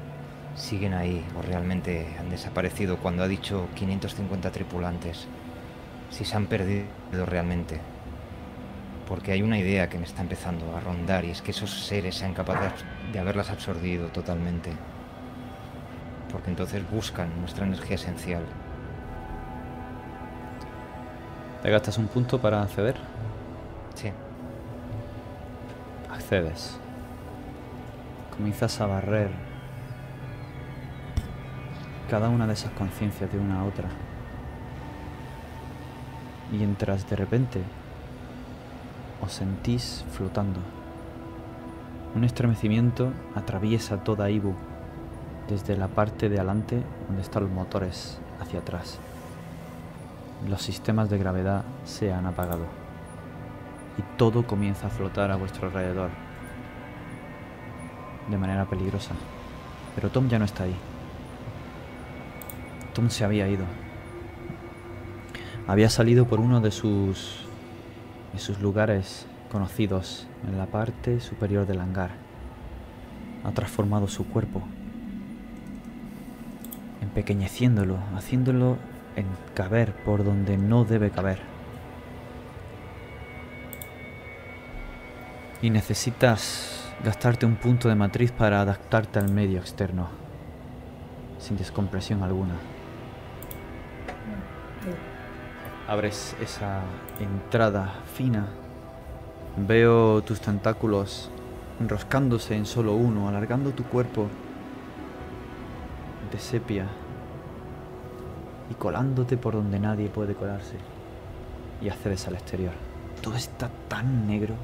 [0.55, 5.27] siguen ahí o realmente han desaparecido cuando ha dicho 550 tripulantes.
[6.11, 6.85] Si se han perdido
[7.25, 7.79] realmente.
[9.07, 12.15] Porque hay una idea que me está empezando a rondar y es que esos seres
[12.15, 12.73] sean capaces
[13.11, 14.71] de haberlas absorbido totalmente.
[16.31, 18.43] Porque entonces buscan nuestra energía esencial.
[21.63, 22.95] ¿Te gastas un punto para acceder?
[23.95, 24.11] Sí.
[26.11, 26.79] Accedes.
[28.39, 29.31] Comienzas a barrer
[32.09, 33.89] cada una de esas conciencias de una a otra.
[36.53, 37.61] Y entras de repente,
[39.21, 40.61] os sentís flotando.
[42.15, 44.53] Un estremecimiento atraviesa toda Ibu,
[45.49, 48.99] desde la parte de adelante donde están los motores hacia atrás.
[50.47, 52.67] Los sistemas de gravedad se han apagado
[53.97, 56.28] y todo comienza a flotar a vuestro alrededor
[58.29, 59.13] de manera peligrosa.
[59.95, 60.75] Pero Tom ya no está ahí.
[62.93, 63.65] Tom se había ido.
[65.67, 67.45] Había salido por uno de sus
[68.33, 72.11] de sus lugares conocidos en la parte superior del hangar.
[73.43, 74.61] Ha transformado su cuerpo,
[77.01, 78.77] empequeñeciéndolo, haciéndolo
[79.15, 81.39] en caber por donde no debe caber.
[85.61, 90.07] Y necesitas gastarte un punto de matriz para adaptarte al medio externo,
[91.39, 92.55] sin descompresión alguna.
[95.87, 96.81] Abres esa
[97.19, 98.47] entrada fina.
[99.57, 101.31] Veo tus tentáculos
[101.79, 104.27] enroscándose en solo uno, alargando tu cuerpo
[106.31, 106.85] de sepia
[108.69, 110.75] y colándote por donde nadie puede colarse.
[111.81, 112.73] Y accedes al exterior.
[113.21, 114.55] Todo está tan negro.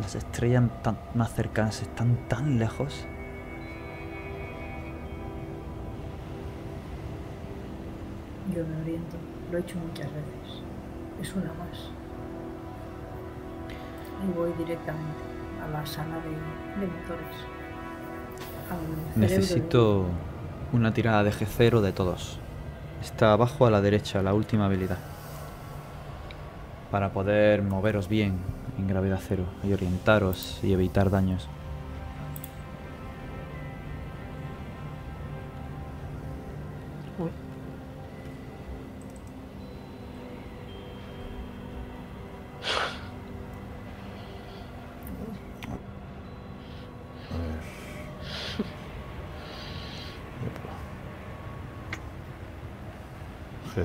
[0.00, 3.06] Las estrellas tan más cercanas están tan lejos.
[8.54, 9.16] Yo me oriento.
[9.50, 10.62] Lo he hecho muchas veces.
[11.22, 11.90] Es una más.
[14.26, 15.20] Y voy directamente
[15.64, 17.36] a la sala de, de motores.
[18.70, 20.04] Al cerebro de- Necesito
[20.72, 22.38] una tirada de G0 de todos.
[23.02, 24.98] Está abajo a la derecha, la última habilidad.
[26.90, 28.38] Para poder moveros bien
[28.80, 31.48] en gravedad cero y orientaros y evitar daños.
[37.18, 37.30] Uy.
[47.30, 47.60] A ver.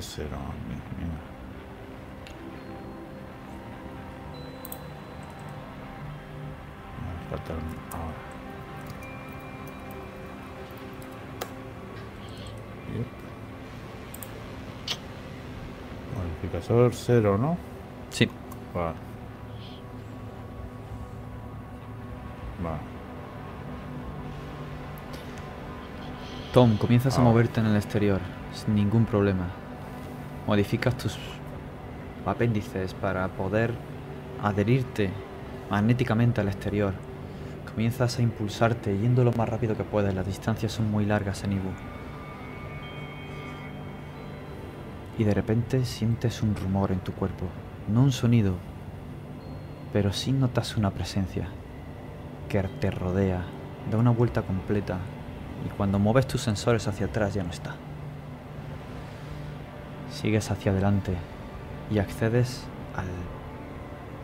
[0.00, 0.65] G0.
[7.92, 8.14] Ahora.
[12.94, 13.06] Yep.
[16.16, 17.56] Modificador 0, ¿no?
[18.10, 18.28] Sí,
[18.74, 18.94] Vale.
[22.62, 22.78] Vale.
[26.52, 27.30] Tom, comienzas a Ahora.
[27.30, 28.20] moverte en el exterior
[28.52, 29.46] sin ningún problema.
[30.46, 31.18] Modificas tus
[32.24, 33.72] apéndices para poder
[34.42, 35.10] adherirte
[35.70, 36.94] magnéticamente al exterior.
[37.76, 40.14] Comienzas a impulsarte yendo lo más rápido que puedes.
[40.14, 41.68] Las distancias son muy largas en Ibu.
[45.18, 47.44] Y de repente sientes un rumor en tu cuerpo.
[47.92, 48.54] No un sonido,
[49.92, 51.48] pero sí notas una presencia.
[52.48, 53.44] que te rodea
[53.90, 54.96] da una vuelta completa
[55.66, 57.74] y cuando mueves tus sensores hacia atrás ya no está.
[60.10, 61.12] Sigues hacia adelante
[61.90, 62.64] y accedes
[62.96, 63.10] al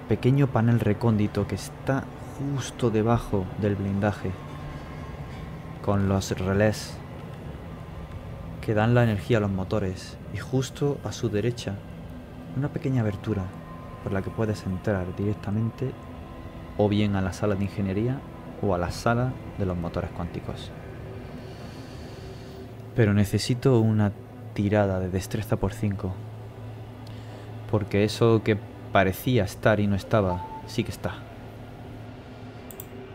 [0.09, 2.05] pequeño panel recóndito que está
[2.39, 4.31] justo debajo del blindaje
[5.85, 6.97] con los relés
[8.61, 11.75] que dan la energía a los motores y justo a su derecha
[12.57, 13.43] una pequeña abertura
[14.03, 15.91] por la que puedes entrar directamente
[16.79, 18.21] o bien a la sala de ingeniería
[18.63, 20.71] o a la sala de los motores cuánticos.
[22.95, 24.13] Pero necesito una
[24.55, 26.13] tirada de destreza por 5.
[27.71, 28.59] Porque eso que
[28.93, 31.32] parecía estar y no estaba, sí que está.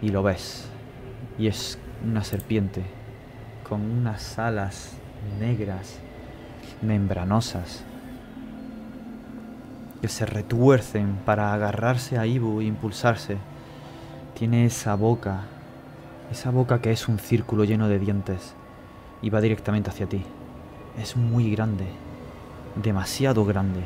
[0.01, 0.67] Y lo ves.
[1.37, 2.83] Y es una serpiente
[3.67, 4.93] con unas alas
[5.39, 5.99] negras,
[6.81, 7.83] membranosas,
[10.01, 13.37] que se retuercen para agarrarse a Ibu e impulsarse.
[14.35, 15.41] Tiene esa boca,
[16.31, 18.53] esa boca que es un círculo lleno de dientes
[19.21, 20.23] y va directamente hacia ti.
[20.99, 21.87] Es muy grande,
[22.75, 23.81] demasiado grande.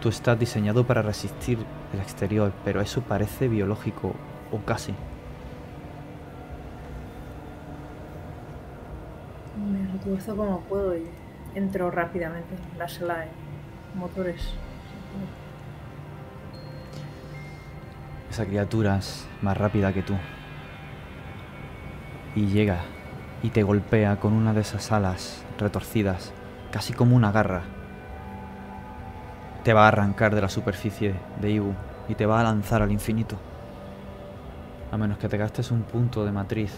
[0.00, 1.58] Tú estás diseñado para resistir
[1.92, 4.14] el exterior, pero eso parece biológico,
[4.52, 4.94] o casi.
[9.56, 11.04] Me retuerzo como puedo y
[11.54, 13.28] entro rápidamente en la sala de
[13.94, 14.54] motores.
[18.30, 20.14] Esa criatura es más rápida que tú.
[22.34, 22.78] Y llega
[23.42, 26.32] y te golpea con una de esas alas retorcidas,
[26.70, 27.62] casi como una garra.
[29.64, 31.74] Te va a arrancar de la superficie de Ibu
[32.08, 33.36] y te va a lanzar al infinito.
[34.92, 36.70] A menos que te gastes un punto de matriz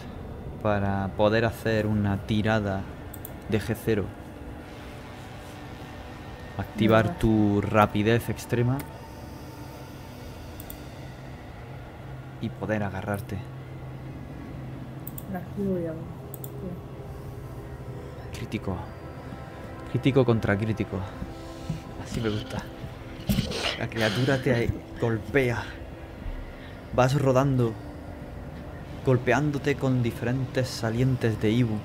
[0.62, 2.82] para poder hacer una tirada
[3.48, 4.04] de G0.
[6.56, 8.78] Activar tu rapidez extrema
[12.40, 13.36] y poder agarrarte.
[18.32, 18.76] Crítico.
[19.90, 20.98] Crítico contra crítico.
[22.04, 22.58] Así me gusta.
[23.80, 24.70] La criatura te
[25.00, 25.64] golpea.
[26.94, 27.74] Vas rodando.
[29.04, 31.76] Golpeándote con diferentes salientes de Ibu.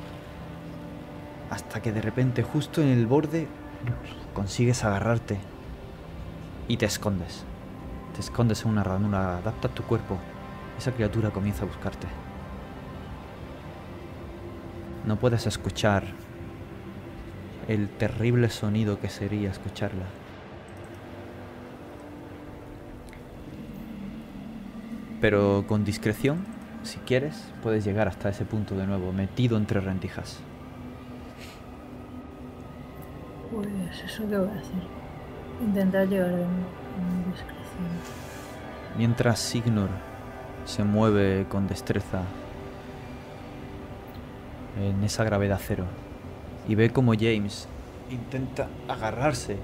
[1.49, 3.47] Hasta que de repente, justo en el borde,
[4.33, 5.37] consigues agarrarte.
[6.69, 7.43] Y te escondes.
[8.13, 9.37] Te escondes en una ranura.
[9.37, 10.17] Adapta tu cuerpo.
[10.77, 12.07] Esa criatura comienza a buscarte.
[15.05, 16.03] No puedes escuchar
[17.67, 20.05] el terrible sonido que sería escucharla.
[25.19, 26.58] Pero con discreción,
[26.89, 30.39] si quieres, puedes llegar hasta ese punto de nuevo, metido entre rendijas.
[33.51, 33.67] Pues
[34.05, 34.83] eso que voy a hacer.
[35.61, 37.59] Intentar llegar en, en discreción.
[38.97, 39.89] Mientras Signor
[40.65, 42.21] se mueve con destreza
[44.79, 45.85] en esa gravedad cero
[46.67, 47.67] y ve como James
[48.09, 49.57] intenta agarrarse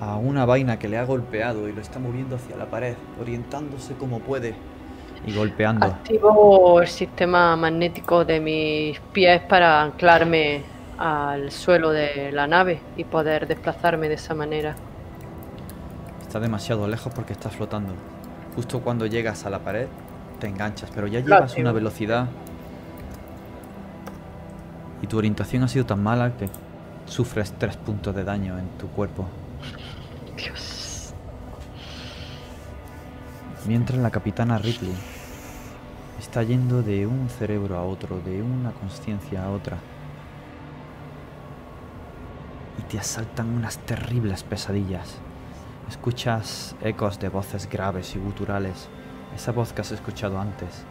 [0.00, 3.94] a una vaina que le ha golpeado y lo está moviendo hacia la pared, orientándose
[3.94, 4.54] como puede
[5.26, 5.86] y golpeando.
[5.86, 10.62] Activo el sistema magnético de mis pies para anclarme
[10.98, 14.74] al suelo de la nave y poder desplazarme de esa manera.
[16.22, 17.92] Está demasiado lejos porque estás flotando.
[18.54, 19.86] Justo cuando llegas a la pared
[20.38, 22.26] te enganchas, pero ya llevas una velocidad
[25.02, 26.48] y tu orientación ha sido tan mala que
[27.06, 29.26] sufres tres puntos de daño en tu cuerpo.
[30.36, 30.81] Dios.
[33.64, 34.92] Mientras la capitana Ripley
[36.18, 39.76] está yendo de un cerebro a otro, de una conciencia a otra.
[42.80, 45.18] Y te asaltan unas terribles pesadillas.
[45.88, 48.88] Escuchas ecos de voces graves y guturales,
[49.36, 50.82] esa voz que has escuchado antes,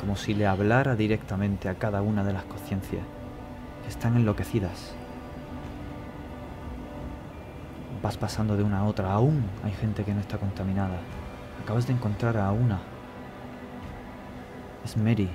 [0.00, 3.04] como si le hablara directamente a cada una de las conciencias,
[3.84, 4.92] que están enloquecidas.
[8.02, 10.98] Vas pasando de una a otra, aún hay gente que no está contaminada.
[11.62, 12.80] Acabas de encontrar a una.
[14.84, 15.30] Es Mary.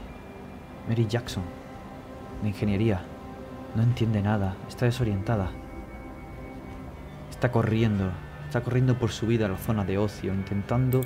[0.90, 1.44] Mary Jackson.
[2.42, 3.02] De ingeniería.
[3.76, 4.58] No entiende nada.
[4.68, 5.52] Está desorientada.
[7.30, 8.12] Está corriendo.
[8.46, 11.02] Está corriendo por su vida a la zona de ocio, intentando,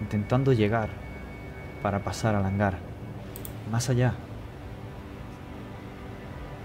[0.00, 0.88] intentando llegar
[1.82, 2.78] para pasar al hangar.
[3.70, 4.14] Más allá.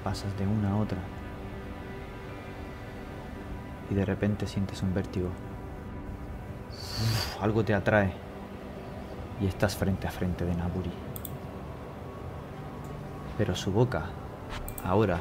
[0.06, 1.00] Pasas de una a otra.
[3.90, 5.30] Y de repente sientes un vértigo.
[7.42, 8.12] Algo te atrae.
[9.42, 10.92] Y estás frente a frente de Naburi.
[13.38, 14.06] Pero su boca,
[14.84, 15.20] ahora,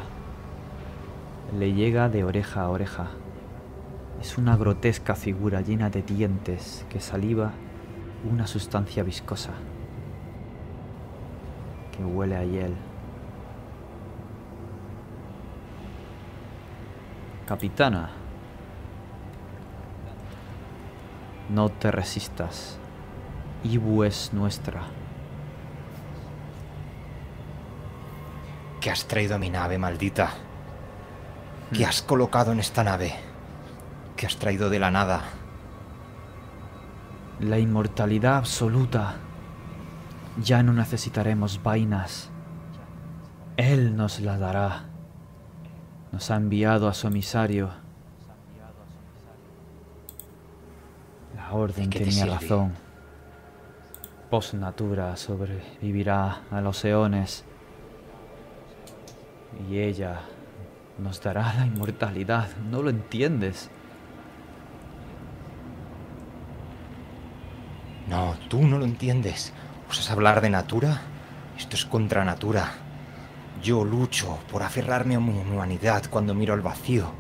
[1.59, 3.09] le llega de oreja a oreja.
[4.21, 7.53] Es una grotesca figura llena de dientes que saliva
[8.31, 9.51] una sustancia viscosa.
[11.97, 12.75] que huele a hiel.
[17.47, 18.11] Capitana,
[21.49, 22.79] no te resistas.
[23.65, 24.83] Ibu es nuestra.
[28.81, 30.31] ¿Qué has traído a mi nave, maldita?
[31.73, 33.15] ¿Qué has colocado en esta nave?
[34.17, 35.25] ¿Qué has traído de la nada?
[37.41, 39.17] La inmortalidad absoluta.
[40.43, 42.31] Ya no necesitaremos vainas.
[43.57, 44.85] Él nos la dará.
[46.13, 47.86] Nos ha enviado a su emisario.
[51.47, 52.73] La orden tenía razón.
[54.31, 57.45] Post natura sobrevivirá a los eones.
[59.71, 60.23] Y ella
[60.99, 62.49] nos dará la inmortalidad.
[62.69, 63.71] ¿No lo entiendes?
[68.09, 69.53] No, tú no lo entiendes.
[69.89, 71.01] ¿Osas hablar de natura?
[71.57, 72.73] Esto es contra natura.
[73.63, 77.13] Yo lucho por aferrarme a mi humanidad cuando miro al vacío,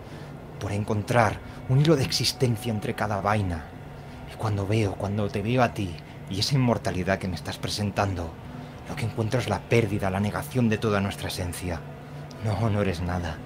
[0.58, 1.38] por encontrar
[1.68, 3.75] un hilo de existencia entre cada vaina.
[4.38, 5.94] Cuando veo, cuando te veo a ti
[6.28, 8.30] y esa inmortalidad que me estás presentando,
[8.88, 11.80] lo que encuentro es la pérdida, la negación de toda nuestra esencia.
[12.44, 13.36] No, no eres nada.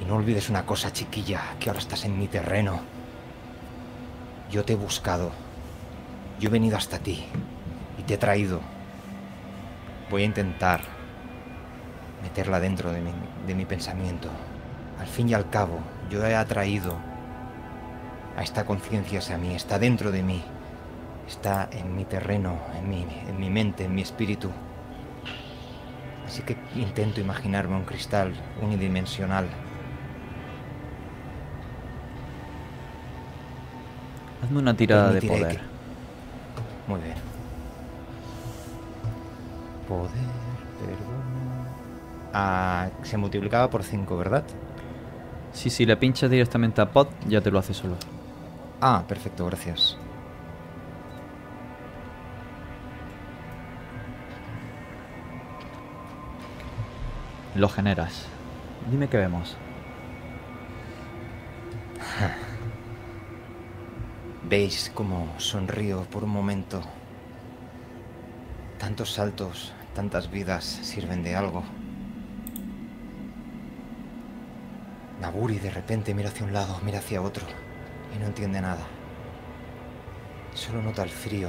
[0.00, 2.80] Y no olvides una cosa, chiquilla, que ahora estás en mi terreno.
[4.50, 5.32] Yo te he buscado.
[6.38, 7.24] Yo he venido hasta ti
[7.98, 8.60] y te he traído.
[10.10, 10.82] Voy a intentar
[12.22, 13.12] meterla dentro de mi,
[13.46, 14.28] de mi pensamiento.
[14.98, 15.78] Al fin y al cabo,
[16.10, 17.09] yo he atraído
[18.40, 20.42] a esta conciencia hacia mí, está dentro de mí,
[21.28, 24.50] está en mi terreno, en mi, en mi mente, en mi espíritu.
[26.26, 29.46] Así que intento imaginarme un cristal unidimensional.
[34.42, 35.56] Hazme una tirada de poder.
[35.56, 35.62] que-
[36.88, 37.14] Muy bien.
[39.86, 40.10] Poder,
[40.80, 41.20] perdón.
[42.32, 44.44] Ah, se multiplicaba por 5, ¿verdad?
[45.52, 47.96] Sí, si le pinchas directamente a Pod, ya te lo hace solo.
[48.82, 49.98] Ah, perfecto, gracias.
[57.54, 58.24] Lo generas.
[58.90, 59.54] Dime qué vemos.
[64.48, 66.80] ¿Veis cómo sonrío por un momento?
[68.78, 71.64] Tantos saltos, tantas vidas sirven de algo.
[75.20, 77.44] Naburi de repente mira hacia un lado, mira hacia otro
[78.14, 78.86] y no entiende nada.
[80.54, 81.48] Solo nota el frío.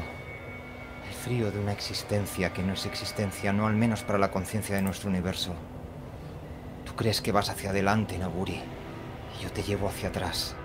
[1.08, 4.76] El frío de una existencia que no es existencia, no al menos para la conciencia
[4.76, 5.54] de nuestro universo.
[6.86, 8.62] Tú crees que vas hacia adelante, Naburi,
[9.38, 10.56] y yo te llevo hacia atrás.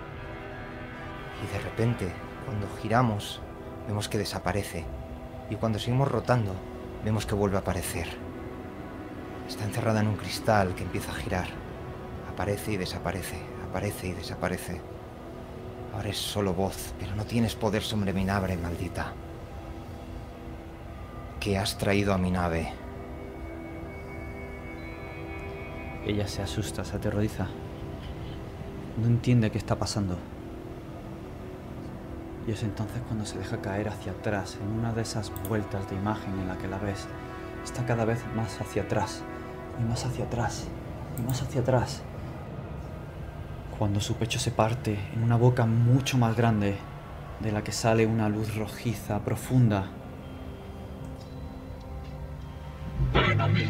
[1.43, 2.11] Y de repente,
[2.45, 3.41] cuando giramos,
[3.87, 4.85] vemos que desaparece.
[5.49, 6.53] Y cuando seguimos rotando,
[7.03, 8.07] vemos que vuelve a aparecer.
[9.47, 11.47] Está encerrada en un cristal que empieza a girar.
[12.29, 13.37] Aparece y desaparece,
[13.69, 14.81] aparece y desaparece.
[15.97, 19.13] Ahora es solo voz, pero no tienes poder sobre mi nave, maldita.
[21.39, 22.71] ¿Qué has traído a mi nave?
[26.05, 27.47] Ella se asusta, se aterroriza.
[29.01, 30.19] No entiende qué está pasando.
[32.47, 35.95] Y es entonces cuando se deja caer hacia atrás, en una de esas vueltas de
[35.95, 37.07] imagen en la que la ves.
[37.63, 39.23] Está cada vez más hacia atrás,
[39.79, 40.67] y más hacia atrás,
[41.17, 42.03] y más hacia atrás.
[43.77, 46.77] Cuando su pecho se parte en una boca mucho más grande,
[47.39, 49.85] de la que sale una luz rojiza, profunda.
[53.13, 53.65] Ven a mí.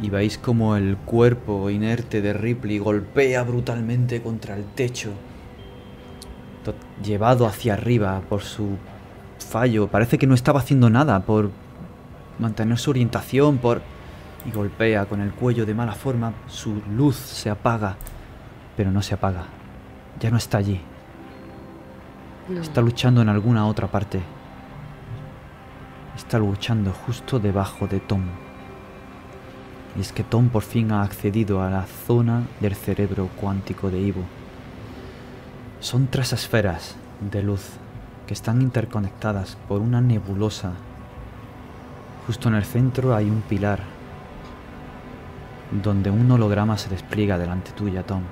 [0.00, 5.10] Y veis como el cuerpo inerte de Ripley golpea brutalmente contra el techo,
[7.04, 8.76] llevado hacia arriba por su
[9.38, 9.88] fallo.
[9.88, 11.50] Parece que no estaba haciendo nada por
[12.38, 13.82] mantener su orientación, por...
[14.46, 17.96] Y golpea con el cuello de mala forma, su luz se apaga,
[18.76, 19.44] pero no se apaga.
[20.18, 20.80] Ya no está allí.
[22.48, 22.60] No.
[22.60, 24.20] Está luchando en alguna otra parte.
[26.16, 28.22] Está luchando justo debajo de Tom.
[29.96, 34.00] Y es que Tom por fin ha accedido a la zona del cerebro cuántico de
[34.00, 34.22] Ivo.
[35.80, 37.70] Son tres esferas de luz
[38.26, 40.72] que están interconectadas por una nebulosa.
[42.26, 43.80] Justo en el centro hay un pilar
[45.70, 48.22] donde un holograma se despliega delante tuya, Tom.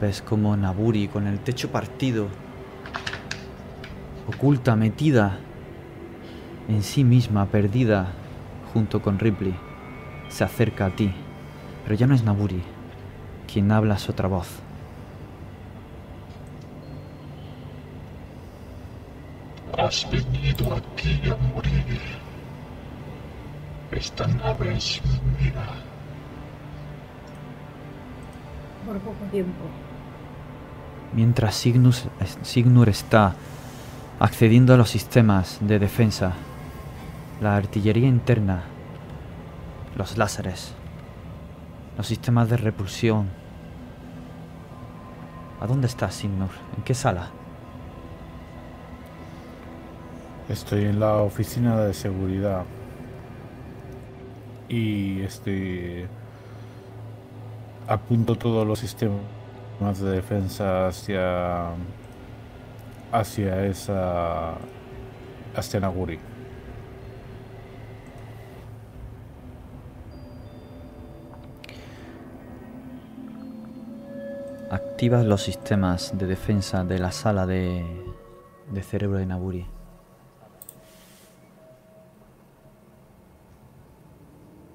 [0.00, 2.28] Ves como Naburi con el techo partido,
[4.28, 5.38] oculta, metida
[6.68, 8.08] en sí misma, perdida,
[8.74, 9.54] junto con Ripley,
[10.28, 11.12] se acerca a ti.
[11.84, 12.62] Pero ya no es Naburi.
[13.50, 14.48] Quien habla es otra voz.
[19.78, 22.17] Has venido aquí a morir.
[23.90, 25.00] Esta nave es
[25.40, 25.64] mía.
[28.86, 29.64] Por poco tiempo.
[31.14, 32.04] Mientras Signus,
[32.42, 33.34] Signur está
[34.20, 36.32] accediendo a los sistemas de defensa,
[37.40, 38.64] la artillería interna,
[39.96, 40.74] los láseres,
[41.96, 43.28] los sistemas de repulsión.
[45.60, 46.50] ¿A dónde está Signur?
[46.76, 47.30] ¿En qué sala?
[50.48, 52.64] Estoy en la oficina de seguridad.
[54.68, 56.06] Y estoy.
[57.86, 61.70] Apunto todos los sistemas de defensa hacia.
[63.12, 64.54] hacia esa.
[65.56, 66.18] hacia Naguri.
[74.70, 77.86] Activas los sistemas de defensa de la sala de,
[78.70, 79.77] de cerebro de Naguri.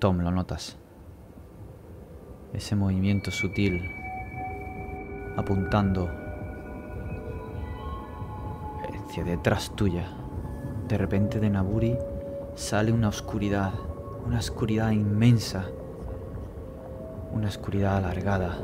[0.03, 0.75] Tom, lo notas.
[2.51, 3.89] Ese movimiento sutil
[5.38, 6.11] apuntando
[9.07, 10.09] hacia detrás tuya.
[10.89, 11.97] De repente de Naburi
[12.55, 13.71] sale una oscuridad,
[14.25, 15.67] una oscuridad inmensa,
[17.31, 18.57] una oscuridad alargada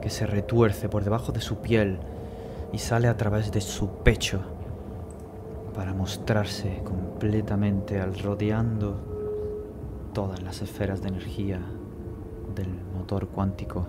[0.00, 1.98] que se retuerce por debajo de su piel
[2.72, 4.40] y sale a través de su pecho
[5.74, 9.15] para mostrarse completamente al rodeando
[10.16, 11.60] todas las esferas de energía
[12.54, 13.86] del motor cuántico.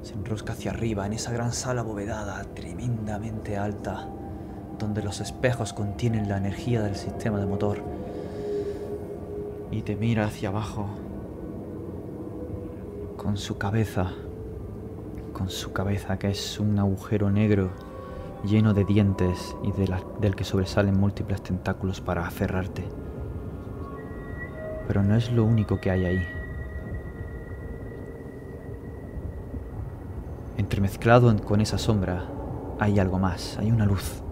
[0.00, 4.08] Se enrosca hacia arriba en esa gran sala abovedada, tremendamente alta,
[4.78, 7.82] donde los espejos contienen la energía del sistema de motor.
[9.70, 10.86] Y te mira hacia abajo
[13.18, 14.10] con su cabeza,
[15.34, 17.72] con su cabeza que es un agujero negro
[18.42, 19.72] lleno de dientes y
[20.22, 23.03] del que sobresalen múltiples tentáculos para aferrarte.
[24.86, 26.28] Pero no es lo único que hay ahí.
[30.56, 32.24] Entremezclado con esa sombra
[32.78, 34.22] hay algo más, hay una luz.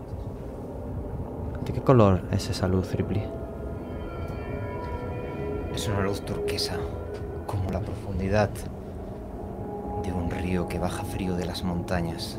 [1.65, 3.23] ¿De qué color es esa luz, Ripley?
[5.75, 6.77] Es una luz turquesa,
[7.47, 8.51] como la profundidad
[10.03, 12.39] de un río que baja frío de las montañas.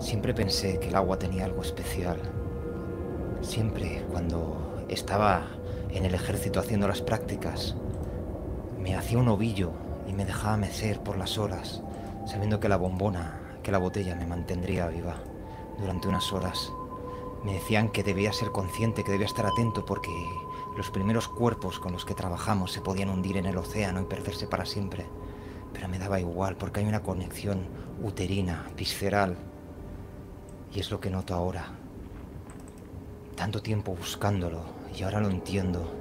[0.00, 2.18] Siempre pensé que el agua tenía algo especial.
[3.40, 5.42] Siempre cuando estaba
[5.90, 7.74] en el ejército haciendo las prácticas.
[8.78, 9.72] Me hacía un ovillo
[10.06, 11.82] y me dejaba mecer por las horas,
[12.26, 15.16] sabiendo que la bombona, que la botella me mantendría viva
[15.78, 16.72] durante unas horas.
[17.44, 20.10] Me decían que debía ser consciente, que debía estar atento porque
[20.76, 24.46] los primeros cuerpos con los que trabajamos se podían hundir en el océano y perderse
[24.46, 25.06] para siempre.
[25.72, 27.66] Pero me daba igual porque hay una conexión
[28.02, 29.36] uterina, visceral.
[30.72, 31.66] Y es lo que noto ahora.
[33.36, 35.92] Tanto tiempo buscándolo, y ahora lo entiendo.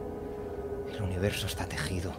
[0.93, 2.11] El universo está tejido.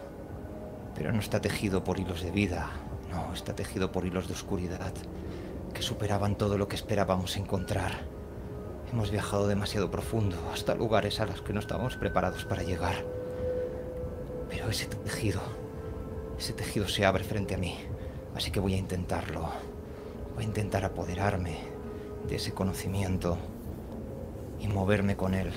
[0.95, 2.69] Pero no está tejido por hilos de vida.
[3.09, 4.93] No, está tejido por hilos de oscuridad
[5.73, 8.01] que superaban todo lo que esperábamos encontrar.
[8.91, 13.05] Hemos viajado demasiado profundo, hasta lugares a los que no estábamos preparados para llegar.
[14.49, 15.41] Pero ese tejido,
[16.37, 17.77] ese tejido se abre frente a mí.
[18.35, 19.49] Así que voy a intentarlo.
[20.35, 21.59] Voy a intentar apoderarme
[22.27, 23.37] de ese conocimiento
[24.59, 25.51] y moverme con él.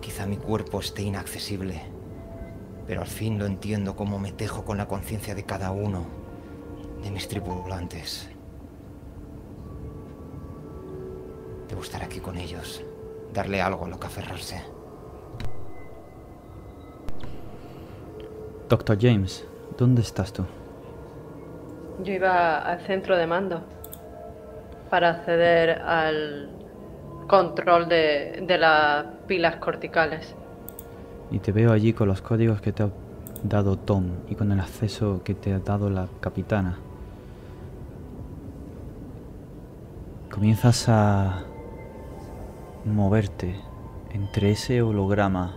[0.00, 1.82] Quizá mi cuerpo esté inaccesible,
[2.86, 6.06] pero al fin lo entiendo como me tejo con la conciencia de cada uno
[7.02, 8.28] de mis tripulantes.
[11.68, 12.82] Debo estar aquí con ellos,
[13.32, 14.62] darle algo a lo que aferrarse.
[18.68, 19.44] Doctor James,
[19.76, 20.44] ¿dónde estás tú?
[22.02, 23.62] Yo iba al centro de mando
[24.88, 26.50] para acceder al
[27.28, 30.34] control de, de las pilas corticales.
[31.30, 32.90] Y te veo allí con los códigos que te ha
[33.44, 36.78] dado Tom y con el acceso que te ha dado la capitana.
[40.32, 41.44] Comienzas a
[42.84, 43.54] moverte
[44.12, 45.54] entre ese holograma,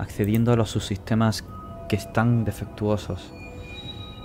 [0.00, 1.44] accediendo a los subsistemas
[1.88, 3.32] que están defectuosos,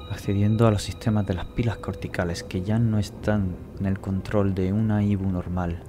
[0.09, 4.55] accediendo a los sistemas de las pilas corticales que ya no están en el control
[4.55, 5.83] de una IBU normal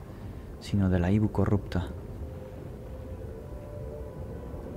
[0.63, 1.89] sino de la IBU corrupta.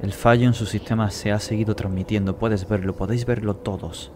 [0.02, 4.12] El fallo en su sistema se ha seguido transmitiendo, puedes verlo, podéis verlo todos.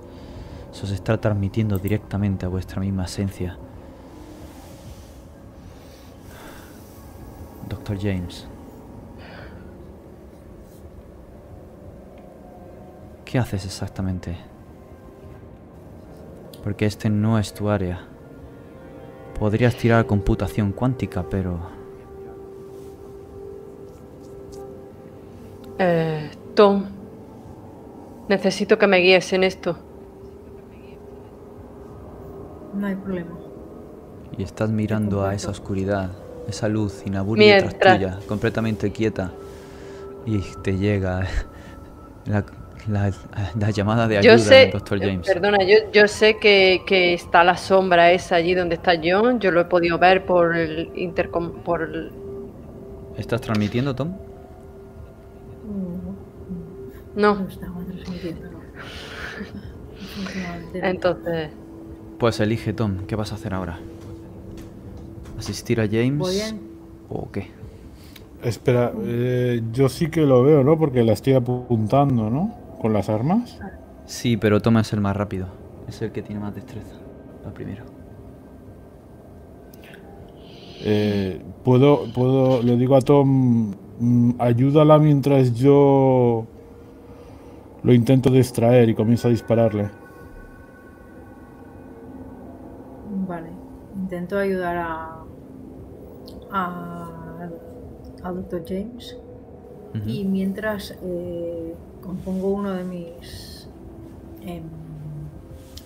[0.71, 3.57] Eso se está transmitiendo directamente a vuestra misma esencia.
[7.67, 8.47] Doctor James.
[13.25, 14.37] ¿Qué haces exactamente?
[16.63, 18.05] Porque este no es tu área.
[19.39, 21.78] Podrías tirar computación cuántica, pero
[26.59, 26.83] Tom,
[28.27, 29.77] necesito que me guíes en esto.
[32.73, 33.31] No hay problema.
[34.37, 36.09] y estás mirando a esa oscuridad,
[36.49, 39.31] esa luz inaburi detrás Mientras- tuya, completamente quieta,
[40.25, 41.21] y te llega
[42.25, 42.43] la,
[42.89, 43.11] la-
[43.57, 44.99] la llamada de ayuda Yo sé, del Dr.
[44.99, 45.27] James.
[45.27, 49.39] perdona, yo, yo sé que, que está la sombra esa allí donde está John.
[49.39, 52.11] Yo lo he podido ver por el intercom, por el-
[53.17, 54.11] ¿Estás transmitiendo, Tom?
[57.19, 58.59] Teléfono.
[60.73, 61.51] Entonces,
[62.17, 63.83] Pues elige, Tom, ¿qué vas a hacer ahora?
[65.37, 66.57] ¿Asistir a James?
[67.09, 67.51] ¿O qué?
[68.41, 70.77] Espera, eh, yo sí que lo veo, ¿no?
[70.77, 72.55] Porque la estoy apuntando, ¿no?
[72.79, 73.63] Con las armas.
[74.05, 75.47] Sí, pero Tom es el más rápido.
[75.87, 76.95] Es el que tiene más destreza.
[77.43, 77.85] Lo primero.
[80.81, 86.47] Eh, puedo, puedo, le digo a Tom, mm, ayúdala mientras yo
[87.83, 89.89] lo intento distraer y comienzo a dispararle.
[93.27, 93.49] Vale.
[93.95, 95.23] Intento ayudar a.
[96.51, 97.49] a.
[98.23, 98.63] a Dr.
[98.67, 99.17] James.
[100.05, 103.67] Y mientras eh, compongo uno de mis
[104.41, 104.61] em,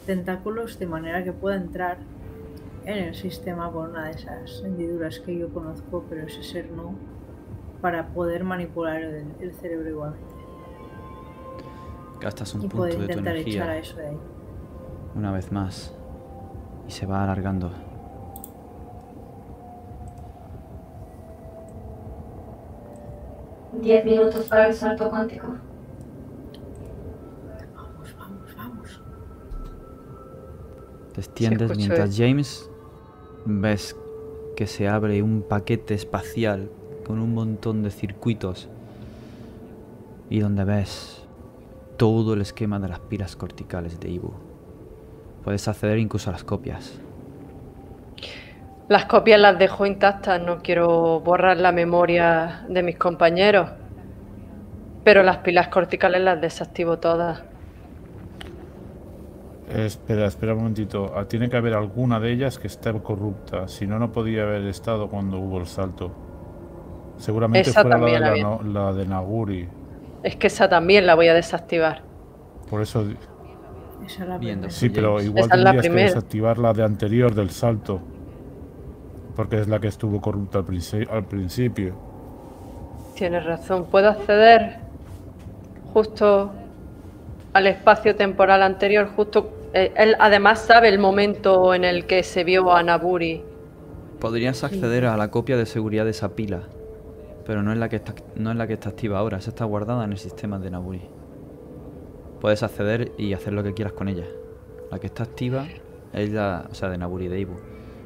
[0.06, 2.00] tentáculos de manera que pueda entrar
[2.84, 6.96] en el sistema por una de esas hendiduras que yo conozco, pero ese ser no,
[7.80, 10.33] para poder manipular el, el cerebro igualmente.
[12.24, 14.18] Gastas un Y punto de tu intentar echar a energía eso de ahí.
[15.16, 15.94] una vez más.
[16.88, 17.72] Y se va alargando.
[23.82, 25.48] Diez minutos para el salto cuántico.
[27.76, 29.02] Vamos, vamos, vamos.
[31.14, 32.24] Te extiendes mientras eso.
[32.24, 32.70] James
[33.46, 33.96] ves
[34.56, 36.70] que se abre un paquete espacial
[37.06, 38.70] con un montón de circuitos
[40.30, 41.23] y donde ves
[41.98, 44.34] todo el esquema de las pilas corticales de Ibu.
[45.44, 47.00] Puedes acceder incluso a las copias.
[48.90, 50.42] las copias las dejo intactas.
[50.42, 53.70] No quiero borrar la memoria de mis compañeros.
[55.04, 57.44] Pero las pilas corticales las desactivo todas.
[59.70, 61.14] Espera, espera un momentito.
[61.16, 63.68] Ah, Tiene que haber alguna de ellas que esté corrupta.
[63.68, 66.12] Si no, no podía haber estado cuando hubo el salto.
[67.18, 69.68] Seguramente Esa fuera la de, la, la de Naguri.
[70.24, 72.02] Es que esa también la voy a desactivar.
[72.70, 73.06] Por eso.
[73.06, 73.16] di-
[74.06, 74.70] Esa es la Bien, primera.
[74.74, 78.00] Sí, pero igual Esa la tendrías que desactivar la de anterior del salto.
[79.36, 81.96] Porque es la que estuvo corrupta al principio.
[83.16, 83.86] Tienes razón.
[83.86, 84.78] Puedo acceder
[85.94, 86.52] justo
[87.54, 89.08] al espacio temporal anterior.
[89.16, 89.52] Justo.
[89.74, 93.44] eh, él además sabe el momento en el que se vio a Naburi.
[94.20, 96.62] Podrías acceder a la copia de seguridad de esa pila,
[97.46, 99.66] pero no es la que está, no es la que está activa ahora, esa está
[99.66, 101.02] guardada en el sistema de Naburi.
[102.40, 104.26] Puedes acceder y hacer lo que quieras con ella.
[104.92, 105.66] La que está activa
[106.14, 107.54] es la, o sea, de Naburi de Ibu.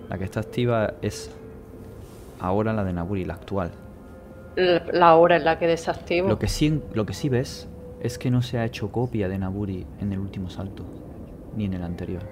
[0.10, 1.32] La que está activa es
[2.40, 3.72] ahora la de Naburi, la actual.
[4.56, 6.28] La hora en la que desactivo.
[6.28, 7.68] Lo que sí, lo que sí ves
[8.02, 10.84] es que no se ha hecho copia de Naburi en el último salto,
[11.56, 12.24] ni en el anterior.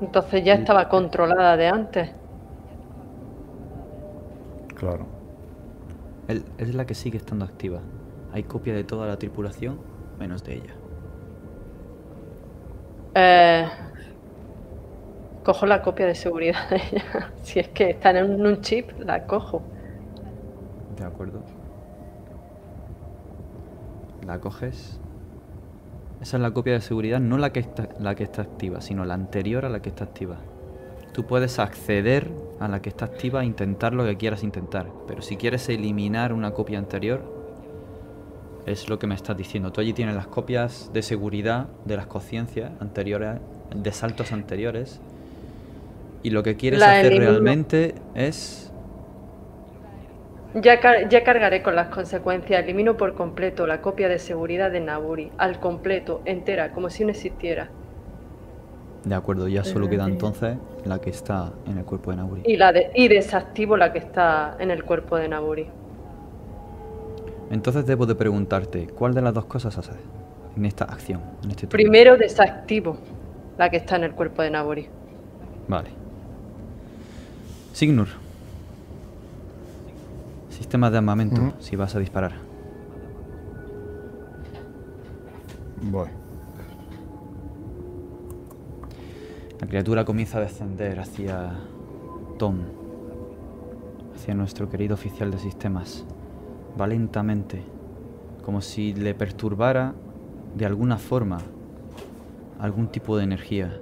[0.00, 2.10] Entonces ya estaba controlada de antes.
[4.78, 5.06] Claro.
[6.28, 7.80] El- es la que sigue estando activa.
[8.32, 9.78] Hay copia de toda la tripulación,
[10.18, 10.74] menos de ella.
[13.14, 13.66] Eh,
[15.44, 17.32] cojo la copia de seguridad de ella.
[17.42, 19.62] Si es que está en un chip, la cojo.
[20.98, 21.40] De acuerdo.
[24.26, 24.98] La coges.
[26.20, 29.04] Esa es la copia de seguridad, no la que está, la que está activa, sino
[29.04, 30.36] la anterior a la que está activa.
[31.12, 34.86] Tú puedes acceder a la que está activa intentar lo que quieras intentar.
[35.06, 37.22] Pero si quieres eliminar una copia anterior,
[38.66, 39.72] es lo que me estás diciendo.
[39.72, 43.38] Tú allí tienes las copias de seguridad de las conciencias anteriores,
[43.74, 45.00] de saltos anteriores.
[46.22, 47.30] Y lo que quieres La hacer elimino.
[47.32, 48.72] realmente es
[50.54, 52.60] Ya, car- ya cargaré con las consecuencias.
[52.64, 55.32] Elimino por completo la copia de seguridad de Naburi.
[55.38, 57.70] Al completo, entera, como si no existiera.
[59.06, 62.42] De acuerdo, ya solo queda entonces la que está en el cuerpo de Naburi.
[62.44, 65.68] Y, la de- y desactivo la que está en el cuerpo de Naburi.
[67.52, 69.94] Entonces debo de preguntarte, ¿cuál de las dos cosas haces
[70.56, 71.20] en esta acción?
[71.44, 71.68] En este?
[71.68, 72.98] Primero desactivo
[73.56, 74.88] la que está en el cuerpo de Naburi.
[75.68, 75.90] Vale.
[77.72, 78.08] Signur.
[80.50, 82.32] Sistema de armamento, si vas a disparar.
[85.82, 86.08] Voy.
[89.60, 91.54] La criatura comienza a descender hacia
[92.38, 92.58] Tom,
[94.14, 96.04] hacia nuestro querido oficial de sistemas.
[96.78, 97.62] Va lentamente,
[98.44, 99.94] como si le perturbara
[100.54, 101.38] de alguna forma
[102.58, 103.80] algún tipo de energía.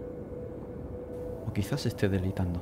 [1.48, 2.60] O quizás esté delitando.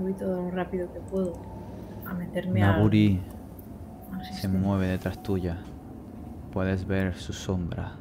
[0.00, 1.32] Voy todo lo rápido que puedo
[2.06, 2.76] a meterme a.
[4.22, 5.58] Se mueve detrás tuya.
[6.52, 7.96] Puedes ver su sombra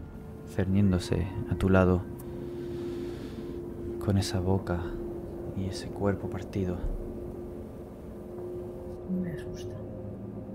[0.48, 2.02] cerniéndose a tu lado
[4.04, 4.80] con esa boca
[5.58, 6.78] y ese cuerpo partido.
[9.22, 9.76] Me asusta.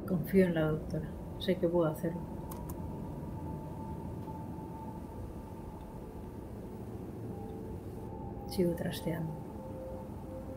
[0.06, 1.08] Confío en la doctora.
[1.38, 2.20] Sé que puedo hacerlo.
[8.48, 9.32] Sigo trasteando.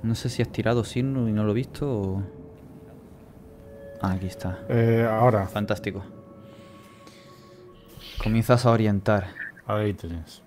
[0.04, 2.24] No sé si has tirado signo y no lo he visto o...
[4.06, 4.60] Ah, aquí está.
[4.70, 5.48] Eh, ahora.
[5.48, 6.04] Fantástico.
[8.22, 9.28] Comienzas a orientar
[9.66, 10.44] Ahí tienes.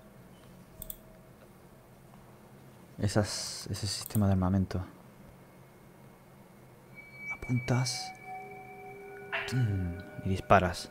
[2.99, 4.81] esas, ese sistema de armamento.
[7.37, 8.13] Apuntas
[9.53, 10.89] mm, y disparas.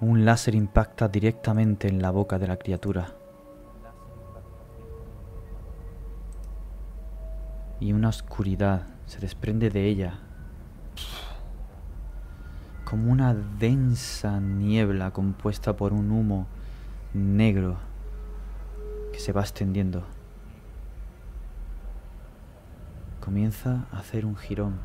[0.00, 3.12] Un láser impacta directamente en la boca de la criatura.
[7.80, 10.20] Y una oscuridad se desprende de ella.
[12.84, 16.46] Como una densa niebla compuesta por un humo
[17.12, 17.76] negro
[19.12, 20.04] que se va extendiendo.
[23.18, 24.78] Comienza a hacer un jirón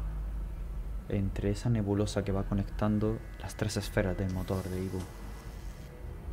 [1.07, 4.99] entre esa nebulosa que va conectando las tres esferas del motor de Ivo.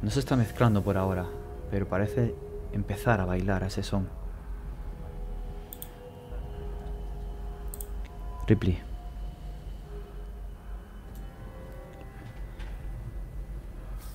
[0.00, 1.26] No se está mezclando por ahora,
[1.70, 2.34] pero parece
[2.72, 4.21] empezar a bailar a ese son.
[8.46, 8.80] Ripley.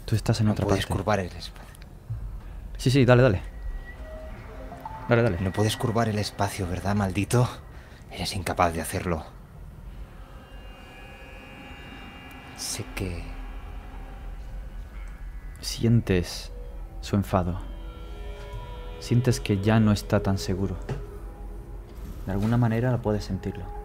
[0.05, 0.97] Tú estás en No otra puedes parte.
[0.97, 1.75] curvar el espacio.
[2.77, 3.41] Sí, sí, dale, dale.
[5.09, 5.39] Dale, dale.
[5.41, 7.47] No puedes curvar el espacio, ¿verdad, maldito?
[8.11, 9.25] Eres incapaz de hacerlo.
[12.57, 13.23] Sé que...
[15.59, 16.51] Sientes
[17.01, 17.59] su enfado.
[18.99, 20.77] Sientes que ya no está tan seguro.
[22.25, 23.76] De alguna manera la puedes sentirlo.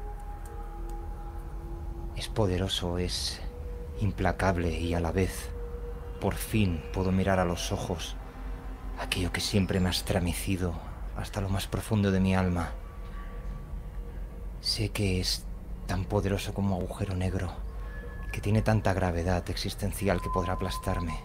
[2.16, 3.40] Es poderoso, es
[4.00, 5.50] implacable y a la vez,
[6.20, 8.16] por fin puedo mirar a los ojos
[9.00, 10.74] aquello que siempre me ha estremecido
[11.16, 12.70] hasta lo más profundo de mi alma.
[14.60, 15.44] Sé que es
[15.86, 17.52] tan poderoso como agujero negro,
[18.32, 21.18] que tiene tanta gravedad existencial que podrá aplastarme.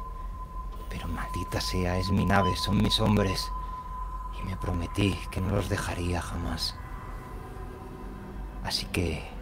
[0.90, 3.48] Pero maldita sea, es mi nave, son mis hombres.
[4.40, 6.76] Y me prometí que no los dejaría jamás.
[8.64, 9.37] Así que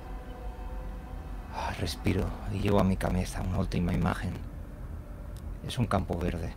[1.79, 4.33] Respiro y llevo a mi cabeza una última imagen.
[5.67, 6.55] Es un campo verde.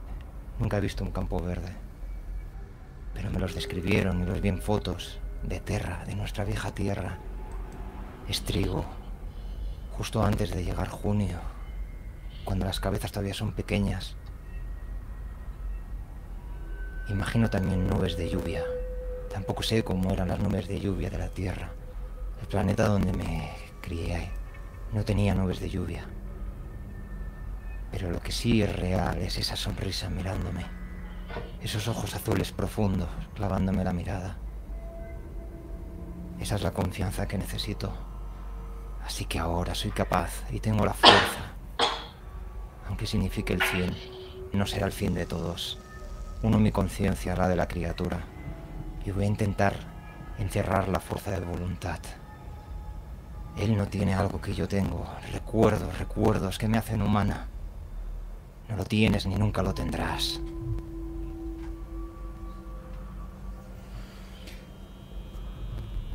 [0.58, 1.72] Nunca he visto un campo verde.
[3.14, 7.18] Pero me los describieron y los vi en fotos de Terra, de nuestra vieja tierra.
[8.28, 8.84] Es trigo.
[9.98, 11.40] Justo antes de llegar junio,
[12.44, 14.14] cuando las cabezas todavía son pequeñas.
[17.08, 18.62] Imagino también nubes de lluvia.
[19.30, 21.70] Tampoco sé cómo eran las nubes de lluvia de la Tierra.
[22.40, 23.50] El planeta donde me
[23.82, 24.30] crié
[24.92, 26.06] no tenía nubes de lluvia.
[27.90, 30.64] Pero lo que sí es real es esa sonrisa mirándome.
[31.62, 34.36] Esos ojos azules profundos clavándome la mirada.
[36.40, 37.92] Esa es la confianza que necesito.
[39.04, 41.54] Así que ahora soy capaz y tengo la fuerza.
[42.86, 43.94] Aunque signifique el fin,
[44.52, 45.78] no será el fin de todos.
[46.42, 48.20] Uno mi conciencia, la de la criatura.
[49.04, 49.74] Y voy a intentar
[50.38, 51.98] encerrar la fuerza de voluntad.
[53.58, 55.04] Él no tiene algo que yo tengo.
[55.32, 57.48] Recuerdos, recuerdos que me hacen humana.
[58.68, 60.40] No lo tienes ni nunca lo tendrás.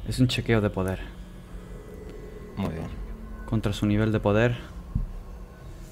[0.08, 1.00] Es un chequeo de poder.
[2.56, 2.88] Muy bien.
[3.50, 4.58] Contra su nivel de poder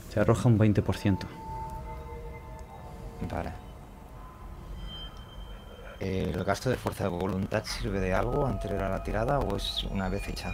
[0.10, 1.20] se arroja un 20%.
[3.30, 3.52] Vale.
[6.00, 9.84] ¿El gasto de fuerza de voluntad sirve de algo anterior a la tirada o es
[9.84, 10.52] una vez hecha?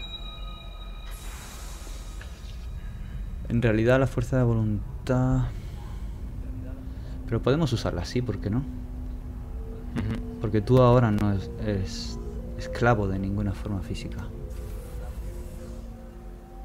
[3.50, 5.42] En realidad la fuerza de voluntad...
[7.26, 8.64] Pero podemos usarla así, ¿por qué no?
[10.42, 12.18] Porque tú ahora no es- eres
[12.58, 14.20] esclavo de ninguna forma física.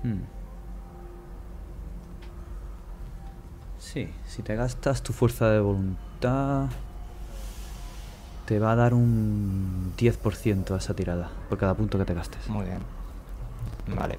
[0.02, 0.20] Hmm.
[3.78, 6.66] Sí, si te gastas tu fuerza de voluntad,
[8.46, 12.48] te va a dar un 10% a esa tirada, por cada punto que te gastes.
[12.48, 12.78] Muy bien.
[13.96, 14.18] Vale.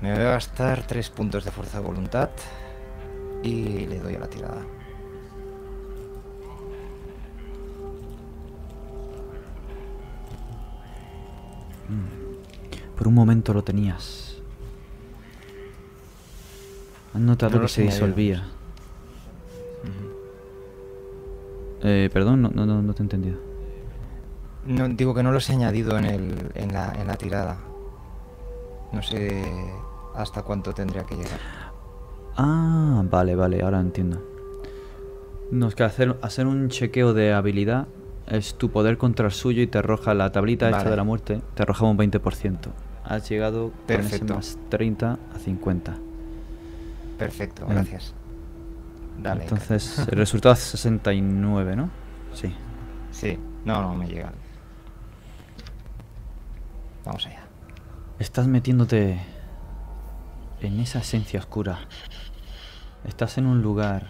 [0.00, 2.30] Me voy a gastar tres puntos de fuerza de voluntad
[3.42, 4.62] y le doy a la tirada.
[12.96, 14.36] Por un momento lo tenías.
[17.14, 18.44] Has notado No que se disolvía.
[21.82, 23.38] Eh, perdón, no, no, no, no te he entendido.
[24.66, 27.58] No, digo que no los he añadido en, el, en, la, en la tirada.
[28.92, 29.72] No sé
[30.14, 31.38] hasta cuánto tendría que llegar.
[32.36, 34.22] Ah, vale, vale, ahora entiendo.
[35.50, 37.88] No, es que hacer, hacer un chequeo de habilidad
[38.28, 40.90] es tu poder contra el suyo y te arroja la tablita esta Vale.
[40.90, 42.58] de la muerte, te arroja un 20%.
[43.04, 44.34] Has llegado con ese Perfecto.
[44.34, 45.96] más 30 a 50.
[47.18, 47.76] Perfecto, Bien.
[47.78, 48.14] gracias.
[49.20, 49.42] Dale.
[49.42, 51.90] Entonces, el resultado es 69, ¿no?
[52.32, 52.54] Sí.
[53.10, 54.32] Sí, no, no me llega.
[57.04, 57.42] Vamos allá.
[58.18, 59.20] Estás metiéndote
[60.60, 61.78] en esa esencia oscura.
[63.04, 64.08] Estás en un lugar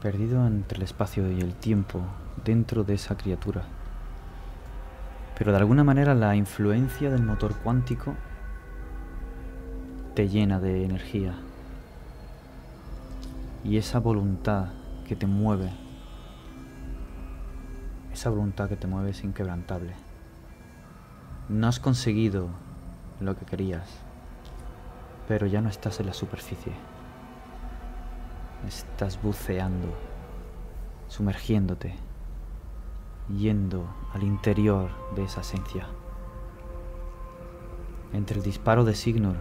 [0.00, 2.00] perdido entre el espacio y el tiempo
[2.44, 3.64] dentro de esa criatura.
[5.36, 8.14] Pero de alguna manera la influencia del motor cuántico
[10.14, 11.34] te llena de energía.
[13.64, 14.68] Y esa voluntad
[15.06, 15.70] que te mueve,
[18.12, 19.94] esa voluntad que te mueve es inquebrantable.
[21.48, 22.48] No has conseguido
[23.20, 24.03] lo que querías,
[25.26, 26.72] pero ya no estás en la superficie.
[28.66, 29.94] Estás buceando,
[31.08, 31.94] sumergiéndote,
[33.28, 35.86] yendo al interior de esa esencia.
[38.12, 39.36] Entre el disparo de Signor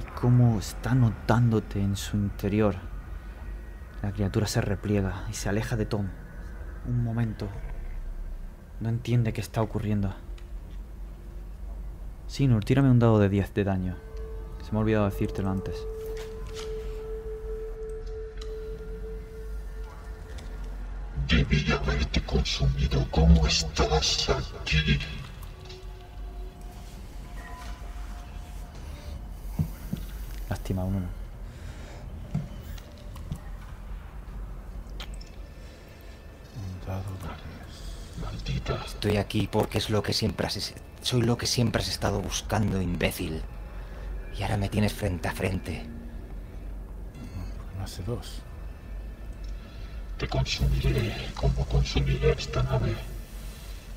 [0.00, 2.76] y cómo está notándote en su interior,
[4.02, 6.08] la criatura se repliega y se aleja de Tom.
[6.86, 7.48] Un momento,
[8.80, 10.14] no entiende qué está ocurriendo.
[12.28, 13.96] Sinur, tírame un dado de 10 de daño.
[14.62, 15.74] Se me ha olvidado decírtelo antes.
[21.26, 24.98] Debí haberte consumido como estás aquí.
[30.50, 31.00] Lástima, uno.
[31.00, 31.06] no.
[36.62, 38.84] Un dado de Maldita.
[38.84, 40.74] Estoy aquí porque es lo que siempre has...
[41.08, 43.40] Soy lo que siempre has estado buscando, imbécil.
[44.36, 45.86] Y ahora me tienes frente a frente.
[47.78, 48.42] No hace dos.
[50.18, 52.94] Te consumiré como consumiré esta nave.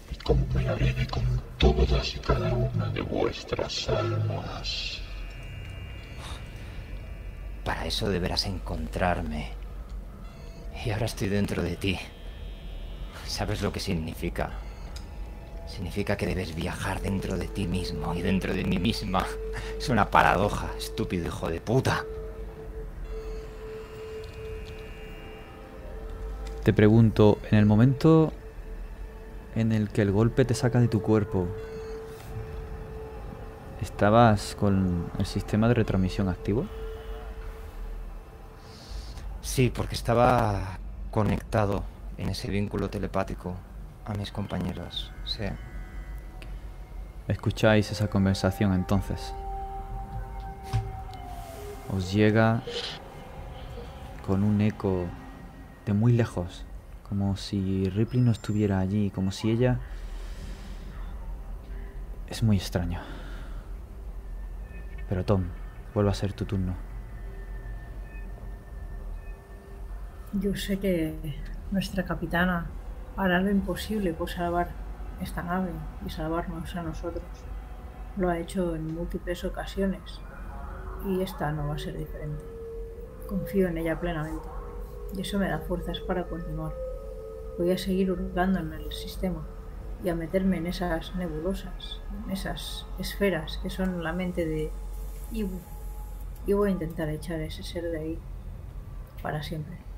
[0.10, 1.26] Y como me haré con
[1.58, 5.02] todas y cada una de vuestras almas.
[7.66, 9.52] Para eso deberás encontrarme.
[10.86, 12.00] Y ahora estoy dentro de ti.
[13.28, 14.71] ¿Sabes lo que significa?
[15.72, 19.26] Significa que debes viajar dentro de ti mismo y dentro de mí misma.
[19.78, 22.04] Es una paradoja, estúpido hijo de puta.
[26.64, 28.34] Te pregunto, en el momento
[29.56, 31.48] en el que el golpe te saca de tu cuerpo,
[33.82, 36.66] ¿estabas con el sistema de retransmisión activo?
[39.42, 40.80] Sí, porque estaba
[41.12, 41.84] conectado
[42.18, 43.56] en ese vínculo telepático
[44.06, 45.12] a mis compañeros.
[45.26, 45.44] Sí.
[47.28, 49.34] Escucháis esa conversación entonces.
[51.90, 52.62] Os llega
[54.26, 55.06] con un eco
[55.86, 56.66] de muy lejos,
[57.08, 59.80] como si Ripley no estuviera allí, como si ella...
[62.28, 63.02] Es muy extraño.
[65.10, 65.44] Pero Tom,
[65.94, 66.76] vuelve a ser tu turno.
[70.32, 71.14] Yo sé que
[71.72, 72.68] nuestra capitana
[73.18, 74.70] hará lo imposible por salvar
[75.22, 75.72] esta nave
[76.06, 77.24] y salvarnos a nosotros.
[78.18, 80.20] Lo ha hecho en múltiples ocasiones
[81.06, 82.44] y esta no va a ser diferente.
[83.28, 84.48] Confío en ella plenamente
[85.16, 86.74] y eso me da fuerzas para continuar.
[87.58, 89.46] Voy a seguir hurgando en el sistema
[90.04, 94.72] y a meterme en esas nebulosas, en esas esferas que son la mente de
[95.32, 95.60] Ibu.
[96.48, 98.20] Y voy a intentar echar ese ser de ahí
[99.22, 99.91] para siempre.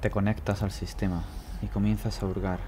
[0.00, 1.24] Te conectas al sistema
[1.60, 2.58] y comienzas a hurgar.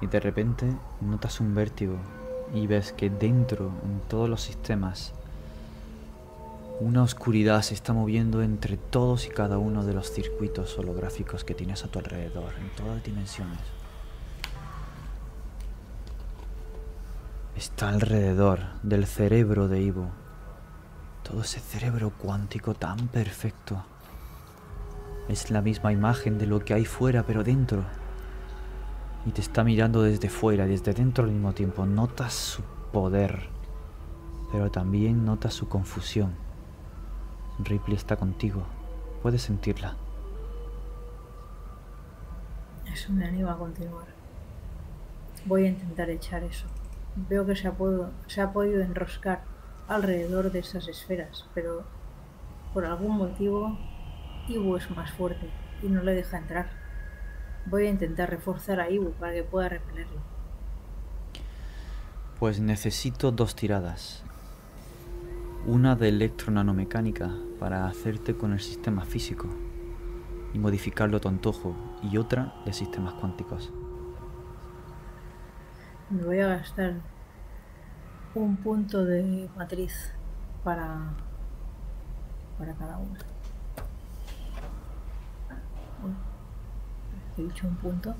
[0.00, 0.66] Y de repente
[1.02, 1.96] notas un vértigo
[2.54, 5.12] y ves que dentro, en todos los sistemas,
[6.80, 11.54] una oscuridad se está moviendo entre todos y cada uno de los circuitos holográficos que
[11.54, 13.60] tienes a tu alrededor, en todas dimensiones.
[17.54, 20.08] Está alrededor del cerebro de Ivo.
[21.22, 23.84] Todo ese cerebro cuántico tan perfecto.
[25.28, 27.84] Es la misma imagen de lo que hay fuera, pero dentro.
[29.26, 31.86] y te está mirando desde fuera, desde dentro al mismo tiempo.
[31.86, 33.48] Notas su poder,
[34.52, 36.34] pero también notas su confusión.
[37.58, 38.64] Ripley está contigo,
[39.22, 39.96] puedes sentirla.
[42.92, 44.06] Eso me anima a continuar.
[45.46, 46.66] Voy a intentar echar eso.
[47.16, 49.42] Veo que se ha, podido, se ha podido enroscar
[49.88, 51.84] alrededor de esas esferas, pero
[52.72, 53.78] por algún motivo
[54.48, 55.48] Ibu es más fuerte
[55.82, 56.68] y no le deja entrar.
[57.66, 60.20] Voy a intentar reforzar a Ibu para que pueda repelerlo.
[62.38, 64.22] Pues necesito dos tiradas.
[65.66, 69.48] Una de electronanomecánica para hacerte con el sistema físico
[70.52, 73.72] y modificarlo a tu antojo, y otra de sistemas cuánticos.
[76.10, 76.94] Me voy a gastar
[78.34, 80.12] un punto de matriz
[80.62, 81.14] para,
[82.58, 83.33] para cada una.
[86.04, 86.12] Uy,
[87.36, 88.14] he dicho un punto.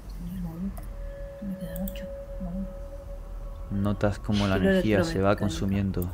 [1.43, 2.05] Me quedan ocho.
[2.41, 3.81] Vale.
[3.83, 6.09] Notas como la energía se va consumiendo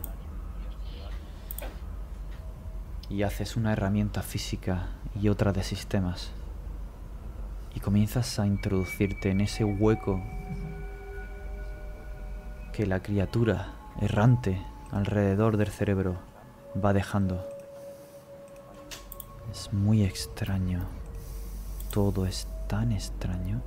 [3.09, 4.87] y haces una herramienta física
[5.21, 6.31] y otra de sistemas
[7.75, 10.23] y comienzas a introducirte en ese hueco
[12.73, 16.17] que la criatura errante alrededor del cerebro
[16.83, 17.47] va dejando.
[19.51, 21.00] Es muy extraño.
[21.91, 23.61] Todo es tan extraño.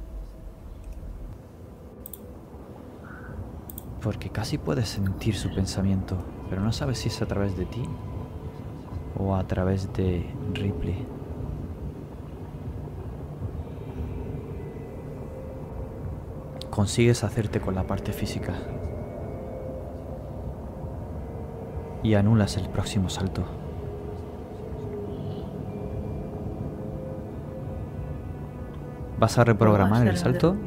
[4.02, 6.18] Porque casi puedes sentir su pensamiento,
[6.50, 7.84] pero no sabes si es a través de ti
[9.20, 11.06] o a través de Ripley.
[16.70, 18.54] Consigues hacerte con la parte física
[22.02, 23.63] y anulas el próximo salto.
[29.24, 30.58] ¿Vas a reprogramar el salto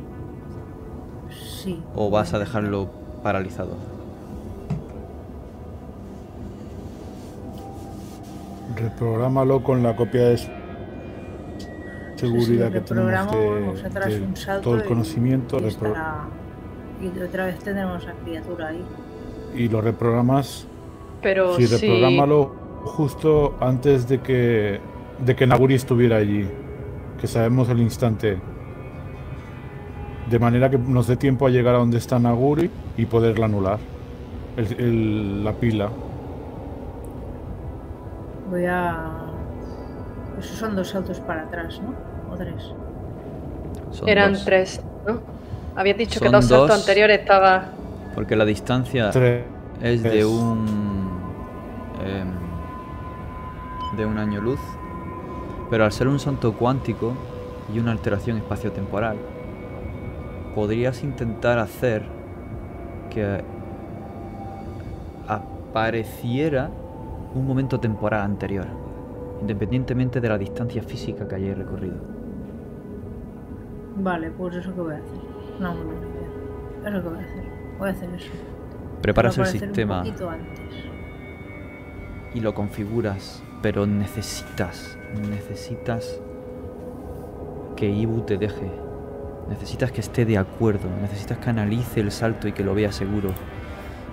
[1.31, 1.79] Sí.
[1.95, 2.89] o vas a dejarlo
[3.23, 3.77] paralizado?
[8.75, 10.39] Reprográmalo con la copia de
[12.17, 13.31] seguridad sí, que tenemos
[13.83, 16.25] de, atrás de un salto todo el y- conocimiento y, repro- estará-
[17.03, 18.83] y otra vez tendremos a la criatura ahí.
[19.55, 20.67] y lo reprogramas.
[21.21, 22.55] Pero Sí, si reprográmalo
[22.85, 24.81] justo antes de que
[25.25, 26.49] de que Naguri estuviera allí,
[27.21, 28.39] que sabemos el instante.
[30.31, 33.79] De manera que nos dé tiempo a llegar a donde está Naguri y poderla anular.
[34.57, 35.89] El- el- la pila.
[38.51, 39.13] Voy a.
[40.39, 41.95] Esos son dos saltos para atrás, ¿no?
[42.33, 42.73] O tres.
[43.93, 44.45] Son eran dos.
[44.45, 45.21] tres, ¿no?
[45.77, 46.81] Habías dicho que Son dos saltos dos.
[46.81, 47.67] anteriores estaba.
[48.15, 49.45] Porque la distancia Tres.
[49.83, 51.11] es de un.
[52.05, 54.61] em, de un año luz.
[55.71, 57.15] Pero al ser un salto cuántico
[57.75, 59.17] y una alteración espaciotemporal,
[60.55, 62.05] podrías intentar hacer
[63.11, 63.43] que
[65.27, 66.71] apareciera
[67.35, 68.67] un momento temporal anterior,
[69.41, 71.97] independientemente de la distancia física que hayáis recorrido.
[73.97, 75.19] Vale, pues eso que voy a hacer.
[75.59, 76.91] Muy buena idea.
[76.91, 77.45] Eso que voy a hacer.
[77.79, 78.33] Voy a hacer eso.
[79.03, 79.99] Preparas el sistema.
[79.99, 80.61] Un poquito antes.
[82.35, 84.96] y lo configuras, pero necesitas,
[85.29, 86.21] necesitas
[87.77, 88.71] que Ibu te deje.
[89.49, 93.31] Necesitas que esté de acuerdo, necesitas que analice el salto y que lo vea seguro.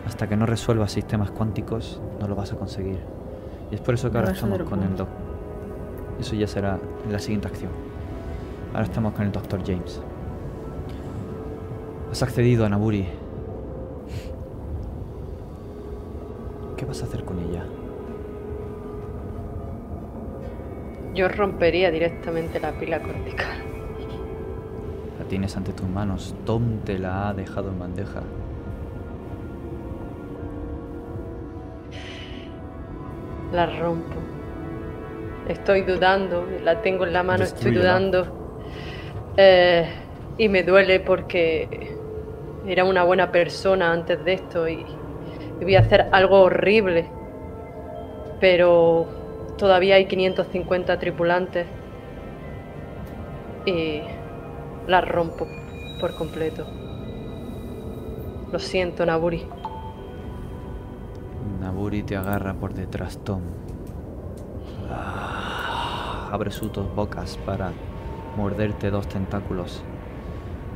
[0.06, 3.00] Hasta que no resuelvas sistemas cuánticos, no lo vas a conseguir.
[3.72, 5.08] Y es por eso que ahora estamos con el doc.
[6.20, 7.72] Eso ya será en la siguiente acción.
[8.74, 9.62] Ahora estamos con el Dr.
[9.66, 10.02] James.
[12.12, 13.08] Has accedido a Naburi.
[16.78, 17.66] ¿Qué vas a hacer con ella?
[21.14, 23.58] Yo rompería directamente la pila cortical.
[25.20, 26.36] La tienes ante tus manos.
[26.44, 28.24] Tom te la ha dejado en bandeja.
[33.52, 34.16] La rompo.
[35.48, 38.26] Estoy dudando, la tengo en la mano, estoy dudando.
[39.38, 39.88] Eh,
[40.38, 41.96] y me duele porque
[42.66, 44.84] era una buena persona antes de esto y,
[45.60, 47.08] y voy a hacer algo horrible.
[48.40, 49.23] Pero
[49.58, 51.68] todavía hay 550 tripulantes.
[53.66, 54.02] Y
[54.88, 55.48] la rompo
[56.00, 56.66] por completo.
[58.52, 59.48] Lo siento, Naburi.
[61.62, 63.42] Naburi te agarra por detrás, Tom.
[64.92, 67.72] Ah, abre sus dos bocas para
[68.36, 69.82] morderte dos tentáculos.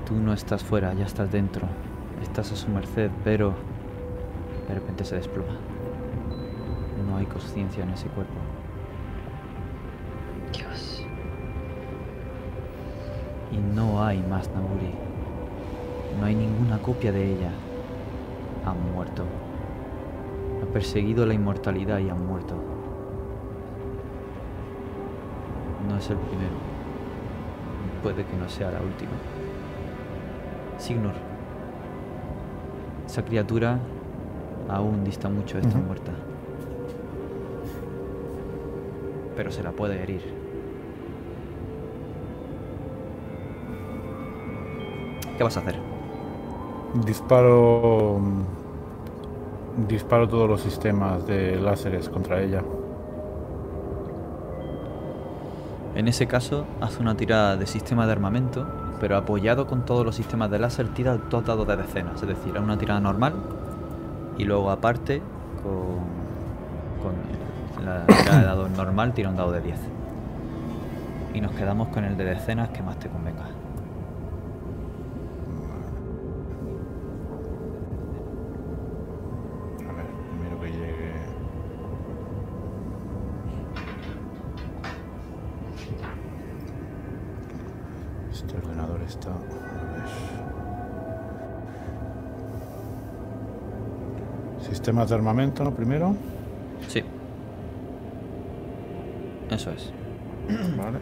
[0.05, 1.67] Tú no estás fuera, ya estás dentro.
[2.21, 3.53] Estás a su merced, pero
[4.67, 5.57] de repente se desploma.
[7.07, 8.33] No hay conciencia en ese cuerpo.
[13.57, 14.93] Y no hay más Naburi.
[16.19, 17.51] No hay ninguna copia de ella.
[18.65, 19.23] Han muerto.
[20.61, 22.55] Ha perseguido la inmortalidad y han muerto.
[25.89, 26.55] No es el primero.
[28.03, 29.11] Puede que no sea la última.
[30.77, 31.13] Signor.
[33.05, 33.79] Esa criatura
[34.69, 36.11] aún dista mucho de estar muerta.
[39.35, 40.36] Pero se la puede herir.
[45.37, 45.85] ¿Qué vas a hacer?
[46.91, 48.19] Disparo.
[48.19, 48.45] mm,
[49.75, 52.69] Disparo todos los sistemas de láseres contra ella.
[55.93, 60.15] En ese caso, haz una tirada de sistema de armamento, pero apoyado con todos los
[60.15, 62.21] sistemas de láser, tira dos dados de decenas.
[62.21, 63.45] Es decir, haz una tirada normal
[64.37, 66.27] y luego aparte, con,
[66.99, 69.93] con la tirada de dados normal, tira un dado de 10.
[71.33, 73.56] Y nos quedamos con el de decenas que más te convenga.
[94.97, 95.75] Sistemas de armamento, ¿no?
[95.75, 96.15] Primero.
[96.87, 97.03] Sí.
[99.51, 99.93] Eso es.
[100.75, 100.97] Vale.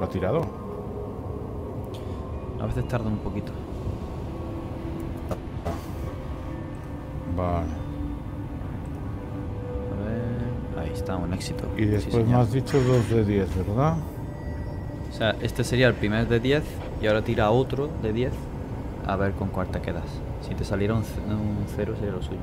[0.00, 0.51] ¿Lo ha tirado?
[11.82, 12.40] Y Sí, después me señor.
[12.42, 13.96] has dicho 2 de 10, ¿verdad?
[15.10, 16.62] O sea, este sería el primer de 10
[17.02, 18.32] y ahora tira otro de 10
[19.06, 20.04] a ver con cuál te quedas.
[20.46, 21.02] Si te saliera un
[21.76, 22.38] 0 sería lo suyo.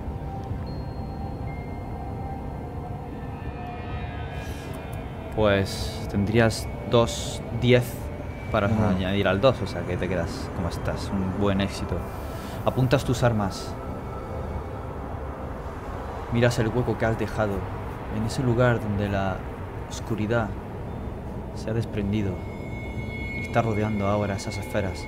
[5.36, 7.84] Pues tendrías dos 10
[8.52, 11.96] para añadir al 2, o sea que te quedas como estás, un buen éxito.
[12.66, 13.74] Apuntas tus armas.
[16.34, 17.54] Miras el hueco que has dejado
[18.18, 19.38] en ese lugar donde la
[19.90, 20.50] oscuridad
[21.56, 22.32] se ha desprendido
[23.38, 25.06] y está rodeando ahora esas esferas,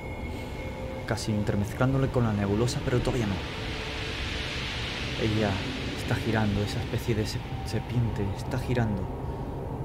[1.06, 3.34] casi intermezclándole con la nebulosa, pero todavía no.
[5.22, 5.50] Ella
[5.98, 9.02] está girando, esa especie de se- serpiente está girando.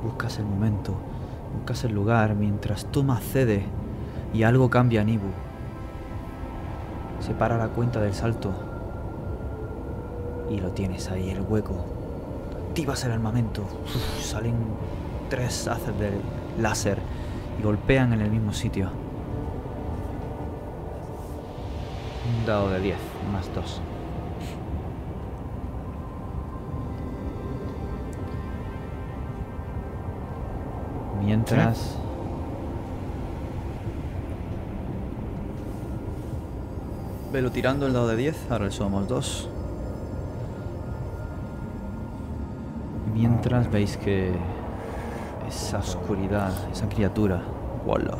[0.03, 0.95] Buscas el momento,
[1.56, 3.64] buscas el lugar mientras Thomas cede
[4.34, 5.30] y algo cambia en Ibu.
[7.19, 8.53] Se para la cuenta del salto
[10.49, 11.97] y lo tienes ahí, el hueco.
[12.78, 14.54] Activas el armamento, Uf, salen
[15.32, 16.12] tres haces de
[16.60, 16.99] láser
[17.60, 18.91] y golpean en el mismo sitio.
[22.40, 22.98] Un dado de 10,
[23.34, 23.82] más 2.
[31.26, 31.98] Mientras...
[37.34, 39.49] Velo tirando el dado de 10, ahora le sumamos 2.
[43.18, 44.31] Mientras veis que
[45.48, 47.41] esa oscuridad, esa criatura,
[47.84, 48.19] Walla,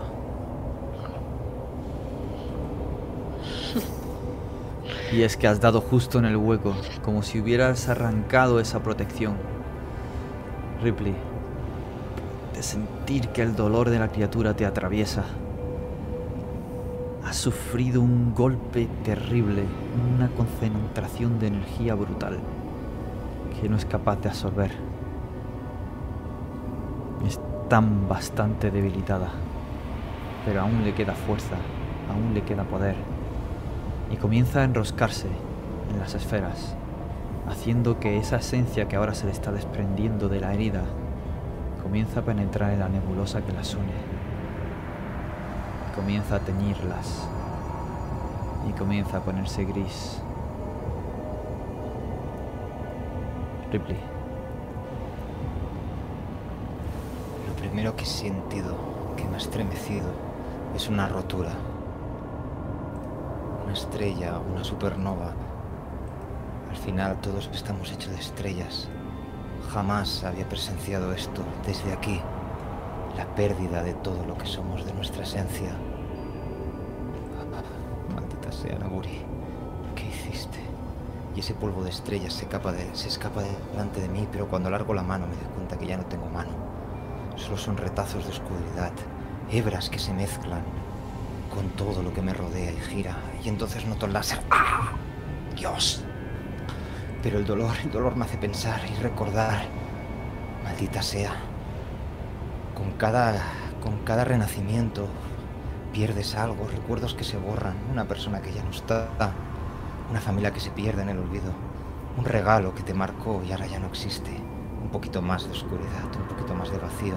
[5.14, 6.76] Y es que has dado justo en el hueco,
[7.06, 9.36] como si hubieras arrancado esa protección.
[10.82, 11.14] Ripley,
[12.56, 15.26] de sentir que el dolor de la criatura te atraviesa.
[17.24, 19.64] Has sufrido un golpe terrible,
[20.16, 22.40] una concentración de energía brutal
[23.60, 24.72] que no es capaz de absorber.
[27.26, 29.30] Están bastante debilitada,
[30.46, 31.56] pero aún le queda fuerza,
[32.10, 32.96] aún le queda poder
[34.12, 35.28] y comienza a enroscarse
[35.92, 36.76] en las esferas,
[37.50, 40.84] haciendo que esa esencia que ahora se le está desprendiendo de la herida
[41.82, 44.18] comienza a penetrar en la nebulosa que las une.
[45.96, 47.28] Comienza a teñirlas
[48.70, 50.22] y comienza a ponerse gris.
[53.72, 53.98] Ripley,
[57.48, 58.78] Lo primero que he sentido,
[59.18, 60.08] que me ha estremecido,
[60.74, 61.52] es una rotura.
[63.66, 65.34] Una estrella, una supernova.
[66.70, 68.88] Al final todos estamos hechos de estrellas.
[69.74, 72.22] Jamás había presenciado esto desde aquí.
[73.18, 75.72] La pérdida de todo lo que somos, de nuestra esencia.
[78.16, 79.27] Maldita sea Naguri.
[81.38, 85.28] Y ese polvo de estrellas se escapa, delante de mí, pero cuando largo la mano
[85.28, 86.50] me doy cuenta que ya no tengo mano.
[87.36, 88.92] Solo son retazos de oscuridad,
[89.52, 90.64] hebras que se mezclan,
[91.54, 93.16] con todo lo que me rodea y gira.
[93.44, 94.40] Y entonces noto el láser.
[94.50, 94.94] ¡Ah!
[95.56, 96.04] ¡Dios!
[97.22, 99.66] Pero el dolor, el dolor me hace pensar y recordar.
[100.64, 101.36] Maldita sea.
[102.74, 103.36] Con cada,
[103.84, 105.08] con cada renacimiento
[105.94, 109.10] pierdes algo, recuerdos que se borran, una persona que ya no está,
[110.10, 111.52] una familia que se pierde en el olvido,
[112.18, 114.32] un regalo que te marcó y ahora ya no existe,
[114.82, 117.16] un poquito más de oscuridad, un poquito más de vacío,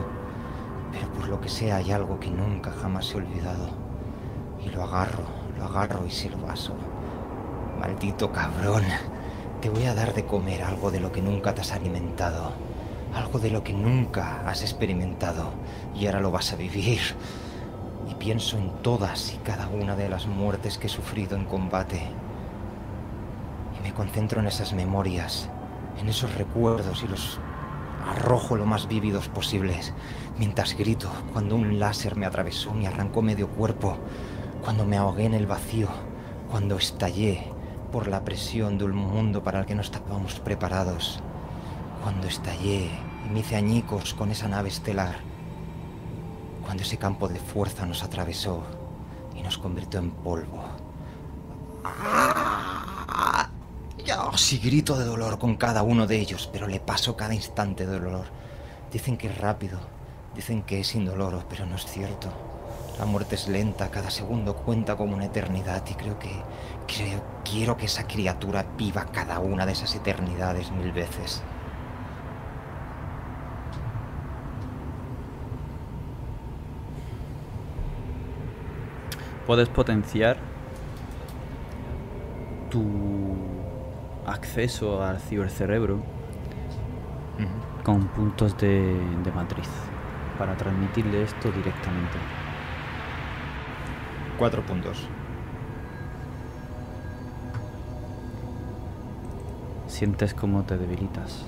[0.92, 3.68] pero por lo que sea hay algo que nunca jamás he olvidado.
[4.64, 5.24] Y lo agarro,
[5.56, 6.74] lo agarro y se lo vaso.
[7.78, 8.84] Maldito cabrón,
[9.60, 12.52] te voy a dar de comer algo de lo que nunca te has alimentado,
[13.14, 15.52] algo de lo que nunca has experimentado.
[15.94, 17.00] Y ahora lo vas a vivir.
[18.10, 22.02] Y pienso en todas y cada una de las muertes que he sufrido en combate.
[24.00, 25.50] Concentro en esas memorias,
[26.00, 27.38] en esos recuerdos y los
[28.08, 29.92] arrojo lo más vívidos posibles,
[30.38, 33.98] mientras grito cuando un láser me atravesó, me arrancó medio cuerpo,
[34.64, 35.88] cuando me ahogué en el vacío,
[36.50, 37.52] cuando estallé
[37.92, 41.20] por la presión de un mundo para el que no estábamos preparados,
[42.02, 42.88] cuando estallé
[43.26, 45.16] y me hice añicos con esa nave estelar
[46.64, 48.62] cuando ese campo de fuerza nos atravesó
[49.36, 50.64] y nos convirtió en polvo.
[54.10, 57.86] Yo sí grito de dolor con cada uno de ellos, pero le paso cada instante
[57.86, 58.26] de dolor.
[58.90, 59.78] Dicen que es rápido,
[60.34, 62.28] dicen que es indoloro, pero no es cierto.
[62.98, 66.32] La muerte es lenta, cada segundo cuenta como una eternidad y creo que
[66.88, 71.44] creo, quiero que esa criatura viva cada una de esas eternidades mil veces.
[79.46, 80.36] puedes potenciar
[82.70, 83.59] tu
[84.30, 86.00] acceso al cibercerebro
[87.82, 88.94] con puntos de,
[89.24, 89.68] de matriz
[90.38, 92.18] para transmitirle esto directamente.
[94.38, 95.08] Cuatro puntos.
[99.86, 101.46] Sientes cómo te debilitas,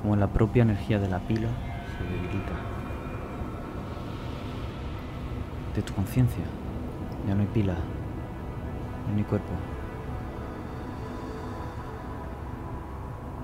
[0.00, 1.48] como la propia energía de la pila
[1.98, 2.52] se debilita.
[5.74, 6.44] De tu conciencia.
[7.26, 7.74] Ya no hay pila
[9.08, 9.52] en mi cuerpo.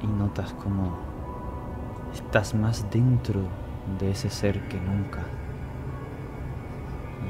[0.03, 0.97] Y notas como
[2.13, 3.41] estás más dentro
[3.99, 5.23] de ese ser que nunca.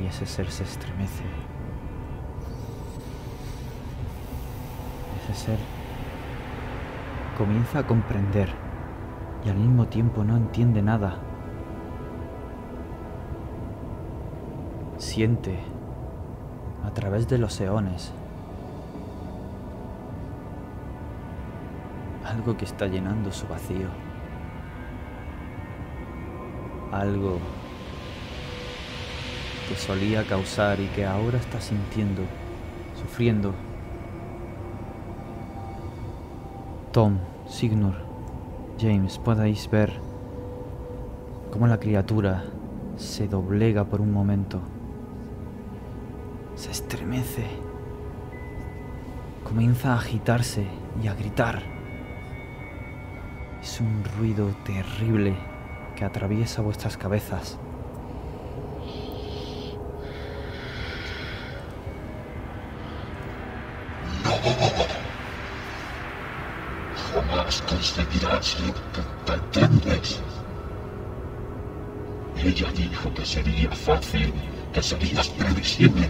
[0.00, 1.24] Y ese ser se estremece.
[5.24, 5.58] Ese ser
[7.36, 8.48] comienza a comprender
[9.44, 11.16] y al mismo tiempo no entiende nada.
[14.98, 15.58] Siente
[16.84, 18.12] a través de los eones
[22.28, 23.88] algo que está llenando su vacío.
[26.92, 27.38] Algo
[29.68, 32.22] que solía causar y que ahora está sintiendo,
[33.00, 33.54] sufriendo.
[36.92, 37.94] Tom, Signor,
[38.80, 39.92] James, podéis ver
[41.50, 42.44] cómo la criatura
[42.96, 44.60] se doblega por un momento.
[46.56, 47.46] Se estremece.
[49.44, 50.66] Comienza a agitarse
[51.02, 51.77] y a gritar.
[53.62, 55.36] Es un ruido terrible
[55.96, 57.58] que atraviesa vuestras cabezas.
[67.12, 70.20] Jamás conseguirás lo que pretendes.
[72.36, 74.32] Ella dijo que sería fácil,
[74.72, 76.08] que serías previsible.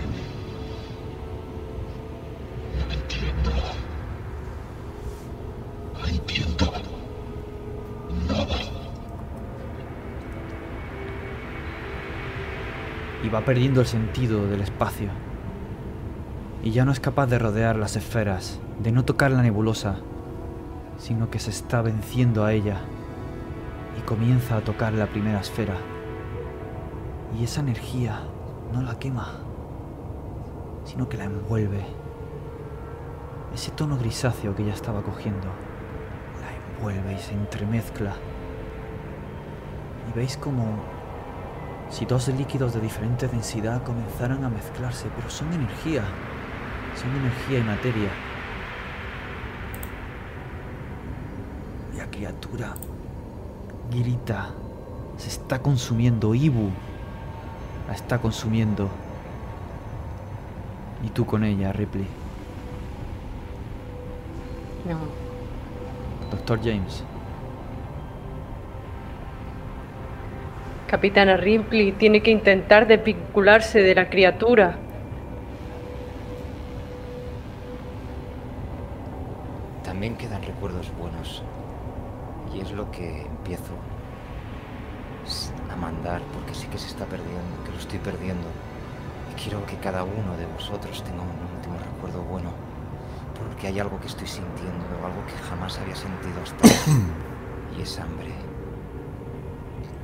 [13.28, 15.10] Y va perdiendo el sentido del espacio.
[16.62, 19.96] Y ya no es capaz de rodear las esferas, de no tocar la nebulosa,
[20.96, 22.80] sino que se está venciendo a ella
[23.98, 25.74] y comienza a tocar la primera esfera.
[27.38, 28.22] Y esa energía
[28.72, 29.40] no la quema,
[30.84, 31.84] sino que la envuelve.
[33.54, 35.48] Ese tono grisáceo que ya estaba cogiendo,
[36.40, 38.14] la envuelve y se entremezcla.
[40.08, 40.97] Y veis como
[41.90, 46.02] si dos líquidos de diferente densidad comenzaran a mezclarse, pero son energía,
[46.94, 48.10] son energía y materia.
[51.96, 52.74] La criatura
[53.90, 54.50] grita,
[55.16, 56.70] se está consumiendo, Ibu
[57.88, 58.88] la está consumiendo.
[61.02, 62.06] Y tú con ella, Ripley.
[64.86, 64.98] No.
[66.30, 67.02] Doctor James.
[70.88, 74.78] Capitana Ripley tiene que intentar desvincularse de la criatura.
[79.84, 81.42] También quedan recuerdos buenos.
[82.54, 83.74] Y es lo que empiezo
[85.70, 88.48] a mandar, porque sí que se está perdiendo, que lo estoy perdiendo.
[89.30, 92.50] Y quiero que cada uno de vosotros tenga un último recuerdo bueno.
[93.36, 97.04] Porque hay algo que estoy sintiendo, algo que jamás había sentido hasta ahora.
[97.78, 98.32] Y es hambre.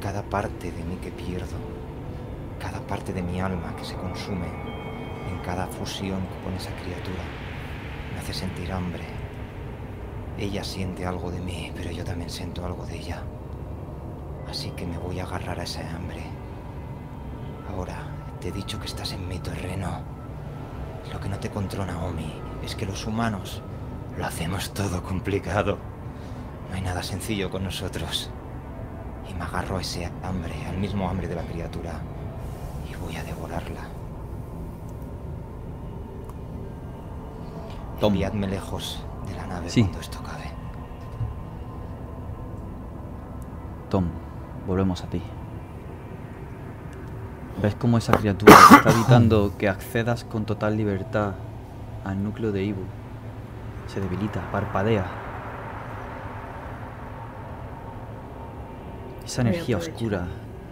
[0.05, 1.56] Cada parte de mí que pierdo,
[2.60, 4.48] cada parte de mi alma que se consume
[5.31, 7.24] en cada fusión que pone esa criatura,
[8.12, 9.05] me hace sentir hambre.
[10.36, 13.22] Ella siente algo de mí, pero yo también siento algo de ella.
[14.47, 16.22] Así que me voy a agarrar a esa hambre.
[17.70, 17.97] Ahora,
[18.43, 20.02] te he dicho que estás en mi terreno.
[21.14, 22.31] Lo que no te controla Naomi
[22.62, 23.62] es que los humanos
[24.18, 25.78] lo hacemos todo complicado.
[26.68, 28.31] No hay nada sencillo con nosotros.
[29.30, 31.92] Y me agarro a ese hambre, al mismo hambre de la criatura.
[32.90, 33.80] Y voy a devorarla.
[38.01, 38.12] Tom.
[38.12, 39.82] Enviadme lejos de la nave Sí.
[39.82, 40.51] cuando esto acabe.
[43.88, 44.05] Tom,
[44.66, 45.22] volvemos a ti.
[47.62, 51.34] ¿Ves cómo esa criatura está evitando que accedas con total libertad
[52.05, 52.82] al núcleo de Ibu?
[53.86, 55.05] Se debilita, parpadea.
[59.35, 60.28] Esa energía oscura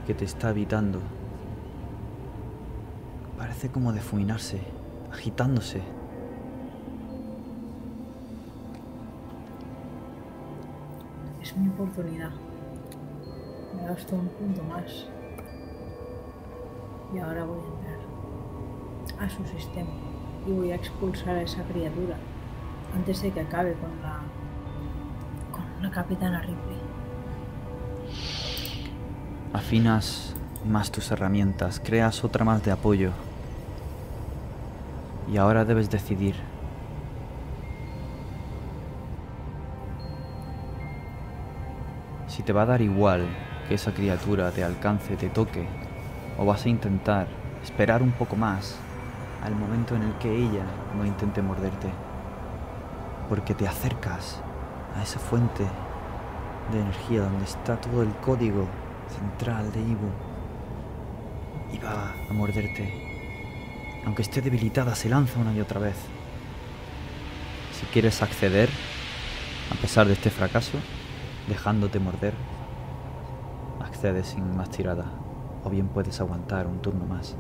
[0.06, 1.01] que te está evitando
[3.36, 4.60] parece como difuminarse,
[5.10, 5.82] agitándose.
[11.42, 12.31] Es mi oportunidad.
[13.74, 15.08] Me gasto un punto más.
[17.12, 19.91] Y ahora voy a entrar a su sistema.
[20.47, 22.16] Y voy a expulsar a esa criatura
[22.94, 24.20] antes de que acabe con la.
[25.50, 26.82] con la capitana Ripley.
[29.52, 33.10] Afinas más tus herramientas, creas otra más de apoyo.
[35.31, 36.36] Y ahora debes decidir.
[42.28, 43.26] Si te va a dar igual
[43.68, 45.66] que esa criatura te alcance, te toque,
[46.39, 47.26] o vas a intentar
[47.62, 48.76] esperar un poco más
[49.44, 50.64] al momento en el que ella
[50.97, 51.90] no intente morderte.
[53.28, 54.40] Porque te acercas
[54.97, 55.66] a esa fuente
[56.72, 58.66] de energía donde está todo el código
[59.18, 60.10] central de Ivo
[61.73, 62.92] y va a morderte.
[64.05, 65.97] Aunque esté debilitada, se lanza una y otra vez.
[67.78, 68.68] Si quieres acceder,
[69.70, 70.78] a pesar de este fracaso,
[71.49, 72.34] dejándote morder,
[73.81, 75.05] accedes sin más tirada.
[75.65, 77.36] O bien puedes aguantar un turno más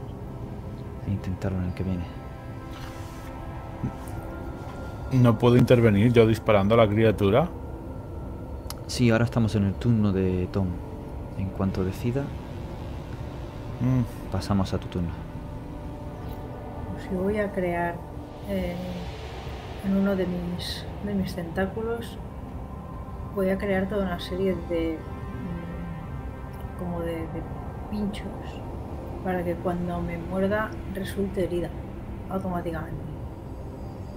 [1.06, 2.04] e intentarlo en el que viene.
[5.12, 7.48] No puedo intervenir yo disparando a la criatura.
[8.86, 10.68] Sí, ahora estamos en el turno de Tom.
[11.38, 12.24] En cuanto decida,
[13.82, 15.10] Mm, pasamos a tu turno.
[17.02, 17.96] Si voy a crear
[18.48, 18.76] eh,
[19.84, 22.16] en uno de mis, de mis tentáculos,
[23.34, 27.42] voy a crear toda una serie de mm, como de, de
[27.90, 28.28] pinchos
[29.24, 31.70] para que cuando me muerda resulte herida
[32.30, 33.02] automáticamente.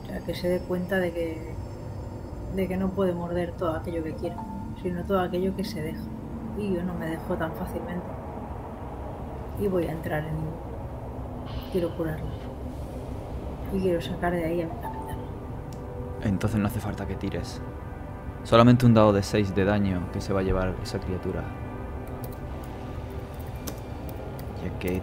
[0.03, 1.55] O sea, que se dé cuenta de que,
[2.55, 4.37] de que no puede morder todo aquello que quiera,
[4.83, 6.03] sino todo aquello que se deja.
[6.57, 8.05] Y yo no me dejo tan fácilmente.
[9.59, 11.71] Y voy a entrar en ello.
[11.71, 12.31] Quiero curarla.
[13.73, 15.17] Y quiero sacar de ahí a mi capitán.
[16.23, 17.61] Entonces no hace falta que tires.
[18.43, 21.43] Solamente un dado de 6 de daño que se va a llevar esa criatura.
[24.63, 25.01] Ya que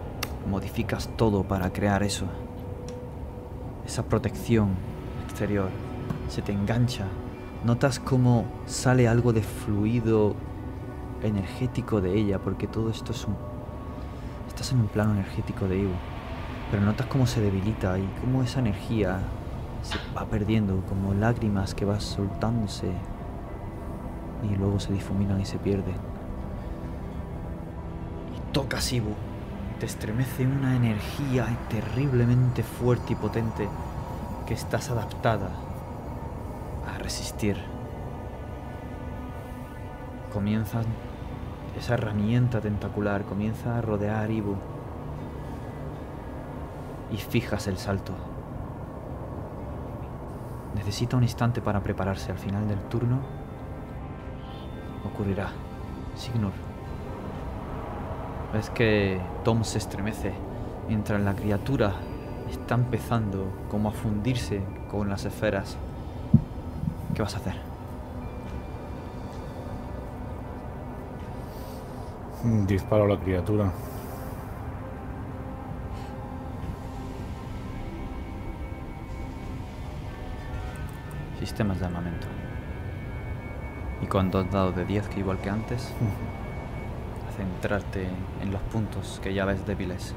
[0.49, 2.25] modificas todo para crear eso.
[3.85, 4.69] Esa protección
[5.25, 5.69] exterior.
[6.29, 7.05] Se te engancha.
[7.63, 10.35] Notas cómo sale algo de fluido
[11.27, 13.35] energético de ella, porque todo esto es un...
[14.47, 15.95] Estás en un plano energético de Ivo.
[16.69, 19.19] Pero notas cómo se debilita y cómo esa energía
[19.83, 22.91] se va perdiendo, como lágrimas que vas soltándose
[24.43, 25.95] y luego se difuminan y se pierden.
[28.35, 29.13] Y tocas Ibu,
[29.79, 33.67] te estremece una energía terriblemente fuerte y potente
[34.47, 35.49] que estás adaptada
[36.93, 37.57] a resistir.
[40.31, 40.81] Comienza
[41.77, 44.55] esa herramienta tentacular, comienza a rodear Ibu
[47.11, 48.13] y fijas el salto.
[50.75, 52.31] Necesita un instante para prepararse.
[52.31, 53.19] Al final del turno
[55.05, 55.49] ocurrirá.
[56.15, 56.51] Signor.
[58.53, 60.33] Ves que Tom se estremece
[60.87, 61.93] mientras la criatura
[62.49, 65.77] está empezando como a fundirse con las esferas.
[67.15, 67.72] ¿Qué vas a hacer?
[72.43, 73.71] Disparo a la criatura.
[81.39, 82.27] Sistemas de armamento.
[84.01, 85.93] Y con dos dados de 10, que igual que antes,
[87.29, 88.09] a centrarte
[88.41, 90.13] en los puntos que ya ves débiles.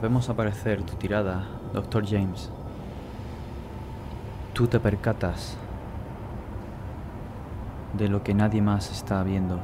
[0.00, 2.06] Vemos aparecer tu tirada, Dr.
[2.06, 2.50] James,
[4.54, 5.56] tú te percatas
[7.92, 9.60] de lo que nadie más está viendo.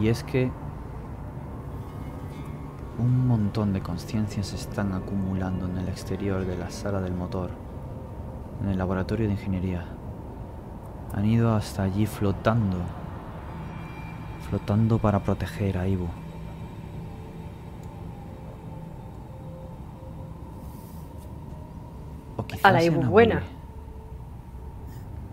[0.00, 0.52] Y es que
[2.98, 7.50] un montón de conciencias se están acumulando en el exterior de la sala del motor,
[8.62, 9.84] en el laboratorio de ingeniería.
[11.12, 12.78] Han ido hasta allí flotando,
[14.48, 16.08] flotando para proteger a Ivo.
[22.62, 23.42] A la sean buena.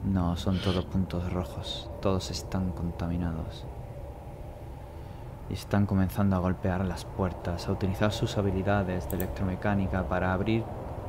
[0.04, 1.90] No, son todos puntos rojos.
[2.02, 3.66] Todos están contaminados.
[5.50, 10.64] Y están comenzando a golpear las puertas, a utilizar sus habilidades de electromecánica para abrir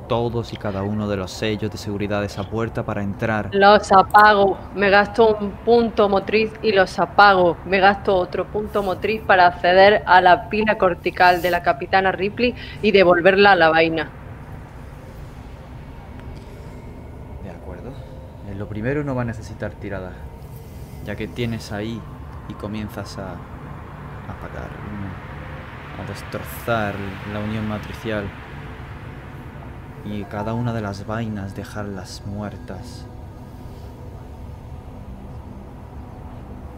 [0.08, 3.52] todos y cada uno de los sellos de seguridad de esa puerta para entrar.
[3.52, 4.58] Los apago.
[4.74, 7.56] Me gasto un punto motriz y los apago.
[7.64, 12.54] Me gasto otro punto motriz para acceder a la pila cortical de la capitana Ripley
[12.82, 14.10] y devolverla a la vaina.
[17.42, 17.90] De acuerdo.
[18.44, 20.12] Eh, Lo primero no va a necesitar tirada,
[21.04, 22.00] ya que tienes ahí
[22.48, 24.70] y comienzas a apagar,
[26.00, 26.94] a destrozar
[27.32, 28.28] la unión matricial
[30.04, 33.04] y cada una de las vainas dejarlas muertas.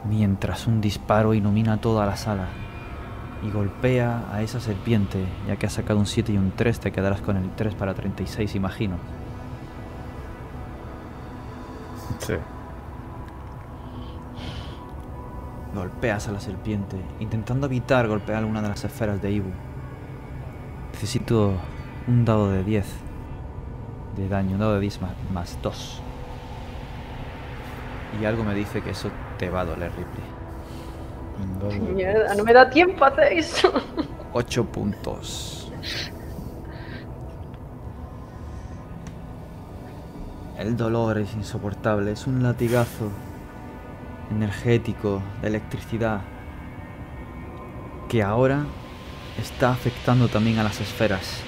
[0.09, 2.47] Mientras un disparo ilumina toda la sala
[3.47, 6.91] y golpea a esa serpiente, ya que has sacado un 7 y un 3, te
[6.91, 9.18] quedarás con el 3 para 36, imagino.
[12.29, 12.35] Sí.
[15.75, 19.51] Golpeas a la serpiente, intentando evitar golpear alguna de las esferas de Ibu.
[20.93, 21.53] Necesito
[22.07, 22.87] un dado de 10
[24.17, 26.03] de daño, un dado de 10 más, más 2.
[28.21, 30.25] Y algo me dice que eso te va a doler, Ripley.
[31.43, 33.73] Un dado de- Mierda, no me da tiempo a hacer eso.
[34.33, 35.73] 8 puntos.
[40.59, 43.13] El dolor es insoportable, es un latigazo
[44.29, 46.23] energético de electricidad
[48.09, 48.65] que ahora
[49.39, 51.43] está afectando también a las esferas.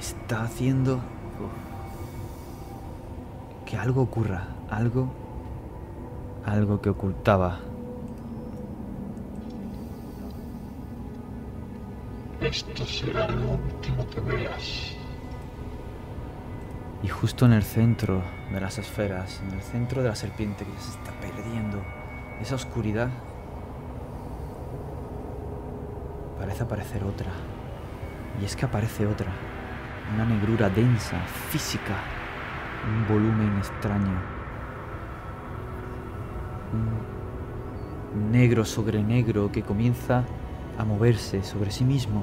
[0.00, 0.98] Está haciendo
[3.64, 5.08] que algo ocurra, algo,
[6.44, 7.60] algo que ocultaba
[12.40, 14.93] Esto será lo último que veas.
[17.04, 20.80] Y justo en el centro de las esferas, en el centro de la serpiente que
[20.80, 21.82] se está perdiendo,
[22.40, 23.10] esa oscuridad,
[26.38, 27.30] parece aparecer otra.
[28.40, 29.30] Y es que aparece otra.
[30.14, 31.94] Una negrura densa, física.
[32.88, 34.18] Un volumen extraño.
[38.14, 40.24] Un negro sobre negro que comienza
[40.78, 42.22] a moverse sobre sí mismo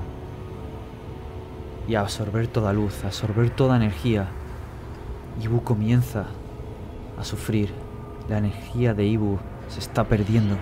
[1.88, 4.28] y a absorber toda luz, a absorber toda energía.
[5.40, 6.26] Ibu comienza
[7.18, 7.72] a sufrir.
[8.28, 10.58] La energía de Ibu se está perdiendo.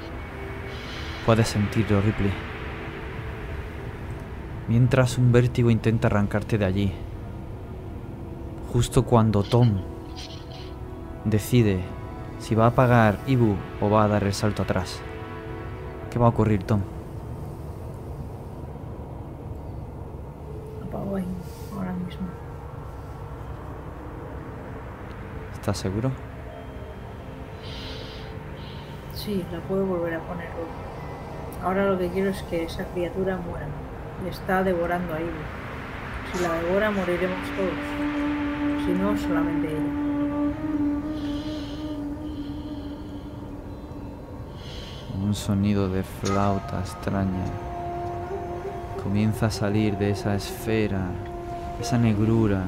[1.26, 2.32] Puedes sentirlo, Ripley.
[4.68, 6.94] Mientras un vértigo intenta arrancarte de allí.
[8.72, 9.82] Justo cuando Tom
[11.26, 11.80] decide
[12.40, 15.02] si va a apagar Ibu o va a dar el salto atrás.
[16.10, 16.82] ¿Qué va a ocurrir, Tom?
[20.88, 21.26] Apago ahí,
[21.76, 22.28] ahora mismo.
[25.70, 26.10] ¿Estás seguro?
[29.14, 30.48] Sí, la puedo volver a poner.
[31.64, 33.68] Ahora lo que quiero es que esa criatura muera.
[34.24, 35.30] Le está devorando a Ivo.
[36.34, 38.84] Si la devora moriremos todos.
[38.84, 39.80] Si no, solamente ella.
[45.24, 47.46] Un sonido de flauta extraña
[49.04, 51.12] comienza a salir de esa esfera,
[51.80, 52.64] esa negrura.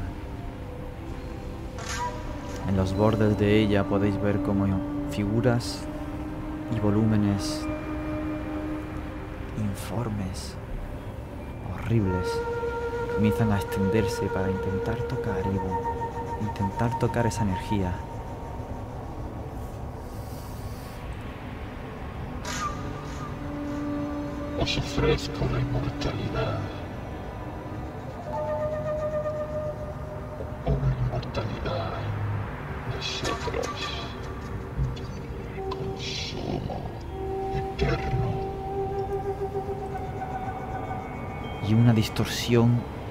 [2.71, 4.65] En los bordes de ella podéis ver como
[5.09, 5.83] figuras
[6.73, 7.67] y volúmenes
[9.59, 10.55] informes,
[11.75, 12.29] horribles,
[13.13, 15.81] comienzan a extenderse para intentar tocar Ivo,
[16.41, 17.93] intentar tocar esa energía.
[24.61, 26.80] Os ofrezco la inmortalidad.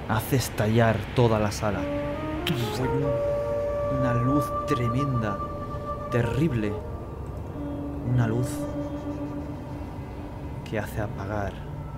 [0.09, 1.81] Hace estallar toda la sala.
[3.99, 5.37] Una luz tremenda,
[6.11, 6.73] terrible.
[8.07, 8.47] Una luz
[10.69, 11.53] que hace apagar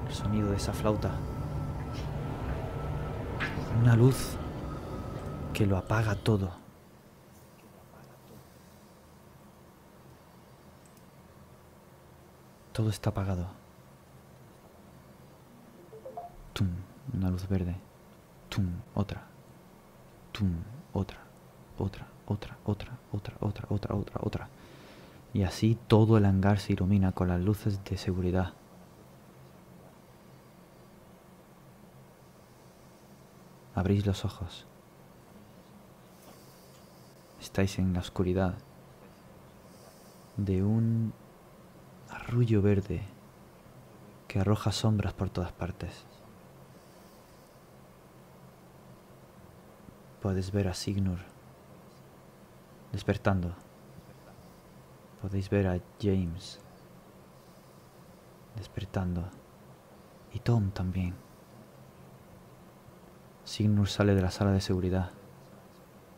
[0.07, 1.11] el sonido de esa flauta.
[3.81, 4.38] Una luz
[5.53, 6.51] que lo apaga todo.
[12.72, 13.47] Todo está apagado.
[16.53, 16.69] Tum,
[17.11, 17.75] una luz verde.
[18.49, 19.23] Tum, otra.
[20.32, 20.53] Tum,
[20.93, 21.19] otra.
[21.77, 24.49] Otra, otra, otra, otra, otra, otra, otra, otra.
[25.33, 28.53] Y así todo el hangar se ilumina con las luces de seguridad.
[33.73, 34.67] Abrís los ojos.
[37.41, 38.53] Estáis en la oscuridad
[40.38, 41.14] de un
[42.09, 43.01] arrullo verde
[44.27, 46.06] que arroja sombras por todas partes.
[50.23, 51.19] Puedes ver a Signur
[52.93, 53.53] despertando.
[55.21, 56.61] Podéis ver a James
[58.55, 59.25] despertando.
[60.31, 61.13] Y Tom también.
[63.43, 65.11] Signur sale de la sala de seguridad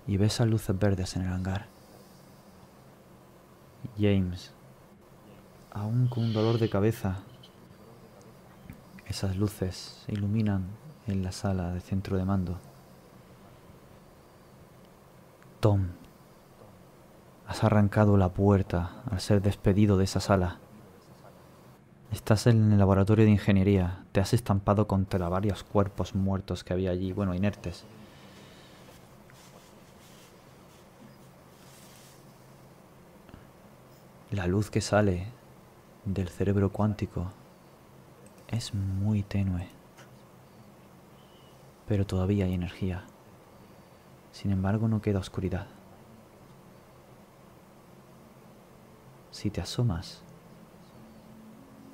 [0.06, 1.66] y ve esas luces verdes en el hangar.
[3.98, 4.54] James,
[5.72, 7.24] aún con un dolor de cabeza,
[9.08, 10.68] esas luces iluminan
[11.08, 12.60] en la sala de centro de mando.
[15.66, 15.88] Tom,
[17.48, 20.60] has arrancado la puerta al ser despedido de esa sala.
[22.12, 26.92] Estás en el laboratorio de ingeniería, te has estampado contra varios cuerpos muertos que había
[26.92, 27.84] allí, bueno, inertes.
[34.30, 35.26] La luz que sale
[36.06, 37.32] del cerebro cuántico
[38.50, 39.68] es muy tenue,
[41.88, 43.06] pero todavía hay energía.
[44.36, 45.66] Sin embargo, no queda oscuridad.
[49.32, 50.24] Si te asomas,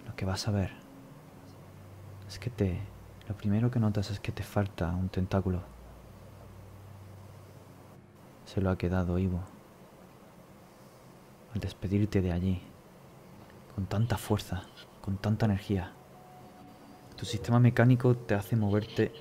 [0.08, 0.72] lo que vas a ver
[2.28, 2.82] es que te...
[3.30, 5.62] Lo primero que notas es que te falta un tentáculo.
[8.46, 9.42] Se lo ha quedado Ivo.
[11.54, 12.60] Al despedirte de allí,
[13.76, 14.64] con tanta fuerza,
[15.04, 15.92] con tanta energía,
[17.16, 19.12] tu sistema mecánico te hace moverte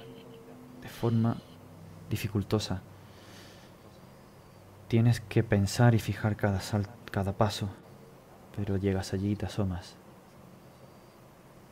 [0.80, 1.36] de forma
[2.08, 2.80] dificultosa.
[4.90, 6.60] Tienes que pensar y fijar cada,
[7.12, 7.68] cada paso,
[8.56, 9.94] pero llegas allí y te asomas.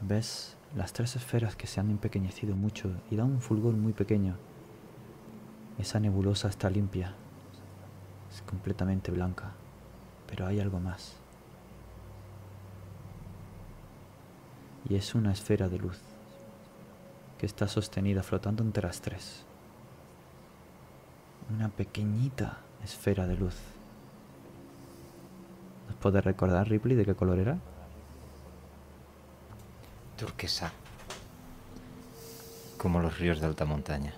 [0.01, 4.37] Ves las tres esferas que se han empequeñecido mucho y dan un fulgor muy pequeño.
[5.81, 7.13] Esa nebulosa está limpia,
[8.33, 9.51] es completamente blanca,
[10.29, 11.17] pero hay algo más.
[14.89, 15.99] Y es una esfera de luz
[17.37, 19.45] que está sostenida flotando entre las tres.
[21.53, 23.55] Una pequeñita esfera de luz.
[25.89, 27.59] ¿Nos puede recordar, Ripley, de qué color era?
[30.17, 30.73] Turquesa.
[32.77, 34.15] Como los ríos de alta montaña.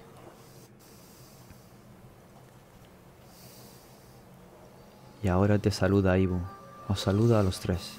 [5.23, 6.41] Y ahora te saluda Ibu.
[6.89, 7.99] Os saluda a los tres.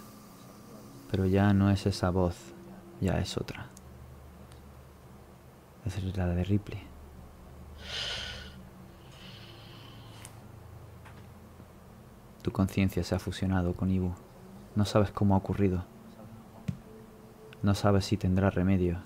[1.11, 2.35] Pero ya no es esa voz,
[2.99, 3.67] ya es otra.
[5.85, 6.90] Es la de Ripley.
[12.41, 14.11] Tu conciencia se ha fusionado con Ibu.
[14.75, 15.83] No sabes cómo ha ocurrido.
[17.61, 18.97] No sabes si tendrá remedio.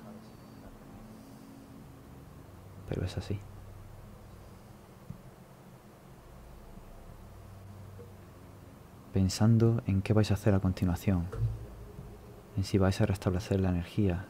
[2.88, 3.40] Pero es así.
[9.14, 11.26] Pensando en qué vais a hacer a continuación.
[12.58, 14.26] En si vais a restablecer la energía.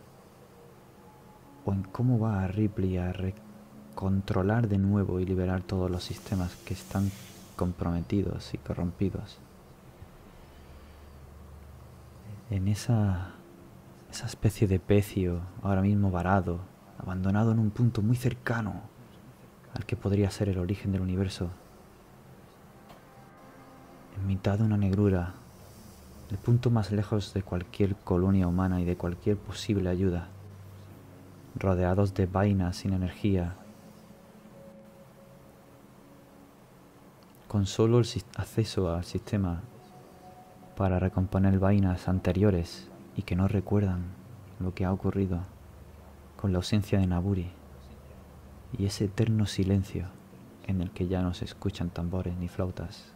[1.66, 3.34] O en cómo va a Ripley a re-
[3.96, 7.10] controlar de nuevo y liberar todos los sistemas que están
[7.56, 9.40] comprometidos y corrompidos.
[12.50, 13.32] En esa,
[14.12, 16.60] esa especie de pecio ahora mismo varado,
[17.00, 18.82] abandonado en un punto muy cercano
[19.74, 21.50] al que podría ser el origen del universo.
[24.18, 25.34] En mitad de una negrura,
[26.32, 30.30] el punto más lejos de cualquier colonia humana y de cualquier posible ayuda,
[31.56, 33.56] rodeados de vainas sin energía,
[37.56, 39.62] con solo el acceso al sistema
[40.76, 44.08] para recomponer vainas anteriores y que no recuerdan
[44.60, 45.40] lo que ha ocurrido
[46.36, 47.50] con la ausencia de Naburi
[48.78, 50.08] y ese eterno silencio
[50.68, 53.14] en el que ya no se escuchan tambores ni flautas.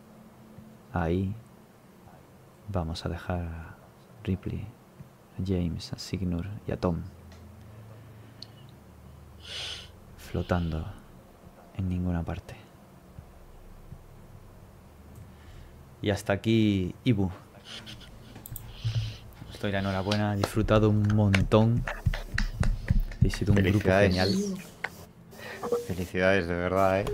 [0.94, 1.36] Ahí
[2.70, 3.76] vamos a dejar a
[4.24, 4.66] Ripley,
[5.38, 7.02] a James, a Signur y a Tom
[10.16, 10.86] flotando
[11.76, 12.69] en ninguna parte.
[16.02, 17.30] Y hasta aquí Ibu.
[19.50, 21.84] Os doy la enhorabuena, he disfrutado un montón.
[23.20, 24.08] Habéis sido un grupo Felicidades.
[24.10, 24.30] genial.
[25.88, 27.06] Felicidades, de verdad, ¿eh?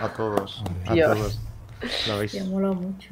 [0.00, 0.62] A todos.
[0.86, 1.16] A Dios.
[1.18, 1.40] todos.
[2.06, 2.44] Lo habéis...
[2.46, 3.08] Mola mucho.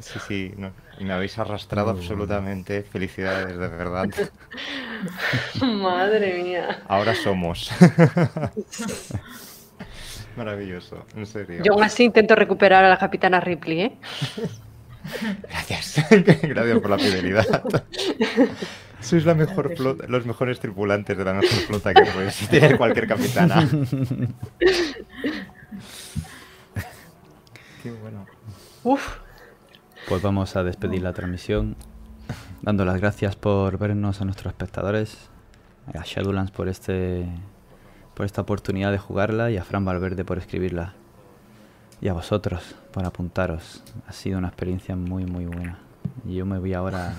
[0.00, 2.82] Sí, sí, no, me habéis arrastrado absolutamente.
[2.82, 4.08] Felicidades, de verdad.
[5.60, 6.82] Madre mía.
[6.88, 7.70] Ahora somos.
[10.36, 11.62] Maravilloso, en serio.
[11.64, 13.96] Yo aún así intento recuperar a la capitana Ripley, ¿eh?
[15.42, 16.04] Gracias.
[16.42, 17.64] Gracias por la fidelidad.
[19.00, 23.08] Sois la mejor flota, los mejores tripulantes de la mejor flota que puede tener cualquier
[23.08, 23.68] capitana.
[27.82, 28.26] Qué bueno.
[28.84, 29.16] Uf.
[30.08, 31.76] Pues vamos a despedir la transmisión
[32.62, 35.30] dando las gracias por vernos a nuestros espectadores,
[35.92, 37.26] a Shadowlands por este
[38.14, 40.94] por esta oportunidad de jugarla y a Fran Valverde por escribirla.
[42.00, 43.82] Y a vosotros por apuntaros.
[44.08, 45.78] Ha sido una experiencia muy muy buena.
[46.26, 47.14] Y yo me voy ahora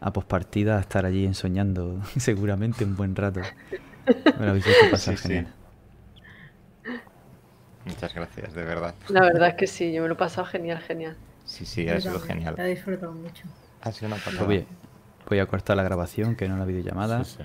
[0.00, 3.40] a pospartida a estar allí ensoñando seguramente un buen rato.
[4.38, 5.22] Me lo habéis hecho pasar Sí, sí.
[5.34, 5.54] genial.
[7.84, 8.94] Muchas gracias, de verdad.
[9.08, 11.16] La verdad es que sí, yo me lo he pasado genial, genial.
[11.44, 12.54] Sí, sí, Yo ha sido también, genial.
[12.56, 13.44] La he disfrutado mucho.
[13.82, 14.46] Ha sido una Pues pasada.
[14.46, 14.66] voy,
[15.28, 17.24] voy a cortar la grabación, que no la videollamada.
[17.24, 17.44] Sí, sí.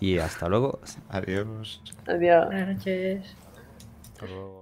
[0.00, 0.80] Y hasta luego.
[1.10, 1.82] Adiós.
[2.06, 2.46] Adiós.
[2.46, 3.36] Buenas noches.
[4.14, 4.59] Hasta luego.